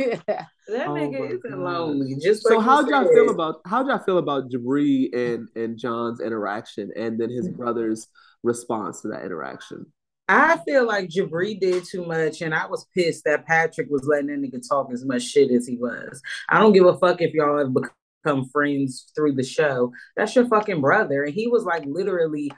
yeah. 0.00 0.46
That 0.66 0.86
Oh 0.86 0.92
nigga 0.92 1.20
my 1.20 1.26
isn't 1.26 1.42
God. 1.50 1.58
lonely. 1.58 2.16
Just 2.16 2.44
So 2.46 2.54
like 2.56 2.60
how'd 2.60 2.88
you 2.88 2.92
y'all 2.94 3.04
feel 3.12 3.30
about 3.30 3.60
how'd 3.66 3.86
y'all 3.86 3.98
feel 3.98 4.18
about 4.18 4.50
Jibri 4.50 5.14
and 5.14 5.48
and 5.56 5.78
John's 5.78 6.20
interaction 6.20 6.90
and 6.96 7.18
then 7.20 7.30
his 7.30 7.48
brother's 7.48 8.08
response 8.42 9.02
to 9.02 9.08
that 9.08 9.24
interaction? 9.24 9.86
I 10.28 10.56
feel 10.66 10.86
like 10.86 11.10
Jibri 11.10 11.60
did 11.60 11.84
too 11.84 12.04
much, 12.06 12.40
and 12.40 12.54
I 12.54 12.66
was 12.66 12.86
pissed 12.94 13.24
that 13.24 13.46
Patrick 13.46 13.88
was 13.90 14.06
letting 14.06 14.28
that 14.28 14.40
nigga 14.40 14.66
talk 14.66 14.90
as 14.92 15.04
much 15.04 15.22
shit 15.22 15.50
as 15.50 15.66
he 15.66 15.76
was. 15.76 16.22
I 16.48 16.60
don't 16.60 16.72
give 16.72 16.86
a 16.86 16.96
fuck 16.98 17.20
if 17.20 17.34
y'all 17.34 17.58
have 17.58 17.74
become 17.74 18.48
friends 18.48 19.10
through 19.14 19.34
the 19.34 19.42
show. 19.42 19.92
That's 20.16 20.34
your 20.34 20.48
fucking 20.48 20.80
brother, 20.80 21.24
and 21.24 21.34
he 21.34 21.46
was 21.46 21.64
like 21.64 21.84
literally 21.84 22.50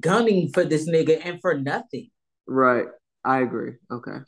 gunning 0.00 0.50
for 0.52 0.64
this 0.64 0.88
nigga 0.88 1.20
and 1.24 1.40
for 1.40 1.54
nothing. 1.58 2.10
Right. 2.46 2.86
I 3.24 3.40
agree. 3.40 3.72
Okay. 3.90 4.18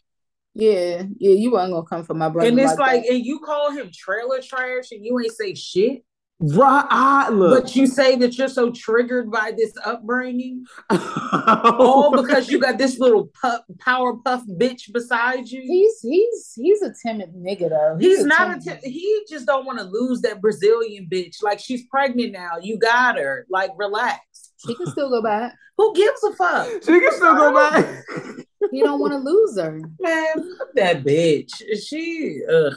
yeah, 0.55 1.03
yeah, 1.19 1.33
you 1.33 1.53
weren't 1.53 1.73
gonna 1.73 1.85
come 1.87 2.05
for 2.05 2.15
my 2.15 2.29
brother. 2.29 2.49
and 2.49 2.59
it's 2.61 2.77
like, 2.79 3.03
that. 3.03 3.13
and 3.13 3.25
you 3.25 3.41
call 3.41 3.71
him 3.73 3.91
trailer 3.93 4.41
trash, 4.41 4.93
and 4.93 5.05
you 5.05 5.19
ain't 5.21 5.33
say 5.33 5.55
shit, 5.55 6.05
Right. 6.41 6.85
I 6.91 7.29
look. 7.31 7.63
but 7.65 7.77
you 7.77 7.87
say 7.87 8.17
that 8.17 8.37
you're 8.37 8.49
so 8.49 8.71
triggered 8.73 9.31
by 9.31 9.53
this 9.57 9.73
upbringing, 9.85 10.65
all 10.91 12.11
because 12.21 12.49
you 12.51 12.59
got 12.61 12.77
this 12.77 12.99
little 12.99 13.31
puff, 13.41 13.63
power 13.81 14.15
puff 14.17 14.43
bitch 14.49 14.93
beside 14.93 15.49
you. 15.49 15.63
he's 15.63 16.01
he's 16.03 16.53
he's 16.57 16.83
a 16.83 16.93
timid 17.05 17.35
nigga 17.35 17.69
though. 17.71 17.97
He's 18.01 18.25
not 18.25 18.59
a 18.59 18.61
timid- 18.61 18.83
t- 18.83 18.91
he 18.91 19.23
just 19.29 19.47
don't 19.47 19.65
want 19.65 19.79
to 19.79 19.85
lose 19.85 20.21
that 20.23 20.41
Brazilian 20.41 21.09
bitch. 21.11 21.43
Like 21.43 21.61
she's 21.61 21.85
pregnant 21.87 22.33
now. 22.33 22.53
You 22.61 22.79
got 22.79 23.17
her. 23.17 23.47
Like 23.49 23.71
relax. 23.77 24.21
She 24.67 24.75
can 24.75 24.87
still 24.89 25.11
go 25.11 25.23
back. 25.23 25.55
Who 25.77 25.95
gives 25.95 26.23
a 26.25 26.33
fuck? 26.35 26.69
She 26.85 27.01
can 27.01 27.13
still 27.13 27.35
go 27.35 27.55
back. 27.55 28.05
He 28.71 28.83
don't 28.83 29.01
want 29.01 29.13
to 29.13 29.19
lose 29.19 29.59
her. 29.59 29.81
Man, 30.01 30.57
that 30.75 31.05
bitch. 31.05 31.51
She, 31.87 32.41
ugh. 32.51 32.75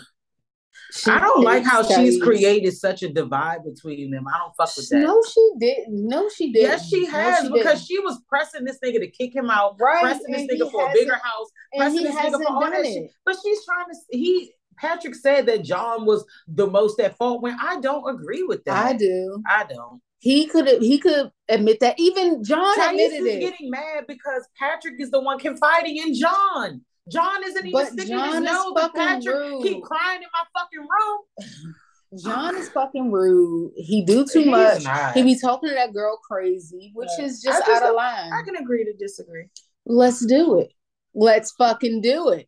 She 0.94 1.12
I 1.12 1.20
don't 1.20 1.44
like 1.44 1.64
how 1.64 1.84
she's 1.84 2.22
created 2.22 2.72
such 2.74 3.04
a 3.04 3.10
divide 3.10 3.66
between 3.66 4.10
them. 4.10 4.26
I 4.28 4.38
don't 4.38 4.54
fuck 4.56 4.76
with 4.78 4.88
that. 4.90 5.00
No, 5.00 5.22
she 5.24 5.52
didn't. 5.60 6.08
No, 6.08 6.30
she 6.30 6.54
didn't. 6.54 6.70
Yes, 6.70 6.88
she 6.88 7.02
No, 7.06 7.12
has 7.12 7.42
she 7.46 7.52
because 7.52 7.64
didn't. 7.80 7.88
she 7.88 8.00
was 8.00 8.22
pressing 8.30 8.64
this 8.64 8.80
nigga 8.84 9.00
to 9.00 9.08
kick 9.08 9.36
him 9.36 9.50
out, 9.50 9.76
right. 9.80 10.02
pressing 10.02 10.32
this 10.32 10.44
nigga 10.44 10.72
for 10.72 10.90
a 10.90 10.94
bigger 10.94 11.16
house, 11.22 11.50
pressing 11.76 12.04
this 12.04 12.16
nigga 12.16 12.42
for 12.42 12.52
all 12.52 12.62
that 12.62 12.86
it. 12.86 12.94
shit. 12.94 13.12
But 13.26 13.36
she's 13.44 13.66
trying 13.66 13.86
to. 13.88 13.96
He 14.18 14.54
Patrick 14.78 15.16
said 15.16 15.46
that 15.48 15.64
John 15.64 16.06
was 16.06 16.24
the 16.48 16.68
most 16.68 17.00
at 17.00 17.18
fault. 17.18 17.42
When 17.42 17.58
I 17.60 17.80
don't 17.82 18.08
agree 18.16 18.44
with 18.44 18.64
that. 18.66 18.86
I 18.86 18.94
do. 18.94 19.44
I 19.48 19.66
don't. 19.66 20.02
He 20.20 20.48
could 20.48 20.68
he 20.82 20.98
could 20.98 21.32
admit 21.48 21.80
that. 21.82 21.96
Even 22.00 22.44
John 22.44 22.76
Thais 22.76 22.90
admitted 22.90 23.14
is 23.28 23.36
it. 23.36 23.40
getting 23.40 23.70
mad 23.70 24.06
because 24.08 24.48
Patrick 24.60 24.96
is 25.00 25.12
the 25.12 25.20
one 25.22 25.38
confiding 25.40 25.98
in 25.98 26.14
John. 26.16 26.82
John 27.12 27.44
isn't 27.46 27.60
even 27.66 27.72
But 27.72 27.88
sticking 27.94 28.18
John 28.18 28.28
his 28.28 28.36
is 28.38 28.42
nose. 28.44 28.72
But 28.74 28.82
fucking 28.94 29.02
Patrick 29.02 29.36
rude. 29.36 29.64
keep 29.64 29.84
crying 29.84 30.22
in 30.22 30.28
my 30.34 30.60
fucking 30.60 30.80
room. 30.80 31.74
John 32.24 32.56
is 32.56 32.70
fucking 32.70 33.12
rude. 33.12 33.74
He 33.76 34.04
do 34.06 34.26
too 34.26 34.40
He's 34.40 34.48
much. 34.48 34.84
not. 34.84 35.14
He 35.14 35.24
be 35.24 35.38
talking 35.38 35.70
to 35.70 35.76
that 35.76 35.94
girl 35.94 36.18
crazy, 36.18 36.92
which 36.96 37.10
Yeah. 37.20 37.26
is 37.26 37.42
just, 37.42 37.66
just 37.66 37.84
out 37.84 37.90
of 37.90 37.96
line. 37.96 38.32
I 38.34 38.42
can 38.44 38.56
agree 38.56 38.86
to 38.86 38.94
disagree. 38.94 39.46
Let's 39.86 40.26
do 40.26 40.60
it. 40.60 40.72
Let's 41.14 41.52
fucking 41.52 42.02
do 42.02 42.30
it. 42.30 42.48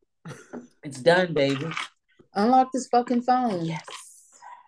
It's 0.83 0.99
done, 0.99 1.33
baby. 1.33 1.67
Unlock 2.35 2.71
this 2.71 2.87
fucking 2.87 3.23
phone. 3.23 3.65
Yes. 3.65 3.83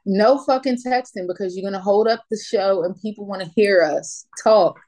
No 0.06 0.40
fucking 0.44 0.78
texting 0.86 1.28
because 1.28 1.56
you're 1.56 1.70
gonna 1.70 1.84
hold 1.84 2.08
up 2.08 2.24
the 2.30 2.38
show 2.38 2.84
and 2.84 3.00
people 3.02 3.26
want 3.26 3.44
to 3.44 3.52
hear 3.56 3.82
us 3.82 4.26
talk. 4.44 4.80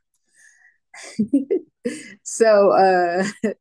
so 2.24 2.72
uh 2.72 3.26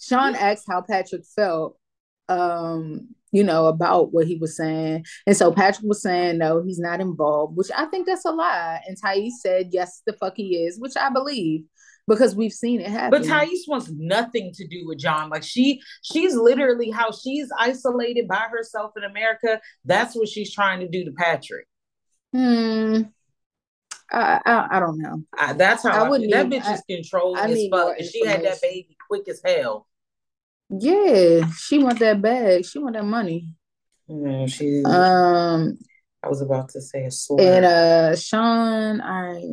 Shaun 0.00 0.34
asked 0.36 0.64
how 0.68 0.80
Patrick 0.80 1.24
felt, 1.36 1.76
um, 2.28 3.08
you 3.32 3.42
know, 3.42 3.66
about 3.66 4.12
what 4.12 4.26
he 4.26 4.36
was 4.36 4.56
saying. 4.56 5.04
And 5.26 5.36
so 5.36 5.52
Patrick 5.52 5.86
was 5.86 6.02
saying 6.02 6.38
no, 6.38 6.62
he's 6.62 6.78
not 6.78 7.00
involved, 7.00 7.56
which 7.56 7.70
I 7.76 7.86
think 7.86 8.06
that's 8.06 8.24
a 8.24 8.30
lie. 8.30 8.80
And 8.86 8.96
Thais 8.96 9.40
said, 9.40 9.68
Yes, 9.72 10.02
the 10.06 10.12
fuck 10.14 10.34
he 10.36 10.56
is, 10.64 10.78
which 10.78 10.96
I 10.96 11.10
believe 11.10 11.64
because 12.08 12.34
we've 12.34 12.52
seen 12.52 12.80
it 12.80 12.88
happen. 12.88 13.10
But 13.10 13.28
Thais 13.28 13.66
wants 13.68 13.90
nothing 13.94 14.50
to 14.54 14.66
do 14.66 14.84
with 14.86 14.98
John. 14.98 15.28
Like 15.30 15.42
she, 15.44 15.80
she's 16.02 16.34
literally 16.34 16.90
how 16.90 17.12
she's 17.12 17.48
isolated 17.58 18.26
by 18.26 18.46
herself 18.50 18.92
in 18.96 19.04
America. 19.04 19.60
That's 19.84 20.16
what 20.16 20.28
she's 20.28 20.52
trying 20.52 20.80
to 20.80 20.88
do 20.88 21.04
to 21.04 21.12
Patrick. 21.12 21.66
hmm. 22.32 23.02
I, 24.10 24.40
I 24.46 24.68
I 24.76 24.80
don't 24.80 24.98
know. 24.98 25.22
I, 25.38 25.52
that's 25.52 25.82
how 25.82 25.90
I 25.90 26.06
I 26.06 26.08
wouldn't 26.08 26.30
that 26.32 26.48
need- 26.48 26.62
bitch 26.62 26.74
is 26.74 26.82
controlled 26.88 27.36
I 27.36 27.50
as 27.50 27.68
fuck. 27.70 27.98
And 27.98 28.08
she 28.08 28.24
had 28.26 28.42
that 28.42 28.58
baby 28.62 28.96
quick 29.08 29.28
as 29.28 29.42
hell. 29.44 29.86
Yeah, 30.70 31.46
she 31.58 31.78
want 31.78 31.98
that 31.98 32.20
bag. 32.22 32.64
She 32.64 32.78
want 32.78 32.94
that 32.94 33.04
money. 33.04 33.54
Mm, 34.08 34.50
she, 34.50 34.82
Um, 34.84 35.78
I 36.22 36.28
was 36.28 36.40
about 36.40 36.70
to 36.70 36.80
say 36.80 37.04
a 37.04 37.10
slur. 37.10 37.40
and 37.40 37.64
uh, 37.66 38.16
Shaun, 38.16 39.00
I 39.02 39.44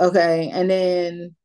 okay, 0.00 0.50
and 0.52 0.68
then 0.68 1.36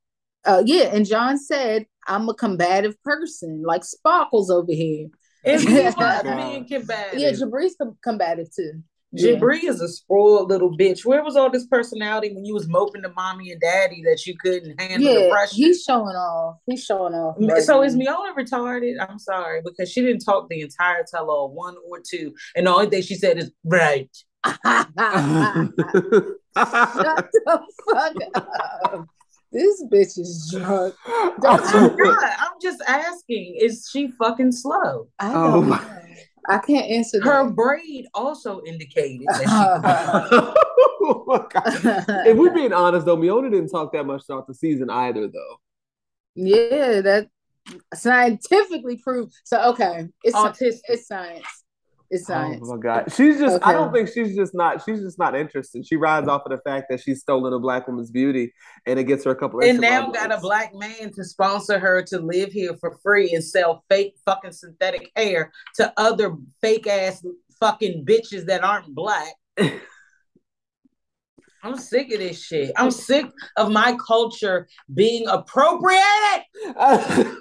uh, 0.47 0.63
yeah, 0.65 0.89
and 0.93 1.05
John 1.05 1.37
said, 1.37 1.85
"I'm 2.07 2.27
a 2.29 2.33
combative 2.33 3.01
person, 3.03 3.63
like 3.65 3.83
Sparkles 3.83 4.49
over 4.49 4.71
here." 4.71 5.07
and 5.45 5.61
he 5.61 5.73
was 5.81 5.95
God. 5.95 6.23
being 6.23 6.67
combative. 6.67 7.19
Yeah, 7.19 7.31
Jibri's 7.31 7.75
com- 7.79 7.97
combative 8.03 8.47
too. 8.53 8.81
Yeah. 9.13 9.39
Is 9.41 9.81
a 9.81 9.87
spoiled 9.87 10.49
little 10.49 10.77
bitch. 10.77 11.05
Where 11.05 11.23
was 11.23 11.37
all 11.37 11.49
this 11.49 11.65
personality 11.65 12.33
when 12.33 12.43
you 12.43 12.53
was 12.53 12.67
moping 12.67 13.03
to 13.03 13.09
mommy 13.13 13.51
and 13.51 13.61
daddy 13.61 14.03
that 14.03 14.25
you 14.25 14.35
couldn't 14.37 14.79
handle 14.79 15.13
the 15.13 15.21
Yeah, 15.21 15.29
pressure? 15.29 15.55
he's 15.55 15.81
showing 15.81 16.15
off. 16.15 16.57
He's 16.65 16.83
showing 16.83 17.13
off. 17.13 17.37
right 17.39 17.63
so 17.63 17.81
is 17.83 17.95
now. 17.95 18.17
Miona 18.17 18.35
retarded? 18.35 18.95
I'm 18.99 19.17
sorry 19.17 19.61
because 19.63 19.89
she 19.89 20.01
didn't 20.01 20.25
talk 20.25 20.49
the 20.49 20.59
entire 20.61 21.05
tell 21.09 21.31
all 21.31 21.51
one 21.53 21.75
or 21.89 22.01
two, 22.07 22.33
and 22.55 22.67
the 22.67 22.71
only 22.71 22.89
thing 22.89 23.01
she 23.01 23.15
said 23.15 23.37
is 23.37 23.49
right. 23.63 24.09
Shut 24.45 24.57
the 26.55 27.61
fuck 27.89 28.15
up. 28.35 29.07
This 29.51 29.83
bitch 29.91 30.17
is 30.19 30.49
drunk. 30.51 30.95
I'm 31.07 31.35
Don't- 31.41 31.61
oh 31.73 31.95
not. 32.03 32.33
I'm 32.39 32.51
just 32.61 32.81
asking. 32.87 33.57
Is 33.59 33.87
she 33.91 34.09
fucking 34.09 34.51
slow? 34.51 35.07
I 35.19 35.33
Oh 35.33 35.51
don't 35.53 35.69
my- 35.69 35.77
know. 35.79 35.93
I 36.49 36.59
can't 36.59 36.89
answer 36.89 37.21
Her 37.21 37.45
that. 37.45 37.55
braid 37.55 38.07
also 38.13 38.61
indicated 38.65 39.27
that 39.27 40.55
oh 41.01 41.23
my 41.27 41.45
God. 41.49 42.25
If 42.25 42.37
we're 42.37 42.53
being 42.53 42.71
honest 42.71 43.05
though, 43.05 43.17
Miona 43.17 43.51
didn't 43.51 43.67
talk 43.69 43.91
that 43.93 44.05
much 44.05 44.25
throughout 44.25 44.47
the 44.47 44.53
season 44.53 44.89
either 44.89 45.27
though. 45.27 45.59
yeah, 46.35 47.01
that 47.01 47.27
scientifically 47.93 48.95
proved. 48.97 49.33
So 49.43 49.61
okay, 49.71 50.07
it's 50.23 50.35
autistic. 50.37 50.79
it's 50.87 51.07
science. 51.07 51.45
It's 52.09 52.25
science. 52.25 52.61
Oh 52.63 52.75
my 52.75 52.81
god. 52.81 53.11
She's 53.13 53.37
just 53.37 53.65
I 53.65 53.73
don't 53.73 53.91
think 53.91 54.07
she's 54.07 54.35
just 54.35 54.55
not 54.55 54.83
she's 54.85 55.01
just 55.01 55.19
not 55.19 55.35
interested. 55.35 55.85
She 55.85 55.97
rides 55.97 56.27
off 56.27 56.43
of 56.45 56.51
the 56.51 56.61
fact 56.69 56.87
that 56.89 57.01
she's 57.01 57.19
stolen 57.19 57.51
a 57.51 57.59
black 57.59 57.87
woman's 57.87 58.11
beauty 58.11 58.53
and 58.85 58.97
it 58.97 59.03
gets 59.03 59.25
her 59.25 59.31
a 59.31 59.35
couple 59.35 59.59
and 59.59 59.79
Instagram 59.79 59.81
now 59.81 60.11
got 60.11 60.31
a 60.31 60.39
black 60.39 60.73
man 60.73 61.11
to 61.13 61.23
sponsor 61.25 61.79
her 61.79 62.01
to 62.03 62.19
live 62.19 62.51
here 62.51 62.75
for 62.77 62.97
free 63.03 63.33
and 63.33 63.43
sell 63.43 63.83
fake 63.89 64.15
fucking 64.25 64.53
synthetic 64.53 65.11
hair 65.17 65.51
to 65.75 65.91
other 65.97 66.35
fake 66.61 66.87
ass 66.87 67.25
fucking 67.59 68.05
bitches 68.05 68.45
that 68.45 68.63
aren't 68.63 68.95
black. 68.95 69.33
I'm 71.63 71.77
sick 71.77 72.13
of 72.13 72.19
this 72.19 72.41
shit. 72.41 72.71
I'm 72.77 72.91
sick 72.91 73.25
of 73.57 73.69
my 73.71 73.97
culture 74.07 74.69
being 74.93 75.27
appropriated. 75.27 76.45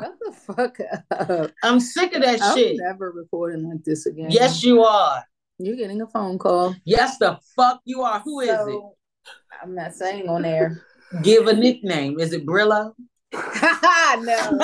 Shut 0.00 0.14
the 0.20 0.32
fuck 0.32 0.78
up. 1.10 1.50
I'm 1.62 1.80
sick 1.80 2.14
of 2.14 2.22
that 2.22 2.42
I'm 2.42 2.56
shit. 2.56 2.76
never 2.78 3.10
recording 3.12 3.68
like 3.68 3.84
this 3.84 4.06
again. 4.06 4.30
Yes, 4.30 4.62
you 4.62 4.82
are. 4.82 5.22
you're 5.58 5.76
getting 5.76 6.00
a 6.02 6.06
phone 6.06 6.38
call. 6.38 6.74
Yes, 6.84 7.18
the 7.18 7.38
fuck 7.56 7.80
you 7.84 8.02
are. 8.02 8.20
Who 8.20 8.40
is 8.40 8.48
So, 8.48 8.96
I'm 9.62 9.74
not 9.74 9.94
saying 9.94 10.28
on 10.28 10.44
air. 10.44 10.82
Give 11.22 11.46
a 11.46 11.54
nickname. 11.54 12.18
Is 12.18 12.32
it 12.32 12.44
Brillo? 12.44 12.92
no. 13.32 14.58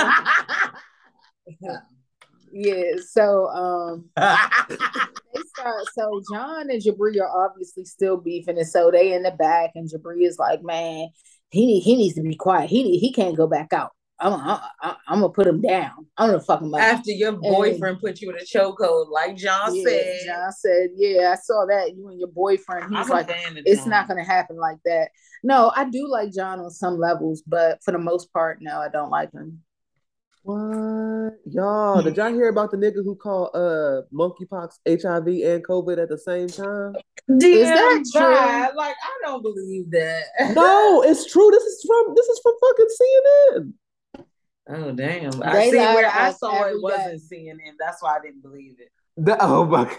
Yeah. 2.52 2.82
So 3.08 3.46
um 3.48 4.10
they 4.16 5.40
start 5.56 5.84
so 5.94 6.20
John 6.32 6.70
and 6.70 6.82
Jibri 6.82 7.20
are 7.20 7.44
obviously 7.46 7.84
still 7.84 8.16
beefing, 8.16 8.58
and 8.58 8.66
so 8.66 8.90
they 8.90 9.12
in 9.14 9.22
the 9.22 9.30
back, 9.30 9.70
and 9.74 9.88
Jibri 9.88 10.22
is 10.26 10.38
like, 10.38 10.62
"Man, 10.62 11.08
he 11.50 11.80
he 11.80 11.96
needs 11.96 12.14
to 12.16 12.22
be 12.22 12.34
quiet. 12.34 12.68
He 12.70 12.98
he 12.98 13.12
can't 13.12 13.36
go 13.36 13.46
back 13.46 13.72
out. 13.72 13.92
I'm 14.20 14.34
I, 14.34 14.68
I, 14.82 14.96
I'm 15.08 15.20
gonna 15.20 15.32
put 15.32 15.46
him 15.46 15.60
down. 15.60 16.06
I'm 16.16 16.30
gonna 16.30 16.40
fuck 16.40 16.60
him 16.60 16.74
up." 16.74 16.80
After 16.80 17.10
your 17.10 17.32
boyfriend 17.32 18.00
put 18.00 18.20
you 18.20 18.30
in 18.30 18.36
a 18.36 18.40
chokehold, 18.40 19.10
like 19.10 19.36
John 19.36 19.74
yeah, 19.74 19.82
said. 19.84 20.20
John 20.26 20.52
said, 20.52 20.88
"Yeah, 20.96 21.32
I 21.32 21.36
saw 21.36 21.66
that. 21.68 21.96
You 21.96 22.08
and 22.08 22.18
your 22.18 22.28
boyfriend." 22.28 22.90
He 22.90 22.96
was 22.96 23.10
I'm 23.10 23.16
like, 23.16 23.30
"It's 23.64 23.82
John. 23.82 23.90
not 23.90 24.08
gonna 24.08 24.24
happen 24.24 24.56
like 24.56 24.78
that." 24.84 25.10
No, 25.42 25.72
I 25.74 25.88
do 25.88 26.06
like 26.06 26.32
John 26.32 26.60
on 26.60 26.70
some 26.70 26.98
levels, 26.98 27.42
but 27.46 27.82
for 27.82 27.92
the 27.92 27.98
most 27.98 28.32
part, 28.32 28.58
no, 28.60 28.78
I 28.80 28.88
don't 28.88 29.10
like 29.10 29.32
him. 29.32 29.62
What? 30.42 31.34
Y'all, 31.44 32.02
did 32.02 32.16
y'all 32.16 32.32
hear 32.32 32.48
about 32.48 32.70
the 32.70 32.78
nigga 32.78 33.04
who 33.04 33.14
called 33.14 33.50
uh 33.54 34.02
monkeypox, 34.12 34.78
HIV, 34.86 35.26
and 35.26 35.66
COVID 35.66 36.02
at 36.02 36.08
the 36.08 36.18
same 36.18 36.48
time? 36.48 36.94
Is 37.28 37.68
that 37.68 38.04
Damn, 38.12 38.22
true? 38.22 38.76
Like 38.76 38.96
I 39.02 39.26
don't 39.26 39.42
believe 39.42 39.90
that. 39.90 40.24
No, 40.54 41.02
it's 41.02 41.30
true. 41.30 41.50
This 41.50 41.62
is 41.62 41.84
from 41.86 42.14
this 42.14 42.26
is 42.26 42.40
from 42.42 42.54
fucking 42.60 42.86
CNN. 43.00 43.72
Oh 44.72 44.92
damn! 44.92 45.30
They 45.32 45.46
I 45.46 45.70
see 45.70 45.76
where 45.78 46.10
I 46.10 46.30
saw 46.32 46.62
every 46.62 46.72
it 46.78 46.82
wasn't 46.82 47.22
CNN. 47.30 47.74
That's 47.78 48.02
why 48.02 48.16
I 48.16 48.20
didn't 48.22 48.42
believe 48.42 48.76
it. 48.78 48.88
That- 49.16 49.38
oh 49.40 49.64
my 49.64 49.90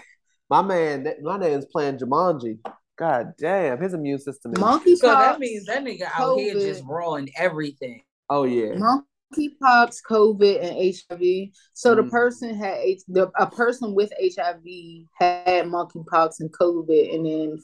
my 0.48 0.62
man, 0.62 1.04
that- 1.04 1.22
my 1.22 1.38
name's 1.38 1.66
playing 1.66 1.98
Jumanji. 1.98 2.58
God 2.98 3.32
damn, 3.38 3.80
his 3.80 3.94
immune 3.94 4.18
system 4.18 4.52
is 4.52 4.58
Monkeypox. 4.58 4.96
So 4.98 5.08
that 5.08 5.38
means 5.40 5.66
that 5.66 5.82
nigga 5.84 6.08
out 6.14 6.38
here 6.38 6.54
just 6.54 6.84
raw 6.86 7.14
and 7.14 7.30
everything. 7.36 8.02
Oh 8.30 8.44
yeah. 8.44 8.74
monkeypox, 8.74 9.96
COVID, 10.08 10.62
and 10.62 10.76
HIV. 10.76 11.50
So 11.74 11.94
the 11.94 12.02
Mm. 12.02 12.10
person 12.10 12.54
had 12.54 12.78
the 13.08 13.30
a 13.38 13.46
person 13.50 13.94
with 13.94 14.12
HIV 14.20 15.06
had 15.14 15.66
monkeypox 15.66 16.40
and 16.40 16.52
COVID, 16.52 17.14
and 17.14 17.26
then 17.26 17.58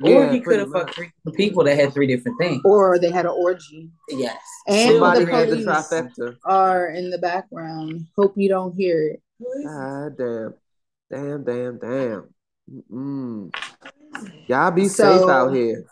fucked, 0.00 0.02
or 0.02 0.24
Yeah, 0.26 0.32
he 0.32 0.40
could 0.40 0.58
have 0.60 0.70
fucked 0.70 0.94
three 0.94 1.10
people 1.34 1.64
that 1.64 1.76
had 1.76 1.92
three 1.92 2.06
different 2.06 2.38
things. 2.40 2.60
or 2.64 2.98
they 2.98 3.10
had 3.10 3.24
an 3.26 3.32
orgy. 3.36 3.90
Yes. 4.08 4.36
And 4.66 4.92
Somebody 4.92 5.24
the 5.24 5.32
had 5.32 5.48
the 5.48 5.52
police 5.56 5.66
trifecta. 5.66 6.36
are 6.44 6.88
in 6.90 7.10
the 7.10 7.18
background. 7.18 8.06
Hope 8.16 8.34
you 8.36 8.48
don't 8.48 8.74
hear 8.74 9.08
it. 9.14 9.22
God 9.64 10.16
damn. 10.16 10.54
Damn, 11.10 11.44
damn, 11.44 11.78
damn. 11.78 12.28
Mm-mm. 12.90 13.54
Y'all 14.46 14.70
be 14.70 14.88
So- 14.88 15.18
safe 15.18 15.28
out 15.28 15.54
here. 15.54 15.84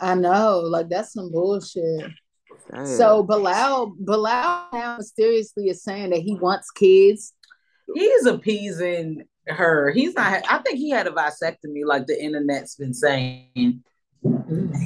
I 0.00 0.14
know, 0.14 0.58
like 0.60 0.88
that's 0.90 1.12
some 1.14 1.30
bullshit. 1.32 2.10
Damn. 2.70 2.86
So 2.86 3.22
Bilal, 3.22 3.94
Bilal 3.98 4.68
now 4.72 4.96
mysteriously 4.98 5.68
is 5.68 5.82
saying 5.82 6.10
that 6.10 6.20
he 6.20 6.34
wants 6.34 6.70
kids. 6.70 7.32
He's 7.94 8.26
appeasing 8.26 9.22
her. 9.48 9.90
He's 9.90 10.14
not. 10.14 10.42
I 10.50 10.58
think 10.58 10.78
he 10.78 10.90
had 10.90 11.06
a 11.06 11.10
vasectomy, 11.10 11.84
like 11.84 12.06
the 12.06 12.22
internet's 12.22 12.76
been 12.76 12.94
saying. 12.94 13.82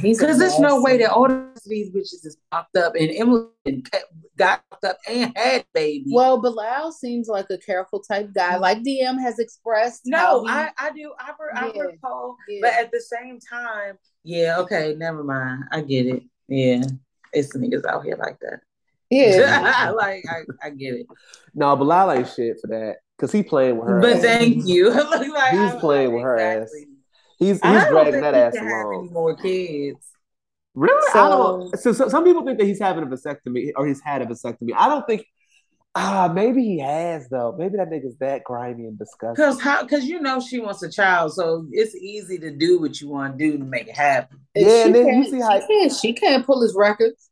He's 0.02 0.18
Because 0.18 0.38
there's 0.38 0.58
no 0.58 0.82
way 0.82 0.98
that 0.98 1.10
all 1.10 1.30
of 1.30 1.62
these 1.66 1.90
bitches 1.90 2.26
is 2.26 2.36
popped 2.50 2.76
up 2.76 2.94
and 2.94 3.10
Emily 3.10 3.46
got 4.36 4.62
popped 4.70 4.84
up 4.84 4.98
and 5.08 5.32
had 5.36 5.64
baby. 5.72 6.10
Well, 6.12 6.40
Bilal 6.40 6.92
seems 6.92 7.28
like 7.28 7.46
a 7.50 7.58
careful 7.58 8.00
type 8.00 8.30
guy, 8.34 8.52
mm-hmm. 8.52 8.62
like 8.62 8.78
DM 8.78 9.20
has 9.20 9.38
expressed. 9.38 10.02
no, 10.04 10.44
he- 10.44 10.50
I, 10.50 10.70
I 10.78 10.90
do. 10.92 11.12
I, 11.18 11.32
re- 11.38 11.50
I 11.54 11.72
Yeah. 11.74 11.82
recall. 11.82 12.36
Yeah. 12.48 12.58
But 12.62 12.72
at 12.74 12.90
the 12.92 13.00
same 13.00 13.38
time, 13.40 13.98
yeah, 14.24 14.58
okay, 14.58 14.94
never 14.96 15.24
mind. 15.24 15.64
I 15.70 15.80
get 15.82 16.06
it. 16.06 16.22
Yeah. 16.48 16.82
It's 17.32 17.56
niggas 17.56 17.86
out 17.86 18.04
here 18.04 18.16
like 18.16 18.38
that. 18.40 18.60
yeah. 19.10 19.90
like 19.96 20.24
I, 20.28 20.66
I 20.66 20.70
get 20.70 20.94
it. 20.94 21.06
No, 21.54 21.76
Bilal 21.76 22.12
ain't 22.12 22.28
shit 22.28 22.58
for 22.60 22.66
that 22.68 22.96
because 23.20 23.32
he 23.32 23.42
playing 23.42 23.76
with 23.76 23.88
her. 23.88 24.00
But 24.00 24.12
ass. 24.16 24.22
thank 24.22 24.62
you. 24.66 24.90
like, 25.10 25.20
He's 25.52 25.60
I'm 25.60 25.78
playing 25.78 26.08
like, 26.08 26.14
with 26.14 26.22
her 26.24 26.38
ass. 26.38 26.62
exactly. 26.62 26.86
He's 27.38 27.48
he's 27.48 27.60
I 27.62 27.72
don't 27.84 27.92
dragging 27.92 28.12
think 28.12 28.22
that 28.22 28.34
he 28.34 28.40
ass 28.40 28.52
can 28.54 28.64
have 28.66 28.72
any 28.86 28.96
along. 28.96 29.12
more 29.12 29.36
kids. 29.36 30.06
Really? 30.74 31.08
I 31.14 31.28
don't. 31.28 31.70
So- 31.78 31.92
So, 31.92 31.92
so 32.04 32.08
some 32.08 32.24
people 32.24 32.44
think 32.44 32.58
that 32.58 32.66
he's 32.66 32.80
having 32.80 33.02
a 33.02 33.06
vasectomy 33.06 33.70
or 33.76 33.86
he's 33.86 34.00
had 34.00 34.22
a 34.22 34.26
vasectomy. 34.26 34.70
I 34.76 34.88
don't 34.88 35.06
think. 35.06 35.24
Ah, 35.96 36.30
maybe 36.32 36.62
he 36.62 36.78
has 36.78 37.28
though. 37.30 37.56
Maybe 37.58 37.76
that 37.76 37.90
nigga's 37.90 38.16
that 38.18 38.44
grimy 38.44 38.84
and 38.86 38.96
disgusting. 38.96 39.44
Cause 39.44 39.60
how? 39.60 39.84
Cause 39.86 40.04
you 40.04 40.20
know 40.20 40.38
she 40.40 40.60
wants 40.60 40.82
a 40.84 40.90
child, 40.90 41.32
so 41.32 41.66
it's 41.72 41.96
easy 41.96 42.38
to 42.38 42.50
do 42.56 42.78
what 42.80 43.00
you 43.00 43.08
want 43.08 43.36
to 43.36 43.44
do 43.50 43.58
to 43.58 43.64
make 43.64 43.88
it 43.88 43.96
happen. 43.96 44.38
Yeah, 44.54 44.68
she 44.68 44.82
and 44.82 44.94
then 44.94 45.06
you 45.06 45.12
can't- 45.12 45.30
see 45.30 45.40
how- 45.40 45.60
she 45.60 45.66
can't, 45.66 45.92
she 45.92 46.12
can't 46.12 46.46
pull 46.46 46.62
his 46.62 46.74
records. 46.76 47.29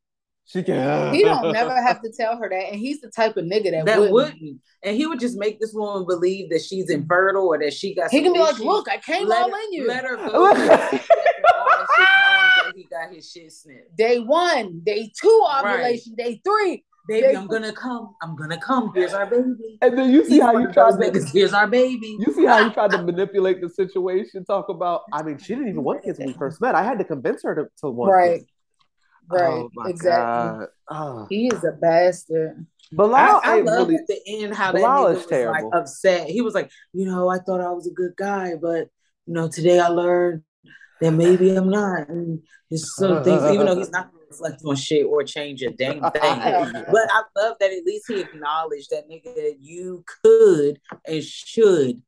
She 0.50 0.62
can. 0.62 1.12
He 1.12 1.22
don't 1.22 1.52
never 1.52 1.74
have 1.86 2.00
to 2.00 2.10
tell 2.10 2.36
her 2.38 2.48
that, 2.48 2.70
and 2.72 2.76
he's 2.80 3.02
the 3.02 3.10
type 3.10 3.36
of 3.36 3.44
nigga 3.44 3.70
that, 3.70 3.84
That 3.84 3.98
wouldn't. 3.98 4.12
wouldn't, 4.14 4.60
and 4.82 4.96
he 4.96 5.06
would 5.06 5.20
just 5.20 5.36
make 5.36 5.60
this 5.60 5.74
woman 5.74 6.06
believe 6.06 6.48
that 6.50 6.62
she's 6.62 6.88
infertile 6.88 7.46
or 7.48 7.58
that 7.58 7.74
she 7.74 7.94
got. 7.94 8.10
He 8.10 8.16
some 8.18 8.24
can 8.24 8.32
be 8.32 8.38
like, 8.38 8.58
"Look, 8.58 8.88
I 8.88 8.96
came 8.96 9.26
let 9.28 9.42
all 9.42 9.50
her, 9.50 9.56
in 9.66 9.72
you." 9.74 9.86
Let 9.88 10.04
her 10.04 10.16
go. 10.16 10.24
all 10.46 10.54
that 10.54 11.00
shit, 11.00 12.08
knowing 12.08 12.50
that 12.56 12.72
he 12.74 12.84
got 12.84 13.14
his 13.14 13.30
shit 13.30 13.52
snipped. 13.52 13.94
Day 13.96 14.20
one, 14.20 14.80
day 14.84 15.12
two 15.20 15.44
Right. 15.62 15.74
ovulation, 15.74 16.14
day 16.16 16.40
three. 16.44 16.82
Baby, 17.06 17.26
They- 17.28 17.36
I'm 17.36 17.46
gonna 17.46 17.72
come. 17.72 18.14
I'm 18.22 18.36
gonna 18.36 18.58
come. 18.58 18.92
Here's 18.94 19.14
our 19.14 19.24
baby. 19.26 19.78
And 19.80 19.96
then 19.98 20.10
you 20.10 20.24
see 20.24 20.34
He's 20.34 20.42
how 20.42 20.56
you 20.58 20.68
of 20.68 20.72
tried 20.74 20.90
to. 20.92 20.96
niggas. 20.96 21.30
Here's 21.32 21.54
our 21.54 21.66
baby. 21.66 22.16
You 22.20 22.32
see 22.34 22.44
how 22.44 22.58
you 22.60 22.70
tried 22.70 22.90
to 22.92 23.02
manipulate 23.02 23.60
the 23.62 23.68
situation. 23.70 24.44
Talk 24.44 24.68
about. 24.68 25.02
I 25.12 25.22
mean, 25.22 25.38
she 25.38 25.54
didn't 25.54 25.68
even 25.70 25.84
want 25.84 26.02
kids 26.04 26.18
when 26.18 26.28
we 26.28 26.34
first 26.34 26.60
met. 26.60 26.74
I 26.74 26.82
had 26.82 26.98
to 26.98 27.04
convince 27.04 27.42
her 27.44 27.54
to, 27.54 27.64
to 27.82 27.90
want 27.90 28.12
Right, 28.12 28.38
kids. 28.40 28.50
Right, 29.30 29.48
Oh, 29.50 29.70
exactly. 29.86 30.66
Oh. 30.90 31.26
He 31.28 31.48
is 31.48 31.64
a 31.64 31.72
bastard. 31.72 32.66
Bilal 32.92 33.40
I, 33.44 33.58
I 33.58 33.60
love 33.60 33.88
really. 33.88 33.96
at 34.00 34.06
the 34.06 34.20
end 34.26 34.54
how 34.54 34.72
that 34.72 34.80
nigga 34.80 35.14
was 35.14 35.26
terrible. 35.26 35.70
like 35.70 35.80
upset. 35.80 36.28
He 36.28 36.40
was 36.40 36.54
like, 36.54 36.70
you 36.94 37.04
know, 37.06 37.28
I 37.28 37.38
thought 37.38 37.60
I 37.60 37.70
was 37.70 37.86
a 37.86 37.90
good 37.92 38.16
guy, 38.16 38.54
but 38.60 38.88
you 39.26 39.34
know, 39.34 39.48
today 39.48 39.78
I 39.78 39.88
learned 39.88 40.42
that 41.02 41.10
maybe 41.12 41.54
I'm 41.54 41.68
not. 41.68 42.08
And 42.08 42.40
there's 42.70 42.94
some 42.96 43.22
things, 43.22 43.42
even 43.52 43.66
though 43.66 43.76
he's 43.76 43.90
not 43.90 44.10
gonna 44.12 44.24
reflect 44.30 44.62
on 44.64 44.74
shit 44.76 45.04
or 45.06 45.22
change 45.22 45.62
a 45.62 45.70
damn 45.70 46.00
thing. 46.00 46.02
But 46.12 47.08
I 47.10 47.22
love 47.36 47.56
that 47.60 47.70
at 47.72 47.84
least 47.84 48.06
he 48.08 48.20
acknowledged 48.20 48.88
that 48.90 49.08
nigga 49.08 49.34
that 49.34 49.56
you 49.60 50.02
could 50.22 50.80
and 51.06 51.22
should 51.22 52.00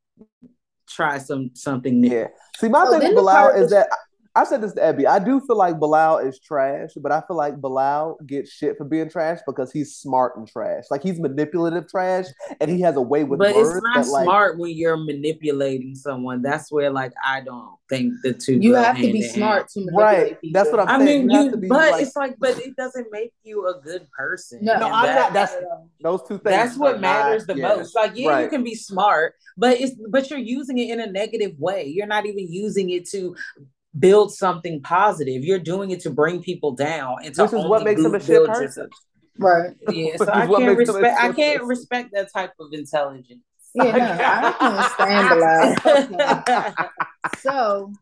try 0.89 1.19
some 1.19 1.51
something 1.55 2.01
new. 2.01 2.11
Yeah. 2.11 2.27
See, 2.57 2.69
my 2.69 2.85
So 2.87 2.93
thing 2.93 3.01
then 3.01 3.09
with 3.11 3.17
the 3.17 3.21
Bilal 3.23 3.49
is 3.51 3.61
was- 3.65 3.71
that 3.73 3.89
I 4.37 4.45
said 4.45 4.61
this 4.61 4.75
to 4.75 4.83
Abby. 4.85 5.07
I 5.09 5.19
do 5.19 5.41
feel 5.41 5.57
like 5.57 5.81
Bilal 5.81 6.19
is 6.19 6.39
trash, 6.39 6.91
but 6.97 7.11
I 7.11 7.21
feel 7.27 7.37
like 7.37 7.61
Bilal 7.61 8.17
gets 8.27 8.51
shit 8.53 8.77
for 8.79 8.85
being 8.85 9.11
trash 9.11 9.41
because 9.45 9.73
he's 9.73 9.97
smart 9.97 10.37
and 10.37 10.47
trash. 10.47 10.85
Like 10.89 11.03
he's 11.03 11.19
manipulative 11.19 11.89
trash, 11.89 12.27
and 12.61 12.71
he 12.71 12.81
has 12.83 12.95
a 12.95 13.01
way 13.03 13.25
with 13.25 13.41
But 13.41 13.57
words 13.57 13.71
it's 13.71 13.83
not 13.83 14.05
that 14.05 14.11
like. 14.11 14.25
smart 14.25 14.59
when 14.59 14.71
you're 14.77 14.97
manipulating 14.97 15.97
someone. 15.97 16.43
That's 16.43 16.71
where 16.71 16.91
like 16.91 17.13
I 17.25 17.41
don't 17.41 17.75
think 17.89 18.15
the 18.23 18.33
two 18.33 18.61
You 18.61 18.75
have 18.75 18.95
to 18.97 19.03
be 19.03 19.09
in 19.17 19.23
hand. 19.23 19.33
smart 19.35 19.69
to 19.71 19.81
manipulate 19.81 20.05
Right. 20.05 20.41
people. 20.41 20.61
That's 20.61 20.71
what 20.71 20.81
I'm 20.81 20.89
I 21.01 21.05
saying. 21.05 21.27
mean, 21.27 21.31
you 21.31 21.37
have 21.37 21.45
you, 21.47 21.51
to 21.51 21.57
be 21.57 21.69
but 21.69 21.91
like- 21.91 22.03
it's 22.03 22.15
like, 22.17 22.37
but 22.39 22.57
it 22.61 22.77
doesn't 22.77 23.09
make 23.11 23.33
you 23.43 23.67
a 23.67 23.81
good 23.81 24.07
person. 24.17 24.61
No, 24.63 24.73
And 24.75 24.81
No, 24.81 24.87
I'm 24.91 25.07
that- 25.07 25.15
not. 25.17 25.33
That's 25.33 25.55
um, 25.55 25.89
those 26.01 26.21
two 26.23 26.39
things. 26.39 26.45
That's 26.45 26.77
what 26.77 27.01
matters 27.01 27.49
not- 27.49 27.55
the 27.57 27.61
yeah. 27.61 27.69
most. 27.75 27.97
Like, 27.97 28.13
yeah, 28.15 28.39
you 28.41 28.49
can 28.49 28.63
be 28.63 28.77
smart, 28.77 29.35
but 29.57 29.81
it's 29.81 29.97
but 30.09 30.31
you're 30.31 30.39
using 30.39 30.79
it 30.79 30.91
in 30.91 31.01
a 31.01 31.11
negative 31.11 31.59
way. 31.59 31.87
You're 31.87 32.07
not 32.07 32.27
even 32.27 32.47
using 32.49 32.91
it 32.91 33.09
to 33.11 33.35
build 33.99 34.33
something 34.33 34.81
positive. 34.83 35.45
You're 35.45 35.59
doing 35.59 35.91
it 35.91 36.01
to 36.01 36.11
bring 36.11 36.43
people 36.43 36.73
down 36.73 37.17
and 37.25 37.35
to 37.35 37.43
Which 37.43 37.53
is 37.55 37.67
what 37.67 37.83
makes 37.85 38.03
them 38.03 38.15
a 38.15 38.19
build 38.19 38.49
shit 38.49 38.63
yourself. 38.63 38.89
person. 38.89 38.89
right. 39.39 39.71
Yeah, 39.91 40.17
so 40.19 40.29
I 40.33 40.47
can't 40.47 40.51
makes 40.51 40.59
him 40.61 40.69
a 40.69 40.75
respect. 40.99 41.21
I 41.21 41.33
can't 41.33 41.57
person. 41.59 41.69
respect 41.69 42.11
that 42.13 42.33
type 42.33 42.53
of 42.61 42.69
intelligence. 42.73 43.43
Yeah, 43.75 43.85
no, 43.85 44.17
I 44.19 44.53
can't 44.59 44.93
stand 44.93 46.15
Bilal. 46.49 46.73
Fuck. 46.75 46.93
So, 47.39 47.93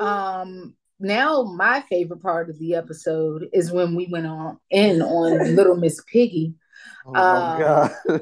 um, 0.00 0.74
now 1.00 1.42
my 1.42 1.82
favorite 1.88 2.20
part 2.22 2.50
of 2.50 2.58
the 2.58 2.74
episode 2.74 3.48
is 3.52 3.72
when 3.72 3.94
we 3.94 4.08
went 4.10 4.26
on 4.26 4.58
in 4.70 5.00
on 5.02 5.54
Little 5.54 5.76
Miss 5.76 6.02
Piggy 6.12 6.54
Oh 7.06 7.12
my 7.12 7.20
Um, 7.54 7.58
god. 7.58 8.20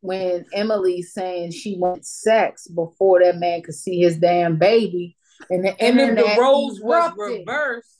when 0.00 0.44
Emily's 0.52 1.12
saying 1.14 1.52
she 1.52 1.76
wants 1.78 2.22
sex 2.22 2.66
before 2.68 3.20
that 3.20 3.36
man 3.38 3.62
could 3.62 3.74
see 3.74 4.00
his 4.00 4.16
damn 4.18 4.58
baby, 4.58 5.16
and 5.48 5.64
the 5.64 5.82
And 5.82 5.98
then 5.98 6.14
the 6.14 6.36
roles 6.38 6.80
was 6.80 7.12
reversed. 7.16 7.96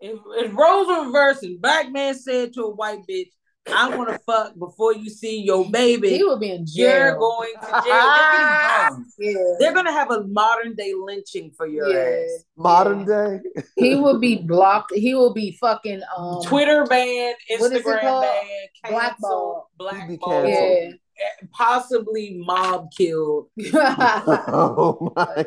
If, 0.00 0.18
if 0.38 0.54
roles 0.54 0.88
were 0.88 1.04
reversed 1.06 1.42
and 1.42 1.60
black 1.60 1.92
man 1.92 2.14
said 2.14 2.54
to 2.54 2.62
a 2.64 2.74
white 2.74 3.00
bitch, 3.08 3.28
I 3.70 3.94
want 3.94 4.08
to 4.08 4.18
fuck 4.20 4.58
before 4.58 4.94
you 4.94 5.10
see 5.10 5.42
your 5.42 5.70
baby, 5.70 6.16
He 6.16 6.24
would 6.24 6.40
be 6.40 6.50
in 6.50 6.64
you're 6.72 7.10
jail. 7.12 7.18
going 7.18 7.52
to 7.60 7.66
jail. 7.66 7.82
They're. 7.84 8.90
Yeah. 9.18 9.34
They're 9.58 9.74
gonna 9.74 9.92
have 9.92 10.10
a 10.10 10.24
modern 10.24 10.74
day 10.74 10.94
lynching 10.98 11.50
for 11.54 11.66
your 11.66 11.86
Yeah. 11.88 12.24
ass. 12.24 12.44
Modern 12.56 13.04
day. 13.04 13.40
He 13.76 13.94
will 13.96 14.18
be 14.18 14.36
blocked. 14.36 14.94
He 14.94 15.14
will 15.14 15.34
be 15.34 15.52
fucking 15.60 16.00
um 16.16 16.40
Twitter 16.42 16.84
ban, 16.86 17.34
What 17.58 17.72
is 17.72 17.80
it 17.80 17.84
Instagram 17.86 18.00
banned, 18.02 18.22
ban, 18.84 18.92
Blackball. 18.92 19.68
cancel, 19.78 20.00
He 20.00 20.08
be 20.08 20.16
blackball, 20.16 20.46
Yeah. 20.48 20.90
Possibly 21.52 22.42
mob 22.44 22.88
killed 22.96 23.48
oh 23.74 25.12
my. 25.16 25.44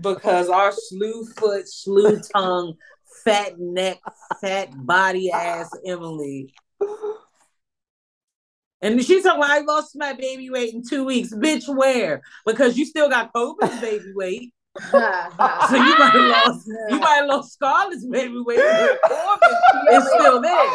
because 0.00 0.48
our 0.48 0.72
slew 0.72 1.24
foot, 1.36 1.68
slew 1.68 2.20
tongue, 2.34 2.74
fat 3.24 3.58
neck, 3.58 3.98
fat 4.40 4.68
body 4.74 5.30
ass 5.30 5.70
Emily. 5.86 6.52
And 8.82 9.04
she's 9.04 9.24
talking 9.24 9.42
about 9.42 9.50
I 9.50 9.60
lost 9.60 9.92
my 9.94 10.14
baby 10.14 10.48
weight 10.48 10.72
in 10.72 10.82
two 10.82 11.04
weeks. 11.04 11.34
Bitch, 11.34 11.68
where? 11.68 12.22
Because 12.46 12.78
you 12.78 12.86
still 12.86 13.10
got 13.10 13.32
Kobe's 13.32 13.78
baby 13.80 14.12
weight. 14.14 14.54
So 14.78 14.96
you 15.76 15.98
might 15.98 16.10
have 16.12 16.46
lost 16.46 16.66
you 16.66 16.98
might 17.00 17.16
have 17.16 17.26
lost 17.26 17.52
Scarlett's 17.54 18.06
baby 18.06 18.40
weight. 18.44 18.58
it's 18.60 20.06
still 20.12 20.40
there. 20.40 20.66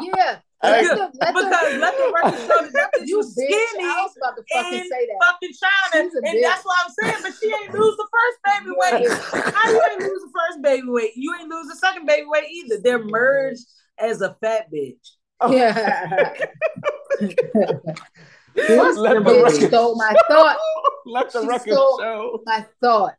yeah. 0.00 0.38
Hey. 0.60 0.82
Let 0.88 0.98
let 0.98 1.12
Because 1.34 1.44
the, 1.44 1.78
let 1.78 1.96
the 1.96 2.12
record 2.12 2.38
show 2.40 2.48
that 2.62 2.72
that 2.74 2.90
bitch 3.00 3.06
you 3.06 3.18
was 3.18 3.28
bitch. 3.38 3.46
skinny 3.46 3.84
I 3.84 4.02
was 4.02 4.12
about 4.16 4.34
to 4.36 4.42
fucking 4.52 4.78
and 4.80 4.88
say 4.88 5.06
that. 5.06 5.18
fucking 5.24 5.52
China. 5.62 6.02
And 6.02 6.10
bitch. 6.36 6.42
that's 6.42 6.64
what 6.64 6.76
I'm 6.84 6.90
saying. 7.00 7.16
But 7.22 7.32
she 7.40 7.46
ain't 7.46 7.72
lose 7.72 7.96
the 7.96 8.08
first 8.10 8.38
baby 8.44 8.70
weight. 8.76 9.08
How 9.54 9.70
you 9.70 9.82
ain't 9.92 10.00
lose 10.02 10.22
the 10.22 10.32
first 10.34 10.62
baby 10.62 10.88
weight? 10.88 11.12
You 11.14 11.32
ain't 11.38 11.48
lose 11.48 11.68
the 11.68 11.76
second 11.76 12.06
baby 12.06 12.26
weight 12.26 12.50
either. 12.50 12.78
They're 12.82 13.04
merged 13.04 13.66
as 14.00 14.20
a 14.20 14.34
fat 14.42 14.66
bitch. 14.72 15.12
Yeah. 15.48 16.34
Let 18.56 18.96
the 18.96 19.00
the 19.14 19.20
bitch 19.30 19.44
record- 19.44 19.68
stole 19.68 19.94
my 19.96 20.12
thought. 20.28 20.56
Let 21.06 21.32
the 21.32 21.42
She 21.42 21.46
record 21.46 21.72
stole- 21.72 21.98
show. 22.00 22.40
My 22.44 22.66
thought. 22.82 23.14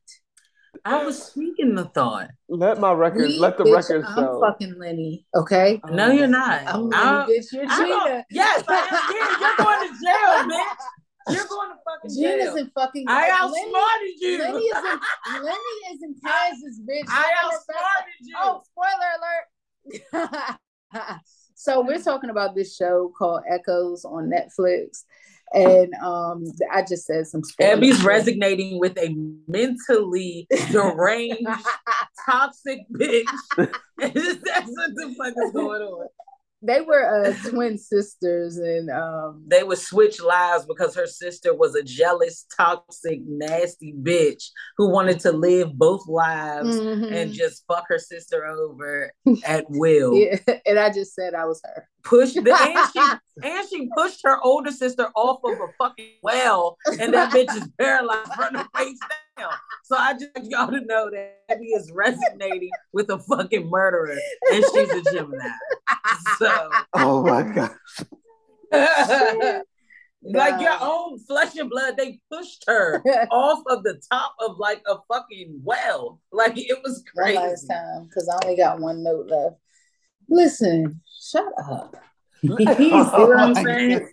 I 0.86 1.04
was 1.04 1.22
speaking 1.24 1.76
the 1.76 1.86
thought. 1.86 2.30
Let 2.48 2.80
my 2.80 2.92
record. 2.94 3.24
We, 3.28 3.38
let 3.40 3.58
the 3.58 3.64
bitch, 3.66 3.76
record 3.76 4.06
I'm 4.06 4.16
show. 4.16 4.40
fucking 4.42 4.76
Lenny. 4.78 5.26
Okay. 5.36 5.80
No, 5.90 6.12
you're 6.12 6.28
not. 6.28 6.64
I'm 6.68 6.90
I- 6.94 7.26
Lenny, 7.26 7.40
bitch. 7.40 7.52
You're 7.52 7.66
I 7.70 7.78
don't- 7.78 8.08
Gina. 8.08 8.26
Yes, 8.32 8.64
I 8.68 8.76
am. 8.76 9.16
Yeah, 9.16 9.48
you're 9.48 9.58
going 9.66 9.88
to 9.88 9.94
jail, 10.04 10.58
bitch. 10.58 11.36
You're 11.36 11.46
going 11.48 11.70
to 11.72 11.76
fucking 11.86 12.12
Gina's 12.16 12.46
jail. 12.46 12.56
in 12.58 12.72
fucking. 12.72 13.06
I 13.08 13.22
Lenny- 13.22 13.32
outsmarted 13.34 14.14
you. 14.20 14.40
Lenny 14.40 14.66
is 14.66 14.78
in 14.78 15.44
Lenny 15.44 15.76
is 15.94 16.02
in 16.04 16.16
Kansas, 16.26 16.80
bitch. 16.82 17.06
I 17.08 17.22
Lenny 17.22 17.34
is- 17.34 17.66
outsmarted 17.70 18.20
you. 18.22 18.36
Oh, 18.40 18.62
spoiler 18.66 20.22
alert. 20.24 20.58
so 21.56 21.82
we're 21.82 22.02
talking 22.02 22.30
about 22.30 22.56
this 22.56 22.76
show 22.76 23.12
called 23.18 23.44
Echoes 23.50 24.06
on 24.06 24.30
Netflix. 24.30 25.04
And 25.54 25.94
um 25.96 26.46
I 26.72 26.84
just 26.84 27.06
said 27.06 27.28
some. 27.28 27.42
Abby's 27.60 28.04
resonating 28.04 28.80
with 28.80 28.98
a 28.98 29.16
mentally 29.48 30.48
deranged, 30.72 31.48
toxic 32.30 32.80
bitch. 32.94 33.26
That's 33.98 34.14
what 34.16 34.92
the 34.96 35.16
fuck 35.18 35.34
is 35.46 35.52
going 35.52 35.82
on. 35.82 36.08
they 36.62 36.82
were 36.82 37.26
uh 37.26 37.50
twin 37.50 37.78
sisters 37.78 38.58
and 38.58 38.90
um 38.92 39.44
They 39.48 39.64
would 39.64 39.78
switch 39.80 40.22
lives 40.22 40.66
because 40.66 40.94
her 40.96 41.08
sister 41.08 41.56
was 41.56 41.74
a 41.74 41.84
jealous, 41.84 42.46
toxic, 42.56 43.22
nasty 43.26 43.94
bitch 43.94 44.50
who 44.78 44.90
wanted 44.90 45.20
to 45.22 45.32
live 45.32 45.74
both 45.74 46.08
lives 46.08 46.80
mhm. 46.80 47.12
and 47.12 47.34
just 47.34 47.64
fuck 47.68 47.86
her 47.88 48.00
sister 48.00 48.46
over 48.46 49.12
at 49.46 49.66
will. 49.70 50.14
yeah, 50.18 50.38
and 50.66 50.78
I 50.78 50.92
just 50.92 51.16
said 51.16 51.34
I 51.34 51.46
was 51.46 51.62
her. 51.64 51.88
Pushed 52.04 52.36
the 52.36 52.54
and 52.56 52.90
she 52.94 53.48
and 53.48 53.70
she 53.70 53.90
pushed 53.96 54.22
her 54.24 54.42
older 54.44 54.72
sister 54.72 55.10
off 55.16 55.40
of 55.44 55.54
a 55.54 55.68
fucking 55.78 56.14
well, 56.24 56.78
and 57.00 57.14
that 57.14 57.32
bitch 57.34 57.56
is 57.56 57.68
paralyzed 57.80 58.34
from 58.34 58.54
the 58.54 58.68
face 58.76 59.00
down. 59.38 59.52
So 59.84 59.96
I 59.98 60.14
just 60.14 60.30
want 60.36 60.50
y'all 60.50 60.68
to 60.72 60.82
know 60.86 61.10
that 61.10 61.40
Abby 61.50 61.68
is 61.68 61.92
resonating 61.94 62.72
with 62.94 63.10
a 63.10 63.20
fucking 63.20 63.70
murderer, 63.70 64.18
and 64.52 64.64
she's 64.74 64.90
a 64.92 65.02
Gemini. 65.14 65.50
So 66.38 66.70
Oh 66.94 67.24
my 67.24 67.44
god. 67.44 67.72
like 70.24 70.62
your 70.62 70.78
own 70.82 71.18
flesh 71.20 71.56
and 71.56 71.70
blood, 71.70 71.96
they 71.98 72.20
pushed 72.32 72.66
her 72.68 73.02
off 73.32 73.64
of 73.68 73.84
the 73.84 74.02
top 74.12 74.36
of 74.46 74.58
like 74.60 74.82
a 74.88 74.96
fucking 75.12 75.62
well. 75.64 76.20
Like 76.32 76.58
it 76.58 76.80
was 76.84 77.04
One 77.14 77.36
last 77.36 77.48
crazy. 77.50 77.68
time, 77.68 78.06
because 78.06 78.30
I 78.30 78.46
only 78.46 78.58
got 78.58 78.80
one 78.80 79.04
note 79.04 79.28
left. 79.28 79.56
Listen, 80.30 81.02
shut 81.22 81.48
up. 81.70 81.96
You 82.42 82.56
know 82.56 83.28
what 83.28 83.38
I'm 83.38 83.56
saying? 83.56 84.10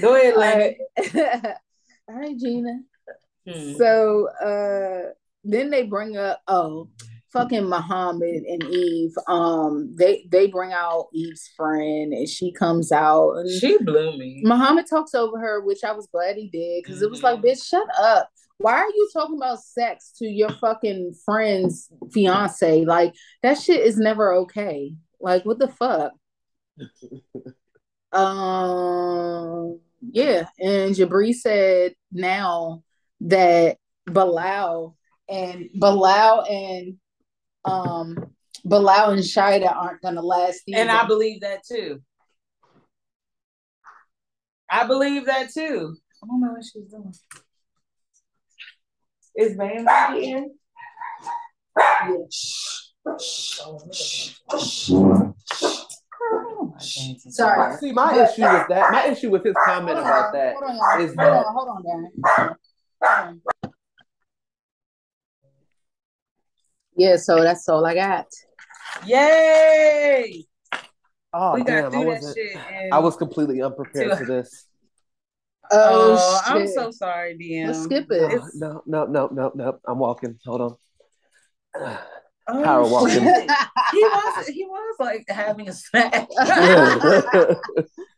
Go 0.00 0.16
ahead, 0.16 0.34
All 0.34 1.54
All 2.08 2.16
right, 2.16 2.36
Gina. 2.36 2.80
Hmm. 3.48 3.74
So 3.74 4.28
uh 4.42 5.12
then 5.44 5.70
they 5.70 5.84
bring 5.84 6.16
up 6.16 6.40
oh 6.48 6.88
fucking 7.32 7.68
Muhammad 7.68 8.42
and 8.48 8.62
Yve. 8.62 9.12
Um 9.28 9.94
they 9.96 10.26
they 10.30 10.48
bring 10.48 10.72
out 10.72 11.08
Yve's 11.14 11.48
friend 11.56 12.12
and 12.12 12.28
she 12.28 12.52
comes 12.52 12.92
out 12.92 13.34
and 13.34 13.50
She 13.50 13.78
blew 13.78 14.16
me. 14.18 14.42
Muhammad 14.44 14.86
talks 14.90 15.14
over 15.14 15.38
her, 15.38 15.60
which 15.60 15.84
I 15.84 15.92
was 15.92 16.08
glad 16.08 16.36
he 16.36 16.48
did 16.48 16.82
because 16.82 17.00
it 17.02 17.10
was 17.10 17.22
like, 17.22 17.40
bitch, 17.40 17.64
shut 17.64 17.86
up. 17.98 18.28
Why 18.58 18.74
are 18.74 18.88
you 18.88 19.08
talking 19.12 19.36
about 19.36 19.62
sex 19.62 20.12
to 20.18 20.26
your 20.26 20.50
fucking 20.50 21.14
friend's 21.24 21.88
fiance? 22.12 22.84
Like 22.84 23.14
that 23.42 23.58
shit 23.58 23.86
is 23.86 23.96
never 23.96 24.34
okay. 24.34 24.92
Like 25.20 25.44
what 25.44 25.58
the 25.58 25.68
fuck? 25.68 26.12
um 28.12 29.78
yeah, 30.00 30.46
and 30.58 30.94
Jibri 30.94 31.34
said 31.34 31.94
now 32.10 32.82
that 33.20 33.76
Bilal 34.06 34.96
and 35.28 35.68
Bilal 35.78 36.44
and 36.48 36.96
um 37.64 38.16
Bilal 38.64 39.10
and 39.10 39.22
Shaeeda 39.22 39.74
aren't 39.74 40.02
gonna 40.02 40.22
last 40.22 40.62
either. 40.66 40.80
And 40.80 40.90
I 40.90 41.06
believe 41.06 41.42
that 41.42 41.62
too. 41.64 42.00
I 44.70 44.86
believe 44.86 45.26
that 45.26 45.50
too. 45.52 45.96
I 46.22 46.26
don't 46.26 46.40
know 46.40 46.52
what 46.52 46.64
she's 46.64 46.90
doing. 46.90 47.12
Is 49.36 49.56
Bambi 49.56 50.30
in? 50.30 50.54
Sorry. 57.30 57.76
See, 57.78 57.92
my 57.92 58.12
issue 58.14 58.42
with 58.42 58.68
that, 58.68 58.92
my 58.92 59.06
issue 59.06 59.30
with 59.30 59.44
his 59.44 59.54
comment 59.64 59.96
Hold 59.96 60.06
about 60.06 60.26
on, 60.26 60.32
that 60.32 60.54
hold 60.54 60.64
on, 60.64 61.00
is 61.00 61.08
hold 61.08 61.18
that- 61.18 61.46
on, 61.46 61.54
hold 61.54 61.68
on, 61.68 61.82
Darren. 63.02 63.40
Yeah, 66.96 67.16
so 67.16 67.42
that's 67.42 67.68
all 67.68 67.86
I 67.86 67.94
got. 67.94 68.26
Yay! 69.06 70.44
Oh, 71.32 71.54
we 71.54 71.62
damn, 71.62 71.94
I, 71.94 71.98
wasn't, 72.00 72.36
I 72.92 72.98
was 72.98 73.16
completely 73.16 73.62
unprepared 73.62 74.18
for 74.18 74.24
this. 74.24 74.66
Oh, 75.70 76.16
oh 76.18 76.40
I'm 76.46 76.66
so 76.66 76.90
sorry, 76.90 77.38
DM. 77.38 77.68
Let's 77.68 77.84
skip 77.84 78.10
it. 78.10 78.32
It's- 78.32 78.56
No, 78.56 78.82
no, 78.86 79.06
no, 79.06 79.28
no, 79.28 79.52
no. 79.54 79.78
I'm 79.86 79.98
walking. 80.00 80.38
Hold 80.44 80.76
on. 81.76 81.98
Oh, 82.48 82.62
Power 82.64 82.88
walking. 82.88 83.22
he 83.92 84.02
was 84.02 84.46
he 84.48 84.64
was 84.64 84.96
like 84.98 85.24
having 85.28 85.68
a 85.68 85.72
snack. 85.72 86.28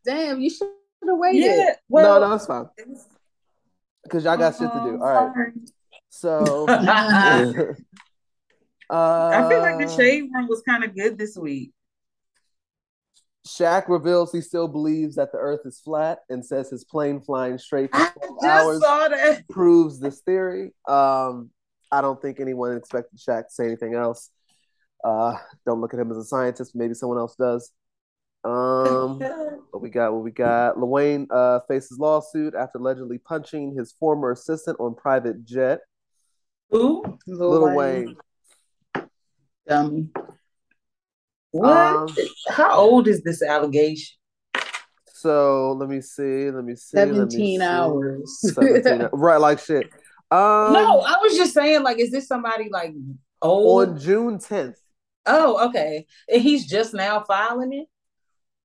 Damn, 0.05 0.41
you 0.41 0.51
should 0.51 0.68
have 1.07 1.18
waited. 1.18 1.43
yeah. 1.45 1.75
Well, 1.89 2.20
no, 2.20 2.29
no, 2.29 2.35
it's 2.35 2.47
fine. 2.47 2.66
Because 4.05 4.25
y'all 4.25 4.37
got 4.37 4.57
shit 4.57 4.73
to 4.73 4.81
do. 4.81 4.99
oh, 5.01 5.05
All 5.05 5.12
right. 5.12 5.33
sorry. 5.35 5.53
So, 6.11 6.66
I 6.68 7.75
uh, 8.91 9.49
feel 9.49 9.61
like 9.61 9.79
the 9.79 9.89
shade 9.97 10.29
room 10.33 10.49
was 10.49 10.62
kind 10.62 10.85
of 10.85 10.95
good 10.95 11.16
this 11.18 11.37
week. 11.37 11.73
Shaq 13.47 13.89
reveals 13.89 14.31
he 14.31 14.41
still 14.41 14.68
believes 14.68 15.16
that 15.16 15.33
the 15.33 15.39
Earth 15.39 15.62
is 15.64 15.81
flat 15.81 16.20
and 16.29 16.45
says 16.45 16.70
his 16.70 16.85
plane 16.85 17.20
flying 17.20 17.59
straight 17.59 17.91
for 17.91 17.99
I 18.01 18.11
12 18.27 18.39
just 18.43 18.66
hours 18.66 18.81
saw 18.83 19.09
that. 19.09 19.49
proves 19.49 19.99
this 19.99 20.20
theory. 20.20 20.73
Um, 20.87 21.51
I 21.93 22.01
don't 22.01 22.20
think 22.20 22.40
anyone 22.40 22.74
expected 22.76 23.18
Shaq 23.18 23.49
to 23.49 23.51
say 23.51 23.66
anything 23.66 23.95
else. 23.95 24.30
Uh, 25.05 25.36
don't 25.66 25.80
look 25.80 25.93
at 25.93 26.01
him 26.01 26.11
as 26.11 26.16
a 26.16 26.24
scientist. 26.24 26.74
Maybe 26.74 26.95
someone 26.95 27.18
else 27.18 27.36
does. 27.36 27.70
Um, 28.45 29.18
what 29.70 29.82
we 29.82 29.90
got? 29.90 30.12
What 30.14 30.24
we 30.24 30.30
got? 30.30 30.78
Lil 30.80 31.26
uh, 31.30 31.61
faces 31.68 31.99
lawsuit 31.99 32.55
after 32.55 32.78
allegedly 32.78 33.18
punching 33.18 33.74
his 33.76 33.93
former 33.93 34.32
assistant 34.32 34.80
on 34.80 34.95
private 34.95 35.45
jet. 35.45 35.80
Who? 36.70 37.05
Lil 37.26 37.76
Wayne. 37.76 38.16
Dummy. 39.68 40.09
What? 41.51 41.70
Um, 41.76 42.09
How 42.49 42.72
old 42.78 43.07
is 43.07 43.22
this 43.22 43.43
allegation? 43.43 44.16
So 45.07 45.72
let 45.72 45.88
me 45.88 46.01
see. 46.01 46.51
Let 46.51 46.64
me 46.64 46.74
see. 46.74 46.97
let 46.97 47.09
me 47.09 47.14
17 47.16 47.30
see. 47.30 47.62
hours. 47.62 48.40
17 48.55 49.09
right, 49.12 49.36
like 49.36 49.61
shit. 49.61 49.86
Um, 50.33 50.72
no, 50.72 51.01
I 51.01 51.18
was 51.20 51.37
just 51.37 51.53
saying, 51.53 51.83
like, 51.83 51.99
is 51.99 52.11
this 52.11 52.26
somebody 52.26 52.68
like 52.70 52.95
old? 53.43 53.89
on 53.91 53.99
June 53.99 54.39
10th. 54.39 54.76
oh, 55.26 55.68
okay. 55.68 56.07
And 56.33 56.41
he's 56.41 56.66
just 56.66 56.95
now 56.95 57.22
filing 57.24 57.72
it. 57.74 57.87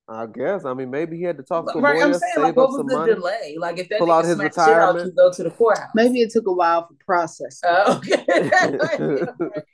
I 0.07 0.25
guess. 0.27 0.63
I 0.63 0.73
mean, 0.73 0.89
maybe 0.89 1.17
he 1.17 1.23
had 1.23 1.35
to 1.35 1.43
talk 1.43 1.69
to 1.73 1.79
a 1.79 1.81
Right, 1.81 1.95
lawyer, 1.95 2.05
I'm 2.05 2.13
saying, 2.13 2.31
save 2.35 2.43
like, 2.43 2.51
up 2.51 2.55
what 2.55 2.67
was 2.69 2.77
some 2.77 2.87
the 2.87 2.95
money. 2.97 3.13
delay? 3.15 3.55
Like, 3.59 3.79
if 3.79 3.89
that 3.89 3.99
Pull 3.99 4.11
out 4.13 4.23
his 4.23 4.35
smacked 4.35 4.55
shit 4.55 4.59
out, 4.63 4.95
retirement. 4.95 5.05
you 5.07 5.11
go 5.11 5.33
to 5.33 5.43
the 5.43 5.49
courthouse. 5.51 5.89
Maybe 5.93 6.21
it 6.21 6.31
took 6.31 6.47
a 6.47 6.53
while 6.53 6.87
for 6.87 6.93
process. 7.05 7.59
Oh, 7.65 7.97
okay. 7.97 8.49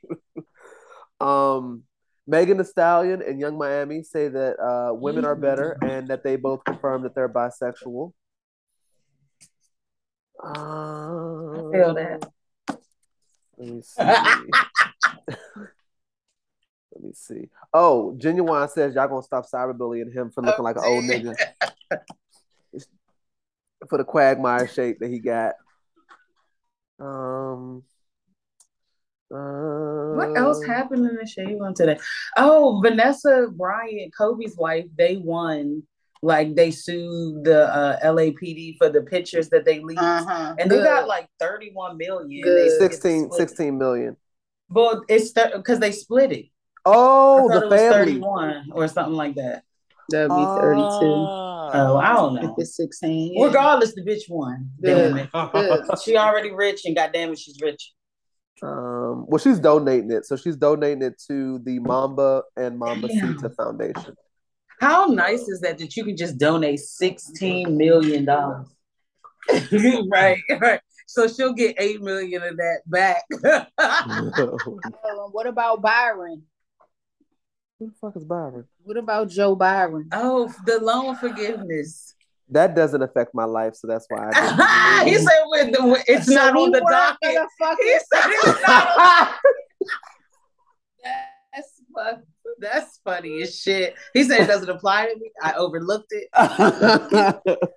um, 1.22 1.84
Megan 2.26 2.58
Thee 2.58 2.64
Stallion 2.64 3.22
and 3.22 3.40
Yung 3.40 3.58
Miami 3.58 4.02
say 4.02 4.30
that 4.30 4.60
uh, 4.60 4.94
women 4.96 5.26
are 5.26 5.36
better 5.36 5.78
and 5.84 6.08
that 6.08 6.24
they 6.24 6.38
both 6.38 6.64
confirm 6.64 7.04
that 7.04 7.14
they're 7.14 7.30
bisexual. 7.30 8.14
Um, 10.44 11.72
feel 11.72 11.94
that. 11.94 12.26
Let 13.58 13.70
me 13.70 13.82
see. 13.82 14.04
Let 16.96 17.04
me 17.04 17.14
see. 17.14 17.50
Oh, 17.74 18.16
Ginuwine 18.20 18.70
says 18.70 18.96
y'all 18.96 19.08
gonna 19.08 19.24
stop 19.24 19.46
cyberbullying 19.50 20.14
him 20.14 20.32
for 20.32 20.44
looking 20.44 20.64
like 20.64 20.76
an 20.76 20.84
old 20.86 21.06
nigga 21.06 21.36
for 23.90 23.98
the 23.98 24.04
quagmire 24.04 24.68
shape 24.68 25.00
that 25.00 25.10
he 25.10 25.20
got. 25.20 25.56
Um. 27.00 27.84
Uh, 29.34 30.16
What 30.16 30.38
else 30.38 30.64
happened 30.64 31.08
in 31.08 31.16
the 31.16 31.26
shade 31.26 31.58
room 31.60 31.74
today? 31.74 31.98
Oh, 32.38 32.80
Vanessa 32.84 33.48
Bryant, 33.52 34.14
Kobe's 34.16 34.56
wife, 34.56 34.86
they 34.96 35.18
won. 35.18 35.84
Like 36.24 36.56
they 36.56 36.72
sued 36.72 37.44
the 37.44 37.68
uh, 37.68 38.00
LAPD 38.02 38.78
for 38.78 38.88
the 38.90 39.02
pictures 39.02 39.50
that 39.50 39.66
they 39.66 39.82
leaked, 39.82 40.00
Uh-huh. 40.02 40.56
and 40.58 40.72
they 40.72 40.78
got 40.82 41.06
like 41.06 41.28
31 41.40 41.98
million. 41.98 42.42
Good. 42.42 42.58
They 42.58 42.70
split 42.76 42.92
16, 42.94 43.32
16 43.34 43.78
million. 43.78 44.16
Well, 44.70 45.04
it's 45.10 45.32
because 45.34 45.80
they 45.80 45.92
split 45.92 46.32
it. 46.32 46.46
Oh, 46.86 47.50
the 47.50 47.66
it 47.66 47.70
was 47.70 47.80
family. 47.82 48.06
31 48.14 48.70
or 48.72 48.88
something 48.88 49.14
like 49.16 49.36
that. 49.36 49.64
That'd 50.10 50.30
be 50.30 50.36
32. 50.36 50.80
Ah. 50.80 51.72
Oh, 51.76 51.98
I 51.98 52.14
don't 52.14 52.36
know. 52.36 52.54
If 52.54 52.64
it's 52.64 52.78
16. 52.78 53.34
yeah. 53.36 53.46
Regardless, 53.46 53.94
the 53.94 54.02
bitch 54.04 54.30
won. 54.30 54.70
Damn 54.82 55.18
it. 55.18 55.30
Good. 55.32 55.82
She 56.06 56.16
already 56.16 56.52
rich, 56.52 56.86
and 56.86 56.96
goddamn 56.96 57.34
it, 57.34 57.40
she's 57.40 57.60
rich. 57.62 57.92
Um, 58.62 59.26
well, 59.28 59.40
she's 59.40 59.60
donating 59.60 60.12
it, 60.12 60.26
so 60.26 60.38
she's 60.38 60.56
donating 60.56 61.02
it 61.02 61.22
to 61.28 61.60
the 61.60 61.80
Mamba 61.80 62.44
and 62.56 62.80
Mamba 62.80 63.10
Damn. 63.10 63.36
Sita 63.38 63.50
Foundation. 63.50 64.16
How 64.84 65.06
nice 65.06 65.48
is 65.48 65.62
that 65.62 65.78
that 65.78 65.96
you 65.96 66.04
can 66.04 66.18
just 66.18 66.38
donate 66.38 66.80
sixteen 66.80 67.78
million 67.78 68.26
dollars? 68.26 68.68
right, 70.12 70.38
right. 70.60 70.80
So 71.08 71.28
she'll 71.28 71.54
get 71.54 71.76
eight 71.80 72.02
million 72.02 72.44
of 72.44 72.58
that 72.58 72.82
back. 72.86 73.24
Oh, 73.78 75.30
what 75.32 75.48
about 75.48 75.82
Byron? 75.82 76.44
Who 77.80 77.88
the 77.88 77.94
fuck 78.02 78.16
is 78.18 78.24
Byron? 78.26 78.66
What 78.84 78.98
about 78.98 79.30
Joe 79.30 79.56
Byron? 79.56 80.10
oh, 80.12 80.54
the 80.66 80.80
loan 80.80 81.16
forgiveness. 81.16 82.16
That 82.50 82.76
doesn't 82.76 83.02
affect 83.02 83.34
my 83.34 83.46
life, 83.46 83.76
so 83.76 83.88
that's 83.88 84.06
why 84.10 84.30
I 84.34 85.02
he 85.06 85.12
didn't. 85.12 85.28
said 85.28 85.44
with 85.46 85.72
the, 85.72 86.04
it's 86.08 86.28
So 86.28 86.34
not 86.34 86.56
on 86.56 86.72
the 86.72 86.82
worked 86.84 87.18
for 87.24 87.34
docket. 87.34 87.50
the 87.60 87.76
He 87.82 87.98
said 88.14 88.30
it's 88.32 88.62
not 88.68 88.88
on 88.98 89.34
That's 91.54 91.82
fuck. 91.96 92.20
That's 92.60 93.00
funny 93.04 93.42
as 93.42 93.60
shit. 93.60 93.96
He 94.14 94.24
said 94.24 94.42
it 94.42 94.48
doesn't 94.48 94.70
apply 94.70 95.08
to 95.08 95.16
me. 95.20 95.32
I 95.42 95.54
overlooked 95.54 96.12
it. 96.12 96.30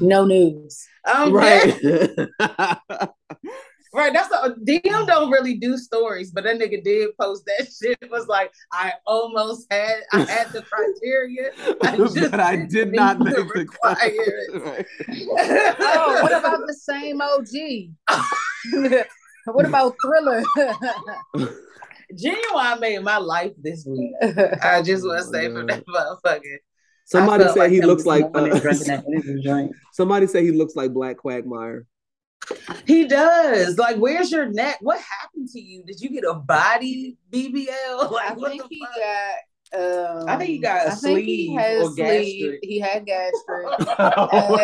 No 0.00 0.24
news. 0.24 0.86
um, 1.12 1.32
right. 1.32 1.74
right. 1.82 3.08
Right, 3.92 4.12
that's 4.12 4.32
a 4.32 4.50
DM 4.50 5.04
don't 5.08 5.32
really 5.32 5.54
do 5.54 5.76
stories, 5.76 6.30
but 6.30 6.44
that 6.44 6.60
nigga 6.60 6.80
did 6.82 7.10
post 7.20 7.44
that 7.46 7.66
shit. 7.82 7.98
It 8.00 8.08
was 8.10 8.28
like 8.28 8.52
I 8.72 8.92
almost 9.04 9.66
had 9.68 10.02
I 10.12 10.20
had 10.20 10.52
the 10.52 10.62
criteria, 10.62 11.50
I 11.82 11.96
just 11.96 12.30
but 12.30 12.38
I 12.38 12.54
didn't 12.54 12.70
did 12.70 12.90
meet 12.90 12.96
not 12.98 13.18
the 13.18 13.24
make 13.24 13.34
the 13.34 13.44
requirements. 13.46 14.86
oh, 15.80 16.18
what 16.22 16.30
about 16.32 16.68
the 16.68 16.74
same 16.74 17.20
OG? 17.20 17.48
what 19.46 19.66
about 19.66 19.96
Thriller? 20.00 20.44
Ginuwine 22.16 22.80
made 22.80 23.02
my 23.02 23.18
life 23.18 23.52
this 23.60 23.86
week. 23.86 24.12
I 24.62 24.82
just 24.82 25.04
want 25.06 25.22
to 25.22 25.28
Oh, 25.28 25.32
say 25.32 25.48
for 25.48 25.64
that 25.66 25.84
motherfucker. 25.86 26.56
Somebody 27.04 27.44
I 27.44 27.46
felt 27.46 27.58
said 27.58 27.70
he 27.72 27.80
looks 27.82 28.06
like 28.06 28.24
uh, 28.34 28.46
drinking 28.60 28.86
that 28.86 29.04
energy 29.12 29.42
drink. 29.42 29.72
somebody 29.92 30.26
said 30.28 30.44
he 30.44 30.52
looks 30.52 30.76
like 30.76 30.92
Black 30.92 31.16
Quagmire. 31.18 31.86
He 32.86 33.06
does. 33.06 33.78
Like, 33.78 33.96
where's 33.96 34.30
your 34.32 34.46
neck? 34.46 34.78
What 34.80 35.00
happened 35.00 35.48
to 35.50 35.60
you? 35.60 35.82
Did 35.84 36.00
you 36.00 36.08
get 36.10 36.24
a 36.24 36.34
body 36.34 37.16
BBL? 37.32 37.68
I 37.70 38.06
Like, 38.10 38.36
what 38.36 38.50
think 38.52 38.62
he 38.70 38.80
fuck? 38.80 38.94
got. 38.96 39.34
Um, 39.72 40.28
I 40.28 40.36
think 40.36 40.50
he 40.50 40.58
got 40.58 40.86
a 40.86 40.90
I 40.90 40.94
think 40.96 41.18
he 41.20 41.46
sleeve 41.46 41.60
had 41.60 41.76
or 41.76 41.82
a 41.82 41.92
sleeve. 41.92 42.58
He 42.62 42.78
had 42.80 43.06
gastric. 43.06 43.66
Oh, 43.98 44.58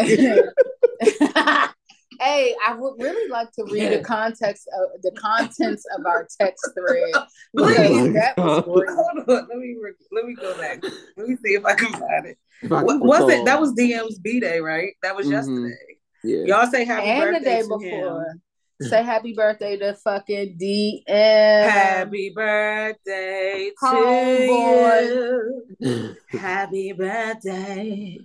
hey, 2.20 2.54
I 2.66 2.74
would 2.74 2.94
really 2.98 3.28
like 3.30 3.50
to 3.52 3.64
read 3.70 3.92
the 3.92 4.02
context 4.02 4.68
of 4.78 5.02
the 5.02 5.10
contents 5.12 5.84
of 5.98 6.04
our 6.06 6.26
text 6.40 6.68
thread. 6.78 7.24
Please. 7.56 8.12
that 8.14 8.36
was 8.36 8.64
great. 8.64 8.88
Hold 8.94 9.18
on. 9.28 9.48
Let 9.48 9.58
me 9.58 9.76
re- 9.80 9.92
let 10.12 10.24
me 10.26 10.34
go 10.34 10.56
back. 10.58 10.82
Let 11.16 11.28
me 11.28 11.36
see 11.44 11.54
if 11.54 11.64
I 11.64 11.74
can 11.74 11.92
find 11.92 12.26
it. 12.26 12.38
What, 12.68 12.86
can 12.86 13.00
was 13.00 13.20
it? 13.20 13.26
recall. 13.26 13.44
That 13.44 13.60
was 13.60 13.72
DM's 13.74 14.18
B 14.18 14.40
day, 14.40 14.60
right? 14.60 14.92
That 15.02 15.14
was 15.16 15.26
Mhm. 15.26 15.30
yesterday. 15.32 15.76
yeah. 16.24 16.44
Y'all 16.56 16.66
say 16.70 16.84
happy 16.84 17.06
and 17.08 17.22
the 17.22 17.32
birthday 17.38 17.44
day 17.56 17.62
to 17.62 17.68
before. 17.68 18.22
him. 18.30 18.42
Say 18.82 19.02
happy 19.02 19.32
birthday 19.32 19.78
to 19.78 19.94
fucking 19.94 20.58
DM. 20.60 21.02
Happy 21.08 22.30
birthday 22.34 23.70
to 23.70 23.86
Homeboy. 23.86 25.66
you. 25.80 26.16
Happy 26.28 26.92
birthday 26.92 28.18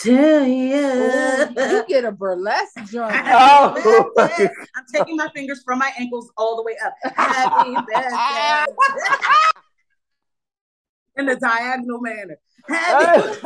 to 0.00 0.44
you. 0.44 0.76
Ooh, 0.76 1.54
you 1.70 1.84
get 1.86 2.04
a 2.04 2.12
burlesque 2.12 2.84
joint. 2.86 3.14
Oh. 3.24 4.10
I'm 4.76 4.84
taking 4.92 5.16
my 5.16 5.28
fingers 5.34 5.62
from 5.64 5.78
my 5.78 5.92
ankles 5.98 6.30
all 6.36 6.56
the 6.56 6.62
way 6.62 6.76
up. 6.84 6.94
Happy 7.14 7.74
birthday. 7.92 8.64
In 11.16 11.28
a 11.28 11.36
diagonal 11.36 12.00
manner. 12.00 12.36
Happy 12.68 13.38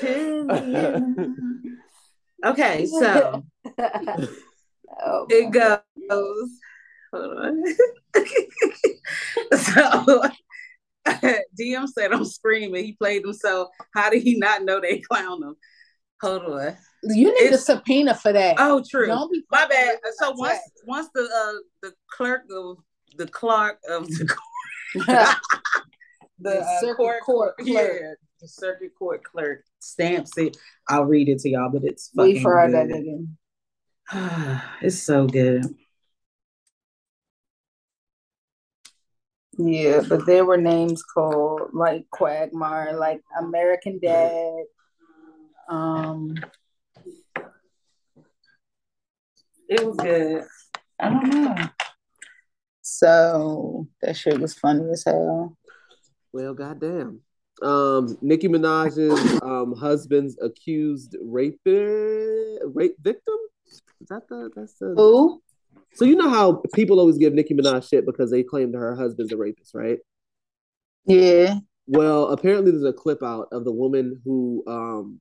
to 0.00 0.72
you. 0.74 1.36
Okay, 2.44 2.86
so 2.86 3.42
Oh, 5.04 5.26
it 5.30 5.50
goes. 5.50 6.50
Hold 7.12 7.38
on. 7.38 7.64
so 9.56 10.22
DM 11.60 11.88
said 11.88 12.12
I'm 12.12 12.24
screaming. 12.24 12.84
He 12.84 12.92
played 12.92 13.22
himself. 13.24 13.68
How 13.94 14.10
did 14.10 14.22
he 14.22 14.38
not 14.38 14.62
know 14.64 14.80
they 14.80 14.98
clown 14.98 15.42
him? 15.42 15.56
Hold 16.20 16.42
on. 16.44 16.76
you 17.02 17.34
need 17.42 17.52
a 17.52 17.58
subpoena 17.58 18.14
for 18.14 18.32
that. 18.32 18.56
Oh, 18.58 18.82
true. 18.88 19.06
Don't 19.08 19.30
be 19.32 19.42
My 19.50 19.66
bad. 19.66 19.98
So 20.18 20.30
once 20.32 20.52
text. 20.52 20.70
once 20.86 21.08
the 21.14 21.22
uh 21.22 21.58
the 21.82 21.92
clerk 22.10 22.42
of 22.54 22.76
the 23.18 23.26
clerk 23.26 23.78
of 23.88 24.06
the 24.06 24.34
The 24.94 25.36
the 26.38 26.60
uh, 26.60 26.80
circuit 26.80 26.96
court, 26.96 27.22
court 27.22 27.54
yeah, 27.62 27.74
clerk. 27.86 28.18
the 28.40 28.48
circuit 28.48 28.92
court 28.98 29.22
clerk 29.24 29.64
stamps 29.80 30.36
it. 30.38 30.56
I'll 30.88 31.04
read 31.04 31.28
it 31.28 31.38
to 31.40 31.48
y'all, 31.48 31.70
but 31.70 31.84
it's 31.84 32.10
fucking 32.16 32.34
we 32.34 32.40
fucking 32.40 32.72
that 32.72 32.88
good. 32.88 33.28
nigga. 34.12 34.62
it's 34.82 34.98
so 35.02 35.26
good. 35.26 35.64
Yeah, 39.58 40.00
but 40.08 40.24
there 40.26 40.44
were 40.44 40.56
names 40.56 41.02
called 41.02 41.70
like 41.74 42.08
Quagmire, 42.10 42.96
like 42.98 43.22
American 43.38 43.98
Dad. 43.98 44.64
Um, 45.68 46.34
It 49.68 49.86
was 49.86 49.96
good. 49.96 50.44
I 51.00 51.08
don't 51.08 51.28
know. 51.30 51.56
so 52.82 53.86
that 54.02 54.16
shit 54.16 54.38
was 54.40 54.54
funny 54.54 54.90
as 54.90 55.04
hell. 55.04 55.56
Well, 56.32 56.54
goddamn. 56.54 57.20
Um, 57.62 58.18
Nicki 58.22 58.48
Minaj's 58.48 59.40
um 59.42 59.74
husband's 59.76 60.36
accused 60.42 61.16
rape 61.22 61.60
rape 61.64 62.96
victim. 63.00 63.36
Is 64.00 64.08
that 64.08 64.28
the 64.28 64.50
that's 64.54 64.74
the 64.74 64.94
Who? 64.96 65.41
So 65.94 66.04
you 66.04 66.16
know 66.16 66.28
how 66.28 66.62
people 66.74 67.00
always 67.00 67.18
give 67.18 67.32
Nicki 67.32 67.54
Minaj 67.54 67.88
shit 67.88 68.06
because 68.06 68.30
they 68.30 68.42
claim 68.42 68.72
that 68.72 68.78
her 68.78 68.96
husband's 68.96 69.32
a 69.32 69.36
rapist, 69.36 69.74
right? 69.74 69.98
Yeah. 71.04 71.56
Well, 71.86 72.28
apparently 72.28 72.70
there's 72.70 72.84
a 72.84 72.92
clip 72.92 73.22
out 73.22 73.48
of 73.52 73.64
the 73.64 73.72
woman 73.72 74.20
who 74.24 74.64
um 74.66 75.20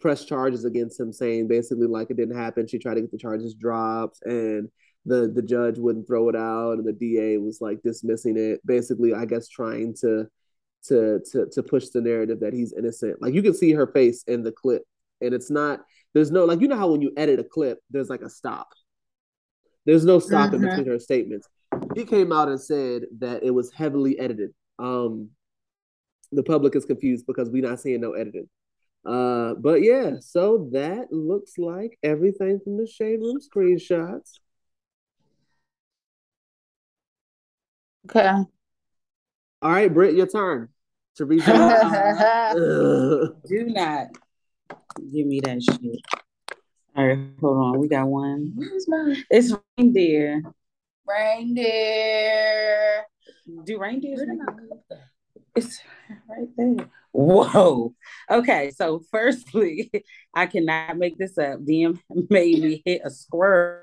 pressed 0.00 0.28
charges 0.28 0.64
against 0.64 0.98
him, 0.98 1.12
saying 1.12 1.48
basically 1.48 1.86
like 1.86 2.10
it 2.10 2.16
didn't 2.16 2.36
happen. 2.36 2.66
She 2.66 2.78
tried 2.78 2.94
to 2.94 3.02
get 3.02 3.12
the 3.12 3.18
charges 3.18 3.54
dropped, 3.54 4.20
and 4.22 4.68
the 5.06 5.30
the 5.34 5.42
judge 5.42 5.78
wouldn't 5.78 6.06
throw 6.06 6.28
it 6.28 6.36
out, 6.36 6.78
and 6.78 6.86
the 6.86 6.92
DA 6.92 7.38
was 7.38 7.60
like 7.60 7.82
dismissing 7.82 8.36
it. 8.36 8.60
Basically, 8.66 9.14
I 9.14 9.24
guess 9.24 9.48
trying 9.48 9.94
to 10.00 10.26
to 10.88 11.20
to 11.32 11.46
to 11.52 11.62
push 11.62 11.88
the 11.88 12.00
narrative 12.00 12.40
that 12.40 12.52
he's 12.52 12.72
innocent. 12.72 13.22
Like 13.22 13.34
you 13.34 13.42
can 13.42 13.54
see 13.54 13.72
her 13.72 13.86
face 13.86 14.24
in 14.26 14.42
the 14.42 14.52
clip, 14.52 14.82
and 15.20 15.32
it's 15.34 15.50
not. 15.50 15.80
There's 16.14 16.30
no 16.30 16.44
like 16.44 16.60
you 16.60 16.68
know 16.68 16.76
how 16.76 16.90
when 16.90 17.02
you 17.02 17.12
edit 17.16 17.40
a 17.40 17.44
clip, 17.44 17.78
there's 17.90 18.10
like 18.10 18.22
a 18.22 18.30
stop. 18.30 18.68
There's 19.84 20.04
no 20.04 20.18
stopping 20.18 20.62
in 20.62 20.68
Mhm. 20.68 20.70
between 20.70 20.92
her 20.92 20.98
statements. 20.98 21.48
He 21.94 22.04
came 22.04 22.32
out 22.32 22.48
and 22.48 22.60
said 22.60 23.06
that 23.18 23.42
it 23.42 23.50
was 23.50 23.72
heavily 23.72 24.18
edited. 24.18 24.54
Um, 24.78 25.30
the 26.30 26.42
public 26.42 26.76
is 26.76 26.84
confused 26.84 27.26
because 27.26 27.50
we're 27.50 27.68
not 27.68 27.80
seeing 27.80 28.00
no 28.00 28.12
editing. 28.12 28.48
Uh, 29.04 29.54
but 29.54 29.82
yeah, 29.82 30.18
so 30.20 30.68
that 30.72 31.12
looks 31.12 31.58
like 31.58 31.98
everything 32.02 32.60
from 32.60 32.76
the 32.76 32.86
shade 32.86 33.20
room 33.20 33.38
screenshots. 33.40 34.38
Okay. 38.06 38.30
All 39.60 39.70
right, 39.70 39.92
Britt, 39.92 40.14
your 40.14 40.26
turn 40.26 40.68
to 41.16 41.24
read. 41.24 41.42
Do 43.48 43.64
not 43.66 44.08
give 45.12 45.26
me 45.26 45.40
that 45.40 45.62
shit. 45.62 46.00
All 46.94 47.06
right, 47.06 47.18
hold 47.40 47.56
on. 47.56 47.78
We 47.78 47.88
got 47.88 48.06
one. 48.06 48.52
Where's 48.54 48.86
my 48.88 49.16
It's 49.30 49.54
reindeer. 49.78 50.42
reindeer? 51.06 53.04
Do 53.64 53.78
reindeers? 53.78 54.18
Where 54.18 54.26
did 54.26 54.38
make 54.38 54.46
my 54.46 54.52
noise? 54.52 54.68
cup 54.68 54.88
go? 54.90 54.96
It's 55.54 55.80
right 56.28 56.48
there. 56.56 56.90
Whoa. 57.12 57.94
Okay, 58.30 58.70
so 58.74 59.02
firstly, 59.10 59.90
I 60.34 60.46
cannot 60.46 60.98
make 60.98 61.18
this 61.18 61.38
up. 61.38 61.60
DM 61.60 61.98
made 62.30 62.62
me 62.62 62.82
hit 62.84 63.02
a 63.04 63.10
squirrel 63.10 63.80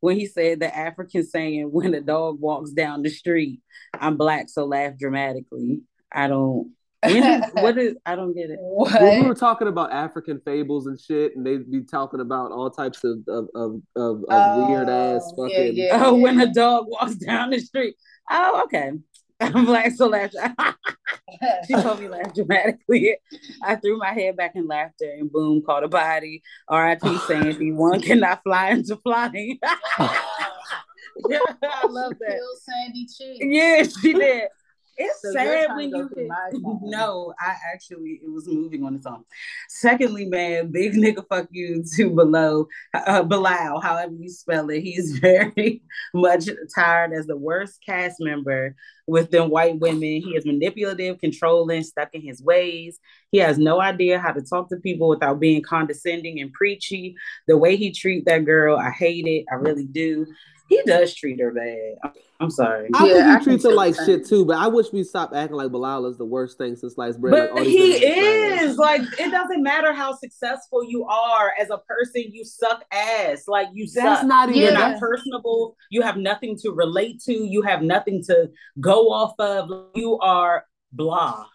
when 0.00 0.16
he 0.16 0.26
said 0.26 0.60
the 0.60 0.76
African 0.76 1.24
saying, 1.24 1.70
when 1.72 1.94
a 1.94 2.00
dog 2.00 2.40
walks 2.40 2.70
down 2.72 3.02
the 3.02 3.10
street, 3.10 3.60
I'm 3.94 4.16
black, 4.16 4.48
so 4.48 4.64
laugh 4.64 4.96
dramatically. 4.98 5.82
I 6.12 6.28
don't. 6.28 6.72
Is, 7.06 7.44
what 7.52 7.78
is, 7.78 7.94
I 8.04 8.16
don't 8.16 8.34
get 8.34 8.50
it. 8.50 8.58
What? 8.60 9.00
When 9.00 9.20
we 9.20 9.28
were 9.28 9.34
talking 9.34 9.68
about 9.68 9.92
African 9.92 10.40
fables 10.44 10.86
and 10.86 11.00
shit, 11.00 11.36
and 11.36 11.46
they'd 11.46 11.70
be 11.70 11.82
talking 11.82 12.20
about 12.20 12.50
all 12.50 12.70
types 12.70 13.04
of 13.04 13.18
of 13.28 13.48
of, 13.54 13.80
of, 13.94 14.24
of 14.28 14.68
weird 14.68 14.88
oh, 14.88 15.16
ass 15.16 15.32
Oh, 15.36 15.48
fucking. 15.48 15.76
yeah, 15.76 15.86
yeah. 15.86 16.02
Oh, 16.06 16.14
when 16.14 16.40
a 16.40 16.52
dog 16.52 16.86
walks 16.88 17.14
down 17.16 17.50
the 17.50 17.60
street. 17.60 17.94
Oh, 18.30 18.62
okay. 18.64 18.92
I'm 19.40 19.66
black, 19.66 19.92
so 19.92 20.08
laugh. 20.08 20.32
She 21.68 21.74
told 21.74 22.00
me 22.00 22.08
laugh 22.08 22.34
dramatically. 22.34 23.16
I 23.62 23.76
threw 23.76 23.96
my 23.96 24.12
head 24.12 24.36
back 24.36 24.56
in 24.56 24.66
laughter 24.66 25.08
and 25.16 25.30
boom, 25.30 25.62
caught 25.64 25.84
a 25.84 25.88
body. 25.88 26.42
R.I.P. 26.68 27.18
Sandy. 27.18 27.70
One 27.70 28.00
cannot 28.00 28.42
fly 28.42 28.70
into 28.70 28.96
flying. 28.96 29.60
yeah, 29.60 31.38
I 31.62 31.86
love 31.86 32.14
that. 32.18 32.40
Sandy 32.62 33.06
Cheek. 33.06 33.38
Yeah, 33.40 33.84
she 33.84 34.12
did. 34.12 34.48
It's 34.98 35.22
So 35.22 35.32
sad 35.32 35.76
when 35.76 35.90
you 35.90 36.08
through 36.08 36.26
my 36.26 36.50
phone. 36.62 36.80
no, 36.82 37.32
I 37.40 37.54
actually 37.72 38.20
it 38.22 38.30
was 38.30 38.48
moving 38.48 38.84
on 38.84 38.94
its 38.96 39.06
own. 39.06 39.24
Secondly, 39.68 40.26
man, 40.26 40.72
big 40.72 40.94
nigga 40.94 41.24
fuck 41.28 41.46
you 41.50 41.84
to 41.96 42.10
below 42.10 42.66
uh 42.94 43.22
Bilal, 43.22 43.80
however 43.80 44.12
you 44.18 44.28
spell 44.28 44.68
it. 44.70 44.80
He's 44.80 45.18
very 45.20 45.82
much 46.12 46.46
tired 46.74 47.12
as 47.12 47.26
the 47.26 47.36
worst 47.36 47.78
cast 47.86 48.16
member 48.20 48.74
with 49.06 49.30
them 49.30 49.50
white 49.50 49.78
women. 49.78 50.02
He 50.02 50.34
is 50.36 50.44
manipulative, 50.44 51.18
controlling, 51.18 51.82
stuck 51.84 52.14
in 52.14 52.20
his 52.22 52.42
ways. 52.42 52.98
He 53.30 53.38
has 53.38 53.58
no 53.58 53.80
idea 53.80 54.18
how 54.18 54.32
to 54.32 54.42
talk 54.42 54.68
to 54.70 54.76
people 54.76 55.08
without 55.08 55.40
being 55.40 55.62
condescending 55.62 56.40
and 56.40 56.52
preachy. 56.52 57.14
The 57.46 57.56
way 57.56 57.76
he 57.76 57.92
treat 57.92 58.24
that 58.26 58.44
girl, 58.44 58.76
I 58.76 58.90
hate 58.90 59.26
it. 59.26 59.44
I 59.50 59.54
really 59.54 59.86
do. 59.86 60.26
He 60.68 60.82
does 60.86 61.14
treat 61.14 61.40
her 61.40 61.50
bad. 61.52 62.12
I'm 62.40 62.50
sorry. 62.50 62.88
I 62.94 63.06
Yeah, 63.06 63.12
think 63.14 63.24
he 63.26 63.32
can 63.32 63.42
treats 63.42 63.64
her 63.64 63.72
like 63.72 63.96
you're 63.96 64.04
shit 64.04 64.26
too, 64.26 64.44
but 64.44 64.58
I 64.58 64.68
wish 64.68 64.92
we 64.92 65.02
stopped 65.02 65.34
acting 65.34 65.56
like 65.56 65.72
Bilal 65.72 66.06
is 66.06 66.18
the 66.18 66.24
worst 66.24 66.56
thing 66.58 66.76
since 66.76 66.94
sliced 66.94 67.20
bread. 67.20 67.32
But 67.32 67.50
like, 67.50 67.58
all 67.58 67.64
these 67.64 67.72
he 68.00 68.06
niggas 68.06 68.54
trash. 68.58 68.62
is 68.70 68.76
like 68.76 69.00
it 69.18 69.30
doesn't 69.32 69.62
matter 69.62 69.92
how 69.92 70.12
successful 70.14 70.84
you 70.84 71.04
are 71.06 71.52
as 71.60 71.70
a 71.70 71.78
person, 71.78 72.24
you 72.30 72.44
suck 72.44 72.84
ass. 72.92 73.48
Like 73.48 73.68
you 73.72 73.86
That's 73.92 74.20
suck. 74.20 74.26
not 74.28 74.50
even. 74.50 74.60
You're 74.60 74.72
Yeah. 74.72 74.90
not 74.90 75.00
personable. 75.00 75.76
You 75.90 76.02
have 76.02 76.16
nothing 76.16 76.56
to 76.58 76.70
relate 76.70 77.20
to. 77.22 77.32
You 77.32 77.62
have 77.62 77.82
nothing 77.82 78.22
to 78.24 78.48
go 78.78 79.10
off 79.10 79.34
of. 79.40 79.70
You 79.96 80.18
are 80.20 80.64
blah. 80.92 81.46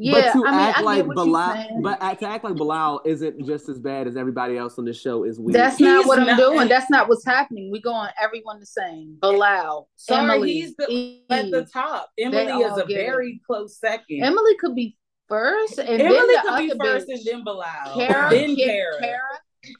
Yeah, 0.00 0.12
but 0.12 0.20
to 0.40 0.46
I 0.46 0.50
mean, 0.52 0.60
act 0.60 0.78
I 0.78 0.82
like 0.82 0.96
get 0.98 1.06
what 1.08 1.16
you're 1.16 1.24
Bilal, 1.26 1.54
saying. 1.54 1.82
but 1.82 1.96
to 2.20 2.26
act 2.28 2.44
like 2.44 2.54
Bilal 2.54 3.00
isn't 3.04 3.44
just 3.46 3.68
as 3.68 3.78
bad 3.80 4.06
as 4.06 4.16
everybody 4.16 4.56
else 4.56 4.78
on 4.78 4.84
the 4.84 4.92
show 4.94 5.24
is 5.24 5.40
weird. 5.40 5.54
That's 5.56 5.80
not 5.80 5.98
He's 5.98 6.06
what 6.06 6.20
I'm 6.20 6.26
not- 6.26 6.36
doing. 6.38 6.68
That's 6.68 6.88
not 6.88 7.08
what's 7.08 7.24
happening. 7.24 7.70
We 7.72 7.80
going 7.80 8.08
everyone 8.22 8.60
the 8.60 8.66
same. 8.66 9.16
Bilal, 9.20 9.88
Sorry, 9.96 10.30
Emily, 10.30 10.52
he's 10.52 10.76
the- 10.76 10.86
Eve. 10.88 11.22
At 11.30 11.50
the 11.50 11.64
top, 11.64 12.10
Emily 12.16 12.44
is 12.62 12.78
a 12.78 12.86
get 12.86 13.00
it. 13.00 13.06
very 13.06 13.40
close 13.44 13.76
second. 13.78 14.22
Emily 14.22 14.56
could 14.60 14.74
be 14.76 14.96
first, 15.28 15.78
and 15.78 15.88
Emily 15.88 16.14
then 16.14 16.26
the 16.28 16.42
could 16.44 16.58
be 16.58 16.68
first 16.78 17.08
bitch, 17.08 17.14
and 17.14 17.24
then 17.26 17.44
Bilal. 17.44 17.94
Kara, 17.94 18.30
then 18.30 18.54
Ki- 18.54 18.64
Kara. 19.00 19.20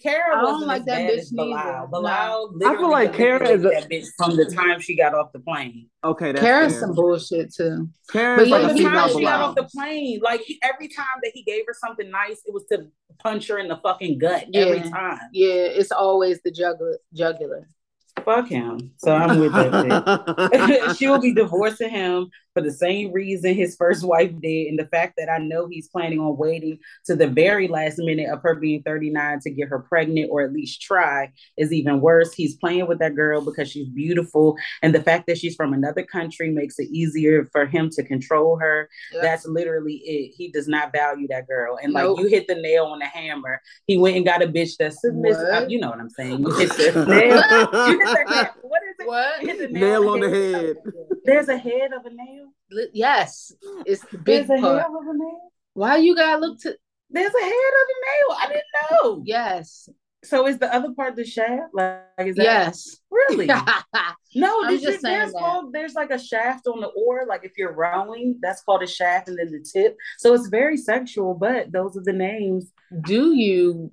Kara. 0.03 0.23
Kara 0.33 0.39
I 0.39 0.41
don't 0.43 0.67
like 0.67 0.85
that 0.87 1.11
bitch 1.11 1.19
as 1.19 1.31
Bilal. 1.31 1.49
neither. 1.55 1.87
Bilal 1.91 2.55
I 2.65 2.77
feel 2.77 2.91
like 2.91 3.15
Kara 3.15 3.49
is 3.49 3.65
a- 3.65 3.69
that 3.69 3.89
bitch 3.91 4.07
from 4.17 4.37
the 4.37 4.45
time 4.47 4.81
she 4.81 4.97
got 4.97 5.15
off 5.15 5.33
the 5.33 5.41
plane. 5.41 5.89
okay. 6.05 6.33
That's 6.33 6.45
Kara's 6.45 6.73
fair. 6.73 6.81
some 6.81 6.95
bullshit 6.95 7.55
too. 7.55 7.89
Kara's 8.11 8.49
But 8.49 8.63
like 8.63 8.69
From 8.69 8.77
the 8.79 8.83
time 8.89 9.09
she 9.11 9.23
got 9.23 9.41
off 9.41 9.55
the 9.55 9.65
plane, 9.65 10.21
like 10.23 10.41
he, 10.43 10.59
every 10.63 10.89
time 10.89 11.07
that 11.23 11.33
he 11.35 11.43
gave 11.43 11.65
her 11.67 11.75
something 11.75 12.11
nice, 12.11 12.41
it 12.47 12.53
was 12.53 12.65
to 12.73 12.87
punch 13.19 13.49
her 13.49 13.59
in 13.59 13.69
the 13.69 13.77
fucking 13.77 14.19
gut 14.19 14.47
every 14.55 14.89
time. 14.89 15.19
Yeah, 15.33 15.49
it's 15.55 15.91
always 15.93 16.41
the 16.43 16.51
jugular. 16.51 16.99
Jugular. 17.15 17.69
Fuck 18.25 18.49
him. 18.49 18.93
So 18.97 19.13
I'm 19.15 19.39
with 19.39 19.53
that 19.53 20.61
shit. 20.87 20.97
she 20.97 21.09
will 21.09 21.21
be 21.21 21.33
divorcing 21.33 21.89
him 21.91 22.29
for 22.59 22.65
the 22.65 22.73
same 22.73 23.13
reason 23.13 23.55
his 23.55 23.77
first 23.77 24.05
wife 24.05 24.33
did, 24.41 24.67
and 24.67 24.79
the 24.79 24.87
fact 24.87 25.15
that 25.17 25.31
I 25.31 25.39
know 25.39 25.69
he's 25.69 25.89
planning 25.89 26.19
on 26.19 26.37
waiting 26.37 26.79
to 27.07 27.15
the 27.15 27.29
very 27.29 27.69
last 27.69 27.99
minute 27.99 28.29
of 28.29 28.43
her 28.43 28.57
being 28.57 28.83
39 28.83 29.41
to 29.41 29.51
get 29.51 29.69
her 29.69 29.79
pregnant 29.79 30.29
or 30.33 30.43
at 30.43 30.53
least 30.53 30.83
try 30.83 31.31
is 31.57 31.73
even 31.73 32.01
worse. 32.01 32.35
He's 32.35 32.57
playing 32.57 32.89
with 32.89 32.99
that 32.99 33.15
girl 33.15 33.41
because 33.45 33.71
she's 33.71 33.89
beautiful, 33.89 34.57
and 34.83 34.93
the 34.93 35.03
fact 35.03 35.29
that 35.29 35.39
she's 35.39 35.55
from 35.55 35.73
another 35.73 36.03
country 36.03 36.51
makes 36.51 36.81
it 36.81 36.89
easier 36.91 37.49
for 37.53 37.65
him 37.65 37.91
to 37.91 38.03
control 38.03 38.59
her. 38.59 38.89
Yep. 39.13 39.23
That's 39.23 39.47
literally 39.47 39.95
it. 40.05 40.35
He 40.37 40.51
does 40.51 40.67
not 40.67 40.91
value 40.93 41.29
that 41.29 41.47
girl, 41.47 41.79
and 41.81 41.93
Nope. 41.93 42.17
like 42.17 42.25
you 42.25 42.29
hit 42.29 42.49
the 42.49 42.57
nail 42.57 42.87
on 42.87 42.99
the 42.99 43.07
hammer. 43.07 43.61
He 43.87 43.97
went 43.99 44.17
and 44.17 44.25
got 44.25 44.43
a 44.43 44.49
bitch 44.49 44.77
that's 44.79 45.01
submissive. 45.01 45.71
You 45.71 45.79
know 45.79 45.91
what 45.91 46.01
I'm 46.01 46.11
saying? 46.11 46.39
You 46.49 46.55
hit 46.57 46.95
the 46.95 47.07
nail. 47.07 47.37
You 47.89 47.99
hit 47.99 48.27
the 48.27 48.27
nail. 48.31 48.49
What 48.63 48.83
is? 48.88 48.88
What? 49.09 49.43
You 49.43 49.57
hit 49.57 49.73
Nail 49.73 50.09
on 50.11 50.21
the 50.21 50.29
head. 50.31 50.77
There's 51.25 51.49
a 51.49 51.57
head 51.57 51.93
of 51.93 52.05
a 52.05 52.11
nail. 52.11 52.53
Yes, 52.93 53.53
it's 53.87 54.03
the 54.11 54.19
big 54.19 54.47
There's 54.47 54.59
a 54.61 54.63
part. 54.63 54.83
head 54.83 54.91
of 54.91 55.07
a 55.07 55.17
nail. 55.19 55.53
Why 55.75 55.97
you 55.97 56.15
gotta 56.15 56.39
look 56.41 56.61
to? 56.61 56.77
There's 57.11 57.35
a 57.35 57.41
head 57.43 57.73
of 57.81 57.87
a 57.95 57.97
nail. 58.07 58.39
I 58.39 58.47
didn't 58.49 58.65
know. 58.93 59.23
Yes, 59.25 59.89
So 60.25 60.47
is 60.47 60.59
the 60.59 60.73
other 60.75 60.93
part 60.95 61.17
the 61.17 61.25
shaft? 61.25 61.73
Like 61.73 62.03
is 62.19 62.37
that 62.37 62.43
yes. 62.45 62.97
really? 63.11 63.49
No, 64.35 64.63
I'm 64.63 64.71
did 64.75 64.83
just 64.83 65.01
saying 65.01 65.19
there's 65.19 65.33
that. 65.33 65.39
called 65.39 65.73
there's 65.73 65.95
like 65.95 66.11
a 66.11 66.19
shaft 66.19 66.67
on 66.67 66.81
the 66.83 66.89
oar. 66.89 67.25
Like 67.27 67.45
if 67.45 67.53
you're 67.57 67.73
rowing, 67.73 68.39
that's 68.43 68.63
called 68.63 68.83
a 68.83 68.87
shaft, 68.87 69.29
and 69.29 69.39
then 69.39 69.51
the 69.51 69.61
tip. 69.61 69.97
So 70.19 70.35
it's 70.35 70.49
very 70.49 70.77
sexual, 70.77 71.33
but 71.33 71.73
those 71.73 71.97
are 71.97 72.03
the 72.05 72.13
names. 72.13 72.71
Do 73.03 73.35
you? 73.35 73.91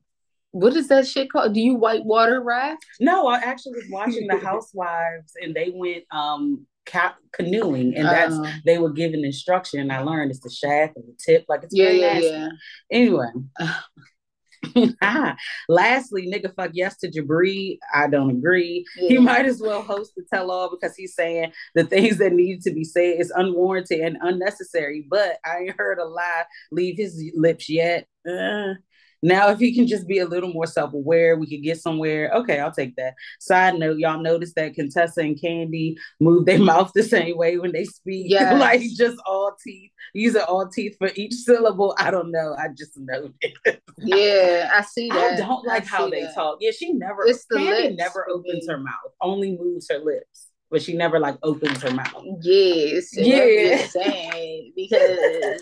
What 0.55 0.73
is 0.77 0.87
that 0.87 1.05
shit 1.05 1.29
called? 1.29 1.53
Do 1.53 1.59
you 1.59 1.75
whitewater 1.75 2.41
raft? 2.41 2.85
No, 3.01 3.27
I 3.27 3.39
actually 3.39 3.73
was 3.73 3.89
watching 3.89 4.27
the 4.27 4.37
Housewives, 4.49 5.33
and 5.41 5.53
they 5.53 5.71
went 5.75 6.05
um 6.11 6.65
ca- 6.85 7.17
canoeing, 7.33 7.93
and 7.93 8.05
that's 8.07 8.35
Oh. 8.37 8.49
they 8.65 8.77
were 8.77 8.91
given 8.91 9.25
instruction. 9.25 9.81
And 9.81 9.91
I 9.91 9.99
learned 9.99 10.31
it's 10.31 10.39
the 10.39 10.49
shaft 10.49 10.95
and 10.95 11.03
the 11.09 11.17
tip. 11.23 11.43
Like 11.49 11.63
it's 11.63 11.75
yeah, 11.75 11.85
very 11.85 11.99
yeah, 11.99 12.13
nasty. 12.13 12.27
yeah. 12.29 12.49
Anyway. 12.89 13.27
ah, 15.01 15.35
Lastly, 15.69 16.25
nigga 16.31 16.55
fuck 16.55 16.71
yes 16.73 16.97
to 16.97 17.11
Jibri. 17.11 17.77
I 17.93 18.07
don't 18.07 18.31
agree. 18.31 18.85
He 18.95 19.17
might 19.19 19.45
as 19.45 19.61
well 19.61 19.81
host 19.83 20.13
the 20.15 20.23
tell 20.33 20.49
all 20.49 20.69
because 20.71 20.95
he's 20.95 21.13
saying 21.13 21.51
the 21.75 21.83
things 21.83 22.17
that 22.17 22.33
need 22.33 22.61
to 22.63 22.71
be 22.71 22.83
said 22.83 23.19
is 23.19 23.29
unwarranted 23.35 23.99
and 23.99 24.17
unnecessary. 24.21 25.05
But 25.07 25.37
I 25.45 25.59
ain't 25.59 25.75
heard 25.77 25.99
a 25.99 26.05
lie 26.05 26.45
leave 26.71 26.97
his 26.97 27.23
lips 27.35 27.69
yet. 27.69 28.07
Uh, 28.27 28.73
now, 29.25 29.49
if 29.49 29.57
he 29.57 29.73
can 29.73 29.87
just 29.87 30.07
be 30.07 30.19
a 30.19 30.25
little 30.27 30.53
more 30.53 30.67
self 30.67 30.93
aware, 30.93 31.35
we 31.35 31.47
could 31.47 31.63
get 31.63 31.81
somewhere. 31.81 32.31
Okay, 32.35 32.59
I'll 32.59 32.71
take 32.71 32.95
that. 32.97 33.15
Side 33.39 33.73
note, 33.79 33.97
y'all 33.97 34.21
notice 34.21 34.53
that 34.55 34.75
Contessa 34.75 35.21
and 35.21 35.39
Candy 35.41 35.97
move 36.19 36.45
their 36.45 36.59
mouth 36.71 36.91
the 36.93 37.01
same 37.01 37.35
way 37.35 37.57
when 37.57 37.71
they 37.71 37.85
speak. 37.85 38.27
Yes. 38.35 38.59
like 38.59 38.81
just 38.97 39.17
all 39.25 39.55
teeth, 39.63 39.91
using 40.13 40.41
all 40.43 40.67
teeth 40.67 40.95
for 40.99 41.09
each 41.15 41.33
syllable. 41.33 41.95
I 41.97 42.11
don't 42.11 42.31
know. 42.31 42.55
I 42.57 42.67
just 42.77 42.97
know 42.97 43.31
it. 43.41 43.81
Yeah, 43.97 44.69
I 44.73 44.81
see 44.83 45.09
that. 45.09 45.33
I 45.33 45.37
don't 45.37 45.65
like 45.65 45.83
I 45.83 45.87
how 45.87 46.09
they 46.09 46.21
that. 46.21 46.35
talk. 46.35 46.57
Yeah, 46.61 46.71
she 46.71 46.93
never. 46.93 47.25
It's 47.25 47.45
the 47.49 47.57
Candy 47.57 47.83
lips 47.89 47.97
never 47.97 48.29
opens 48.29 48.67
her 48.67 48.77
mouth. 48.77 49.11
Only 49.21 49.57
moves 49.57 49.87
her 49.89 49.97
lips, 49.99 50.49
but 50.69 50.81
she 50.83 50.93
never 50.93 51.19
like 51.19 51.37
opens 51.41 51.81
her 51.81 51.91
mouth. 51.91 52.23
Yes, 52.41 53.09
Yeah. 53.17 53.87
Because 54.75 55.61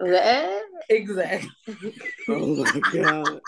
that, 0.00 0.62
Exactly. 0.88 1.50
Oh 2.28 2.56
my 2.56 2.80
god, 2.92 3.40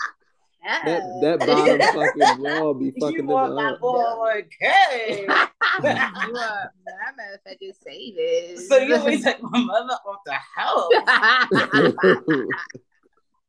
that 0.85 1.03
that 1.21 1.39
bottom 1.39 1.79
fucking 1.93 2.37
wall 2.39 2.73
be 2.73 2.85
You 2.85 2.93
fucking 2.99 3.25
want 3.27 3.51
it 3.51 3.55
my 3.55 3.71
up. 3.71 3.79
boy, 3.81 4.43
okay? 4.61 5.21
you 5.21 5.27
are 5.27 6.71
my 6.85 7.11
motherfucking 7.17 7.73
say 7.83 8.11
this. 8.15 8.67
so 8.67 8.77
you 8.77 8.95
always 8.95 9.23
take 9.23 9.41
my 9.41 9.59
mother 9.59 9.97
off 10.05 10.19
the 10.25 10.33
house. 10.33 10.91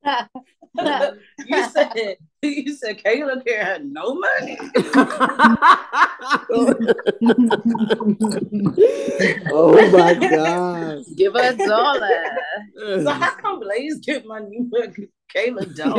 you 1.47 1.69
said 1.71 2.17
you 2.43 2.75
said 2.75 2.99
Kayla 3.03 3.45
Care 3.45 3.65
had 3.65 3.85
no 3.85 4.15
money. 4.15 4.59
oh 9.53 9.91
my 9.93 10.15
god. 10.15 11.05
Give 11.17 11.35
us 11.37 11.61
all 11.71 12.01
that. 12.01 12.39
So 12.77 13.11
how 13.21 13.35
come 13.37 13.61
Blaze 13.61 13.99
get 14.01 14.27
money 14.27 14.61
but 14.71 14.93
Kayla 15.35 15.75
don't? 15.77 15.97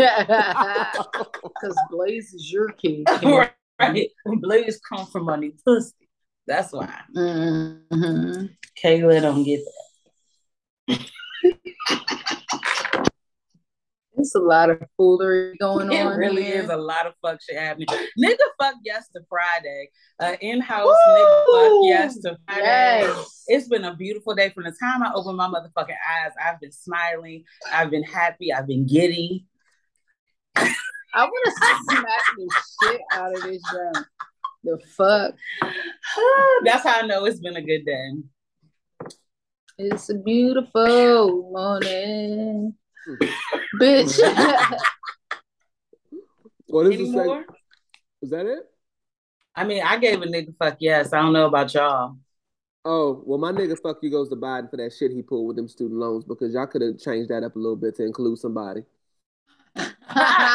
Because 1.44 1.78
Blaze 1.92 2.34
is 2.34 2.52
your 2.52 2.70
king. 2.70 3.06
right. 3.80 4.10
Blaze 4.26 4.80
come 4.90 5.06
from 5.06 5.26
money 5.26 5.54
pussy. 5.64 5.94
That's 6.48 6.74
why. 6.74 7.00
Mhm. 7.16 8.50
Kayla 8.84 9.22
don't 9.22 9.44
get 9.44 9.62
that. 10.88 11.00
There's 14.24 14.36
a 14.36 14.40
lot 14.40 14.70
of 14.70 14.82
foolery 14.96 15.58
going 15.60 15.92
It 15.92 16.00
on. 16.06 16.18
really 16.18 16.44
here. 16.44 16.62
is 16.62 16.70
a 16.70 16.78
lot 16.78 17.06
of 17.06 17.14
fuck 17.22 17.42
shit 17.42 17.60
happening. 17.60 17.88
Nigga 18.18 18.38
fuck 18.58 18.76
yes 18.86 19.10
to 19.10 19.22
Friday. 19.28 19.90
Uh 20.18 20.38
in-house 20.40 20.96
nigga 21.10 21.40
fuck 21.40 21.48
Woo! 21.72 21.88
yes 21.90 22.18
to 22.20 22.38
Friday. 22.48 22.62
Yes. 22.64 23.44
It's 23.48 23.68
been 23.68 23.84
a 23.84 23.94
beautiful 23.98 24.34
day. 24.34 24.50
From 24.52 24.64
the 24.64 24.72
time 24.82 25.04
I 25.04 25.12
opened 25.14 25.36
my 25.36 25.48
motherfucking 25.50 25.90
eyes, 25.90 26.32
I've 26.42 26.62
been 26.62 26.72
smiling, 26.72 27.44
I've 27.74 27.92
been 27.92 28.04
happy, 28.04 28.54
I've 28.54 28.66
been 28.68 28.88
giddy. 28.88 29.46
I 30.56 31.26
want 31.26 31.46
to 31.46 31.52
smack 31.92 32.22
the 32.38 32.64
shit 32.92 33.02
out 33.12 33.36
of 33.36 33.44
this 33.44 33.62
joint. 33.72 34.06
The 34.64 34.80
fuck? 34.96 35.36
That's 36.64 36.84
how 36.88 37.02
I 37.02 37.06
know 37.08 37.26
it's 37.26 37.42
been 37.42 37.58
a 37.58 37.62
good 37.62 37.86
day. 37.86 38.10
It's 39.78 40.10
a 40.10 40.16
beautiful 40.16 41.50
morning. 41.52 42.74
Bitch. 43.80 44.20
What 46.68 46.88
is 46.88 46.94
Any 46.96 47.06
the 47.06 47.12
more? 47.12 47.26
second? 47.42 47.56
Is 48.24 48.30
that 48.32 48.46
it? 48.48 48.64
I 49.56 49.64
mean, 49.64 49.84
I 49.86 49.98
gave 50.00 50.22
a 50.24 50.26
nigga 50.26 50.56
fuck 50.58 50.78
yes. 50.80 51.14
I 51.14 51.22
don't 51.22 51.34
know 51.34 51.46
about 51.46 51.72
y'all. 51.74 52.16
Oh, 52.84 53.22
well, 53.26 53.38
my 53.38 53.52
nigga 53.52 53.78
fuck 53.80 54.00
you 54.02 54.10
goes 54.10 54.28
to 54.30 54.36
Biden 54.36 54.72
for 54.72 54.78
that 54.78 54.92
shit 54.92 55.12
he 55.12 55.22
pulled 55.22 55.46
with 55.48 55.56
them 55.56 55.68
student 55.68 56.00
loans 56.00 56.26
because 56.26 56.54
y'all 56.54 56.66
could 56.66 56.82
have 56.82 56.98
changed 56.98 57.30
that 57.30 57.44
up 57.44 57.56
a 57.56 57.60
little 57.60 57.76
bit 57.76 57.96
to 57.98 58.04
include 58.06 58.40
somebody. 58.40 58.82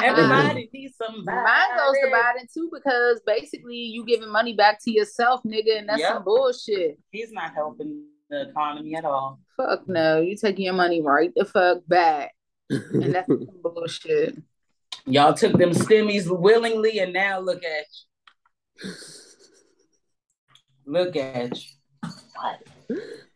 Everybody 0.02 0.68
needs 0.74 0.96
somebody. 0.96 1.36
Mine 1.36 1.76
goes 1.76 1.94
to 2.02 2.08
Biden 2.10 2.52
too 2.52 2.68
because 2.72 3.20
basically 3.24 3.76
you 3.76 4.04
giving 4.04 4.28
money 4.30 4.54
back 4.54 4.82
to 4.84 4.90
yourself, 4.90 5.42
nigga, 5.44 5.78
and 5.78 5.88
that's 5.88 6.00
Yep. 6.00 6.12
some 6.14 6.24
bullshit. 6.24 6.98
He's 7.12 7.30
not 7.32 7.54
helping 7.54 8.06
the 8.28 8.48
economy 8.50 8.94
at 8.96 9.04
all. 9.04 9.38
Fuck 9.56 9.88
no, 9.88 10.20
you 10.20 10.36
taking 10.36 10.64
your 10.64 10.74
money 10.74 11.00
right 11.00 11.32
the 11.36 11.44
fuck 11.44 11.78
back, 11.88 12.34
and 12.70 13.14
that's 13.14 13.26
some 13.28 13.48
bullshit. 13.62 14.36
Y'all 15.06 15.34
took 15.34 15.56
them 15.56 15.70
stimmies 15.70 16.26
willingly, 16.28 16.98
and 16.98 17.12
now 17.12 17.40
look 17.40 17.62
at 17.64 17.86
you. 18.82 18.90
Look 20.86 21.16
at 21.16 21.56
you. 21.56 21.70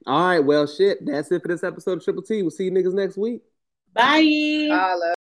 All 0.06 0.26
right, 0.26 0.40
well, 0.40 0.66
shit. 0.66 1.04
That's 1.04 1.30
it 1.30 1.42
for 1.42 1.48
this 1.48 1.64
episode 1.64 1.98
of 1.98 2.04
Triple 2.04 2.22
T. 2.22 2.42
We'll 2.42 2.50
see 2.50 2.64
you 2.64 2.70
niggas 2.72 2.94
next 2.94 3.16
week. 3.16 3.42
Bye. 3.94 4.68
Holla. 4.70 5.14